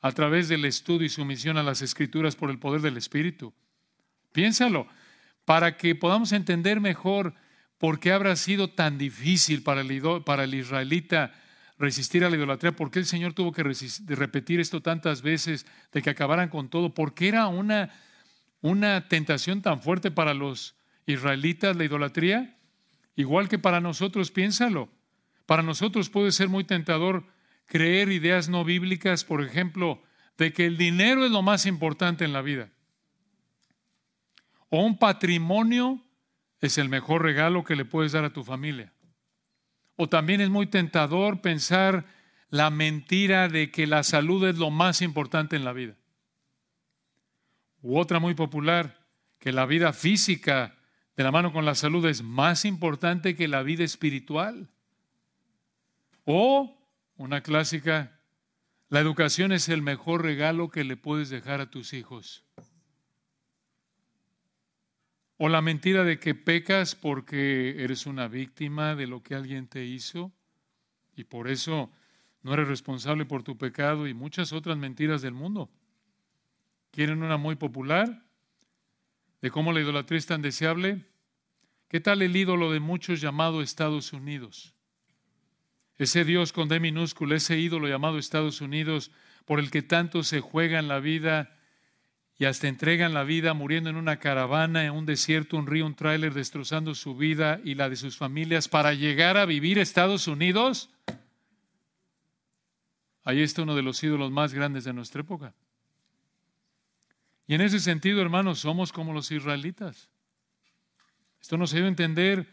a 0.00 0.12
través 0.12 0.48
del 0.48 0.64
estudio 0.64 1.06
y 1.06 1.10
sumisión 1.10 1.56
a 1.56 1.62
las 1.62 1.82
escrituras 1.82 2.36
por 2.36 2.50
el 2.50 2.58
poder 2.58 2.80
del 2.80 2.96
Espíritu. 2.96 3.54
Piénsalo, 4.32 4.86
para 5.44 5.76
que 5.76 5.94
podamos 5.94 6.32
entender 6.32 6.80
mejor 6.80 7.34
¿Por 7.84 8.00
qué 8.00 8.12
habrá 8.12 8.34
sido 8.36 8.70
tan 8.70 8.96
difícil 8.96 9.62
para 9.62 9.82
el, 9.82 10.54
israelita 10.54 11.32
resistir 11.78 12.24
a 12.24 12.30
la 12.30 12.36
idolatría? 12.36 12.72
¿Por 12.72 12.90
qué 12.90 13.00
el 13.00 13.04
Señor 13.04 13.34
tuvo 13.34 13.52
que 13.52 13.62
repetir 13.62 14.58
esto 14.58 14.80
tantas 14.80 15.20
veces 15.20 15.66
de 15.92 16.00
que 16.00 16.08
acabaran 16.08 16.48
con 16.48 16.70
todo? 16.70 16.94
¿Por 16.94 17.12
qué 17.12 17.28
era 17.28 17.46
una, 17.46 17.90
una 18.64 19.08
tentación 19.08 19.60
tan 19.60 19.82
fuerte 19.82 20.10
para 20.10 20.32
los 20.32 20.74
israelitas 21.04 21.76
la 21.76 21.84
idolatría? 21.84 22.56
Igual 23.14 23.46
que 23.50 23.58
para 23.58 23.78
nosotros, 23.82 24.30
piénsalo. 24.30 24.88
Para 25.44 25.62
nosotros 25.62 26.08
puede 26.08 26.32
ser 26.32 26.48
muy 26.48 26.64
tentador 26.64 27.26
creer 27.66 28.10
ideas 28.10 28.48
no 28.48 28.64
bíblicas, 28.64 29.22
por 29.22 29.44
ejemplo, 29.44 30.02
de 30.38 30.54
que 30.54 30.64
el 30.64 30.78
dinero 30.78 31.26
es 31.26 31.30
lo 31.30 31.42
más 31.42 31.66
importante 31.66 32.24
en 32.24 32.32
la 32.32 32.40
vida. 32.40 32.70
O 34.70 34.82
un 34.82 34.98
patrimonio 34.98 36.02
es 36.62 36.78
el 36.78 36.88
mejor 36.88 37.20
regalo 37.20 37.64
que 37.64 37.76
le 37.76 37.84
puedes 37.84 38.12
dar 38.12 38.24
a 38.24 38.32
tu 38.32 38.44
familia. 38.44 38.94
O 39.96 40.08
también 40.08 40.40
es 40.40 40.48
muy 40.48 40.68
tentador 40.68 41.42
pensar 41.42 42.06
la 42.48 42.70
mentira 42.70 43.48
de 43.48 43.70
que 43.70 43.86
la 43.86 44.04
salud 44.04 44.48
es 44.48 44.56
lo 44.56 44.70
más 44.70 45.02
importante 45.02 45.54
en 45.54 45.66
la 45.66 45.74
vida. 45.74 45.96
U 47.84 47.98
otra 47.98 48.18
muy 48.18 48.32
popular, 48.32 48.98
que 49.38 49.52
la 49.52 49.66
vida 49.66 49.92
física 49.92 50.74
de 51.18 51.22
la 51.22 51.30
mano 51.30 51.52
con 51.52 51.66
la 51.66 51.74
salud 51.74 52.06
es 52.06 52.22
más 52.22 52.64
importante 52.64 53.36
que 53.36 53.46
la 53.46 53.62
vida 53.62 53.84
espiritual. 53.84 54.70
O 56.24 56.78
una 57.16 57.42
clásica, 57.42 58.18
la 58.88 59.00
educación 59.00 59.52
es 59.52 59.68
el 59.68 59.82
mejor 59.82 60.22
regalo 60.22 60.70
que 60.70 60.82
le 60.82 60.96
puedes 60.96 61.28
dejar 61.28 61.60
a 61.60 61.68
tus 61.68 61.92
hijos. 61.92 62.46
O 65.36 65.50
la 65.50 65.60
mentira 65.60 66.04
de 66.04 66.18
que 66.18 66.34
pecas 66.34 66.94
porque 66.94 67.84
eres 67.84 68.06
una 68.06 68.28
víctima 68.28 68.94
de 68.94 69.06
lo 69.06 69.22
que 69.22 69.34
alguien 69.34 69.68
te 69.68 69.84
hizo 69.84 70.32
y 71.14 71.24
por 71.24 71.48
eso 71.48 71.92
no 72.42 72.54
eres 72.54 72.66
responsable 72.66 73.26
por 73.26 73.42
tu 73.42 73.58
pecado 73.58 74.08
y 74.08 74.14
muchas 74.14 74.54
otras 74.54 74.78
mentiras 74.78 75.20
del 75.20 75.34
mundo. 75.34 75.68
¿Quieren 76.94 77.24
una 77.24 77.38
muy 77.38 77.56
popular? 77.56 78.22
¿De 79.42 79.50
cómo 79.50 79.72
la 79.72 79.80
idolatría 79.80 80.16
es 80.16 80.26
tan 80.26 80.42
deseable? 80.42 81.04
¿Qué 81.88 81.98
tal 81.98 82.22
el 82.22 82.36
ídolo 82.36 82.70
de 82.70 82.78
muchos 82.78 83.20
llamado 83.20 83.62
Estados 83.62 84.12
Unidos? 84.12 84.74
Ese 85.98 86.24
Dios 86.24 86.52
con 86.52 86.68
D 86.68 86.78
minúscula, 86.78 87.34
ese 87.34 87.58
ídolo 87.58 87.88
llamado 87.88 88.16
Estados 88.16 88.60
Unidos, 88.60 89.10
por 89.44 89.58
el 89.58 89.72
que 89.72 89.82
tanto 89.82 90.22
se 90.22 90.40
juega 90.40 90.78
en 90.78 90.86
la 90.86 91.00
vida 91.00 91.58
y 92.38 92.44
hasta 92.44 92.68
entregan 92.68 93.12
la 93.12 93.24
vida 93.24 93.54
muriendo 93.54 93.90
en 93.90 93.96
una 93.96 94.20
caravana, 94.20 94.84
en 94.84 94.92
un 94.92 95.04
desierto, 95.04 95.56
un 95.56 95.66
río, 95.66 95.86
un 95.86 95.96
tráiler, 95.96 96.32
destrozando 96.32 96.94
su 96.94 97.16
vida 97.16 97.60
y 97.64 97.74
la 97.74 97.88
de 97.88 97.96
sus 97.96 98.16
familias 98.16 98.68
para 98.68 98.94
llegar 98.94 99.36
a 99.36 99.46
vivir 99.46 99.80
Estados 99.80 100.28
Unidos. 100.28 100.90
Ahí 103.24 103.42
está 103.42 103.62
uno 103.62 103.74
de 103.74 103.82
los 103.82 104.00
ídolos 104.04 104.30
más 104.30 104.54
grandes 104.54 104.84
de 104.84 104.92
nuestra 104.92 105.22
época. 105.22 105.54
Y 107.46 107.54
en 107.54 107.60
ese 107.60 107.80
sentido, 107.80 108.22
hermanos, 108.22 108.60
somos 108.60 108.92
como 108.92 109.12
los 109.12 109.30
israelitas. 109.30 110.08
Esto 111.40 111.58
nos 111.58 111.74
ayuda 111.74 111.86
a 111.86 111.88
entender 111.88 112.48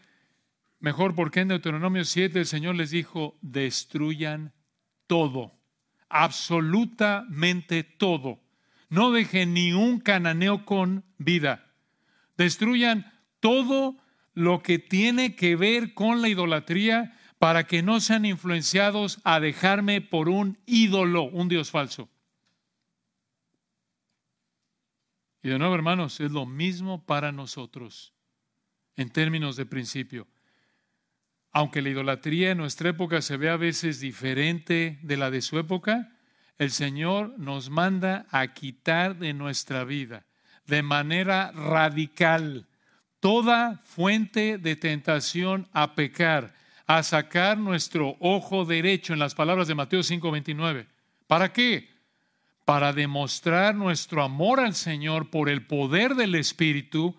mejor 0.80 1.16
por 1.16 1.32
qué 1.32 1.42
en 1.42 1.48
Deuteronomio 1.48 2.04
7 2.04 2.40
el 2.40 2.46
Señor 2.46 2.76
les 2.76 2.92
dijo, 2.92 3.38
destruyan 3.42 4.54
todo, 5.08 5.54
absolutamente 6.10 7.84
todo. 7.84 8.42
No 8.90 9.12
dejen 9.12 9.54
ni 9.54 9.72
un 9.72 10.02
cananeo 10.02 10.66
con 10.66 11.06
vida. 11.18 11.72
Destruyan 12.36 13.14
todo 13.40 13.96
lo 14.34 14.62
que 14.62 14.80
tiene 14.80 15.36
que 15.36 15.56
ver 15.56 15.94
con 15.94 16.22
la 16.22 16.28
idolatría 16.28 17.18
para 17.40 17.66
que 17.66 17.82
no 17.82 18.02
sean 18.02 18.26
influenciados 18.26 19.20
a 19.24 19.40
dejarme 19.40 20.02
por 20.02 20.28
un 20.28 20.60
ídolo, 20.66 21.24
un 21.24 21.48
Dios 21.48 21.72
falso. 21.72 22.11
Y 25.44 25.50
de 25.50 25.60
nuevo, 25.60 25.76
hermanos, 25.76 26.20
es 26.20 26.32
lo 26.32 26.46
mismo 26.46 27.06
para 27.06 27.32
nosotros 27.32 28.14
en 28.96 29.10
términos 29.10 29.56
de 29.56 29.66
principio. 29.66 30.28
Aunque 31.52 31.82
la 31.82 31.90
idolatría 31.90 32.52
en 32.52 32.58
nuestra 32.58 32.90
época 32.90 33.22
se 33.22 33.38
ve 33.38 33.50
a 33.50 33.58
veces 33.58 34.00
diferente 34.00 35.00
de 35.02 35.18
la 35.18 35.32
de 35.32 35.42
su 35.42 35.60
época, 35.60 36.18
el 36.58 36.72
Señor 36.72 37.38
nos 37.38 37.70
manda 37.70 38.26
a 38.30 38.54
quitar 38.54 39.18
de 39.18 39.34
nuestra 39.34 39.84
vida 39.84 40.26
de 40.68 40.84
manera 40.84 41.52
radical 41.52 42.68
toda 43.20 43.78
fuente 43.84 44.58
de 44.58 44.76
tentación 44.76 45.68
a 45.74 45.96
pecar, 45.96 46.54
a 46.88 47.04
sacar 47.04 47.58
nuestro 47.58 48.16
ojo 48.20 48.66
derecho 48.66 49.14
en 49.14 49.20
las 49.20 49.36
palabras 49.36 49.68
de 49.68 49.76
Mateo 49.76 50.02
5:29. 50.02 50.88
¿Para 51.28 51.52
qué? 51.52 51.90
Para 52.66 52.94
demostrar 52.94 53.76
nuestro 53.76 54.24
amor 54.24 54.60
al 54.60 54.76
Señor 54.76 55.30
por 55.30 55.50
el 55.50 55.66
poder 55.66 56.16
del 56.16 56.36
Espíritu 56.36 57.18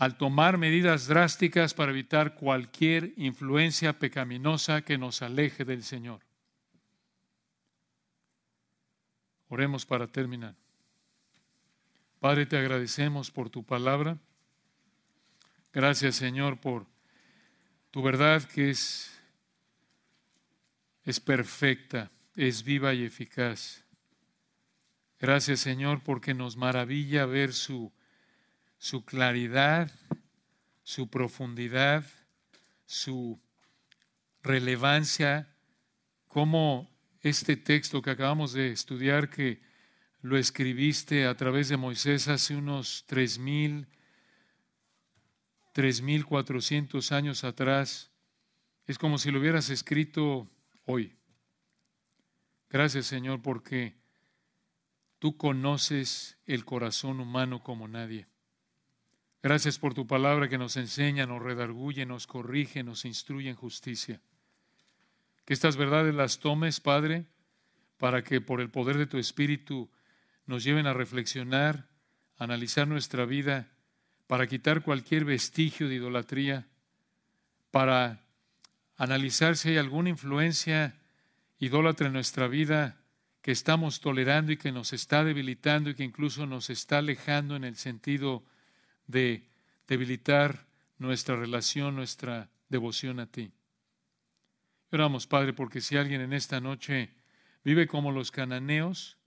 al 0.00 0.16
tomar 0.16 0.56
medidas 0.56 1.08
drásticas 1.08 1.74
para 1.74 1.92
evitar 1.92 2.34
cualquier 2.34 3.12
influencia 3.18 3.98
pecaminosa 3.98 4.80
que 4.80 4.96
nos 4.96 5.20
aleje 5.20 5.66
del 5.66 5.82
Señor. 5.82 6.22
Oremos 9.48 9.84
para 9.84 10.06
terminar. 10.06 10.54
Padre, 12.18 12.46
te 12.46 12.56
agradecemos 12.56 13.30
por 13.30 13.50
tu 13.50 13.62
palabra. 13.62 14.16
Gracias, 15.70 16.16
Señor, 16.16 16.58
por 16.58 16.86
tu 17.90 18.00
verdad 18.00 18.42
que 18.44 18.70
es, 18.70 19.20
es 21.04 21.20
perfecta, 21.20 22.10
es 22.40 22.64
viva 22.64 22.94
y 22.94 23.04
eficaz. 23.04 23.84
Gracias, 25.18 25.60
Señor, 25.60 26.02
porque 26.02 26.32
nos 26.32 26.56
maravilla 26.56 27.26
ver 27.26 27.52
su, 27.52 27.92
su 28.78 29.04
claridad, 29.04 29.92
su 30.82 31.10
profundidad, 31.10 32.06
su 32.86 33.38
relevancia, 34.42 35.54
cómo 36.28 36.90
este 37.20 37.58
texto 37.58 38.00
que 38.00 38.08
acabamos 38.08 38.54
de 38.54 38.72
estudiar, 38.72 39.28
que 39.28 39.60
lo 40.22 40.38
escribiste 40.38 41.26
a 41.26 41.36
través 41.36 41.68
de 41.68 41.76
Moisés 41.76 42.26
hace 42.26 42.56
unos 42.56 43.04
tres 43.06 43.38
mil, 43.38 43.86
tres 45.74 46.00
mil 46.00 46.24
cuatrocientos 46.24 47.12
años 47.12 47.44
atrás, 47.44 48.10
es 48.86 48.96
como 48.96 49.18
si 49.18 49.30
lo 49.30 49.40
hubieras 49.40 49.68
escrito 49.68 50.50
hoy. 50.86 51.19
Gracias 52.70 53.06
Señor 53.06 53.42
porque 53.42 53.96
tú 55.18 55.36
conoces 55.36 56.38
el 56.46 56.64
corazón 56.64 57.18
humano 57.18 57.64
como 57.64 57.88
nadie. 57.88 58.28
Gracias 59.42 59.78
por 59.78 59.92
tu 59.92 60.06
palabra 60.06 60.48
que 60.48 60.58
nos 60.58 60.76
enseña, 60.76 61.26
nos 61.26 61.42
redarguye, 61.42 62.06
nos 62.06 62.28
corrige, 62.28 62.84
nos 62.84 63.04
instruye 63.04 63.50
en 63.50 63.56
justicia. 63.56 64.20
Que 65.44 65.54
estas 65.54 65.76
verdades 65.76 66.14
las 66.14 66.38
tomes, 66.38 66.78
Padre, 66.78 67.26
para 67.96 68.22
que 68.22 68.40
por 68.40 68.60
el 68.60 68.70
poder 68.70 68.98
de 68.98 69.06
tu 69.06 69.18
Espíritu 69.18 69.90
nos 70.46 70.62
lleven 70.62 70.86
a 70.86 70.92
reflexionar, 70.92 71.88
a 72.36 72.44
analizar 72.44 72.86
nuestra 72.86 73.24
vida, 73.24 73.72
para 74.26 74.46
quitar 74.46 74.82
cualquier 74.82 75.24
vestigio 75.24 75.88
de 75.88 75.96
idolatría, 75.96 76.68
para 77.72 78.24
analizar 78.96 79.56
si 79.56 79.70
hay 79.70 79.78
alguna 79.78 80.10
influencia 80.10 80.99
idólatra 81.60 82.06
en 82.06 82.14
nuestra 82.14 82.48
vida 82.48 82.96
que 83.42 83.52
estamos 83.52 84.00
tolerando 84.00 84.50
y 84.50 84.56
que 84.56 84.72
nos 84.72 84.92
está 84.92 85.24
debilitando 85.24 85.90
y 85.90 85.94
que 85.94 86.04
incluso 86.04 86.46
nos 86.46 86.70
está 86.70 86.98
alejando 86.98 87.54
en 87.54 87.64
el 87.64 87.76
sentido 87.76 88.44
de 89.06 89.46
debilitar 89.86 90.66
nuestra 90.98 91.36
relación, 91.36 91.94
nuestra 91.94 92.50
devoción 92.68 93.20
a 93.20 93.26
ti. 93.26 93.52
Oramos, 94.90 95.26
Padre, 95.26 95.52
porque 95.52 95.80
si 95.80 95.96
alguien 95.96 96.22
en 96.22 96.32
esta 96.32 96.60
noche 96.60 97.10
vive 97.62 97.86
como 97.86 98.10
los 98.10 98.30
cananeos, 98.30 99.18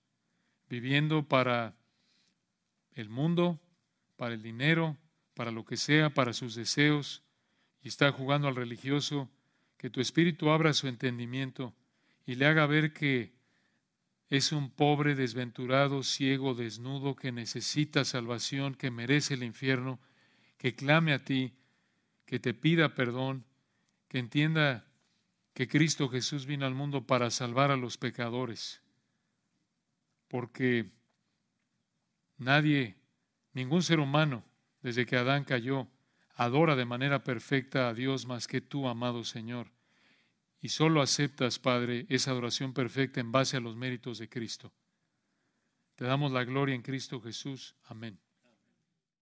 viviendo 0.69 1.27
para 1.27 1.75
el 2.93 3.09
mundo, 3.09 3.59
para 4.17 4.33
el 4.33 4.41
dinero, 4.41 4.97
para 5.35 5.51
lo 5.51 5.65
que 5.65 5.77
sea, 5.77 6.09
para 6.11 6.33
sus 6.33 6.55
deseos, 6.55 7.23
y 7.81 7.89
está 7.89 8.11
jugando 8.11 8.47
al 8.47 8.55
religioso, 8.55 9.29
que 9.77 9.89
tu 9.89 10.01
Espíritu 10.01 10.49
abra 10.49 10.73
su 10.73 10.87
entendimiento 10.87 11.75
y 12.25 12.35
le 12.35 12.45
haga 12.45 12.65
ver 12.65 12.93
que 12.93 13.33
es 14.29 14.51
un 14.51 14.71
pobre, 14.71 15.15
desventurado, 15.15 16.01
ciego, 16.03 16.55
desnudo, 16.55 17.15
que 17.15 17.31
necesita 17.31 18.03
salvación, 18.05 18.75
que 18.75 18.89
merece 18.89 19.35
el 19.35 19.43
infierno, 19.43 19.99
que 20.57 20.75
clame 20.75 21.13
a 21.13 21.23
ti, 21.23 21.53
que 22.25 22.39
te 22.39 22.53
pida 22.53 22.95
perdón, 22.95 23.45
que 24.07 24.19
entienda 24.19 24.87
que 25.53 25.67
Cristo 25.67 26.09
Jesús 26.09 26.45
vino 26.45 26.65
al 26.65 26.73
mundo 26.73 27.05
para 27.05 27.29
salvar 27.29 27.69
a 27.69 27.77
los 27.77 27.97
pecadores, 27.97 28.81
porque 30.27 30.91
nadie, 32.37 32.95
ningún 33.53 33.83
ser 33.83 33.99
humano, 33.99 34.43
desde 34.81 35.05
que 35.05 35.15
Adán 35.15 35.43
cayó, 35.43 35.87
adora 36.35 36.75
de 36.75 36.85
manera 36.85 37.23
perfecta 37.23 37.87
a 37.87 37.93
Dios 37.93 38.25
más 38.25 38.47
que 38.47 38.61
tú, 38.61 38.87
amado 38.87 39.23
Señor. 39.23 39.67
Y 40.63 40.69
solo 40.69 41.01
aceptas, 41.01 41.59
Padre, 41.59 42.05
esa 42.07 42.31
adoración 42.31 42.73
perfecta 42.73 43.19
en 43.19 43.33
base 43.33 43.57
a 43.57 43.59
los 43.59 43.75
méritos 43.75 44.17
de 44.17 44.29
Cristo. 44.29 44.71
Te 45.95 46.05
damos 46.05 46.31
la 46.31 46.45
gloria 46.45 46.73
en 46.73 46.81
Cristo 46.81 47.19
Jesús. 47.19 47.75
Amén. 47.83 48.22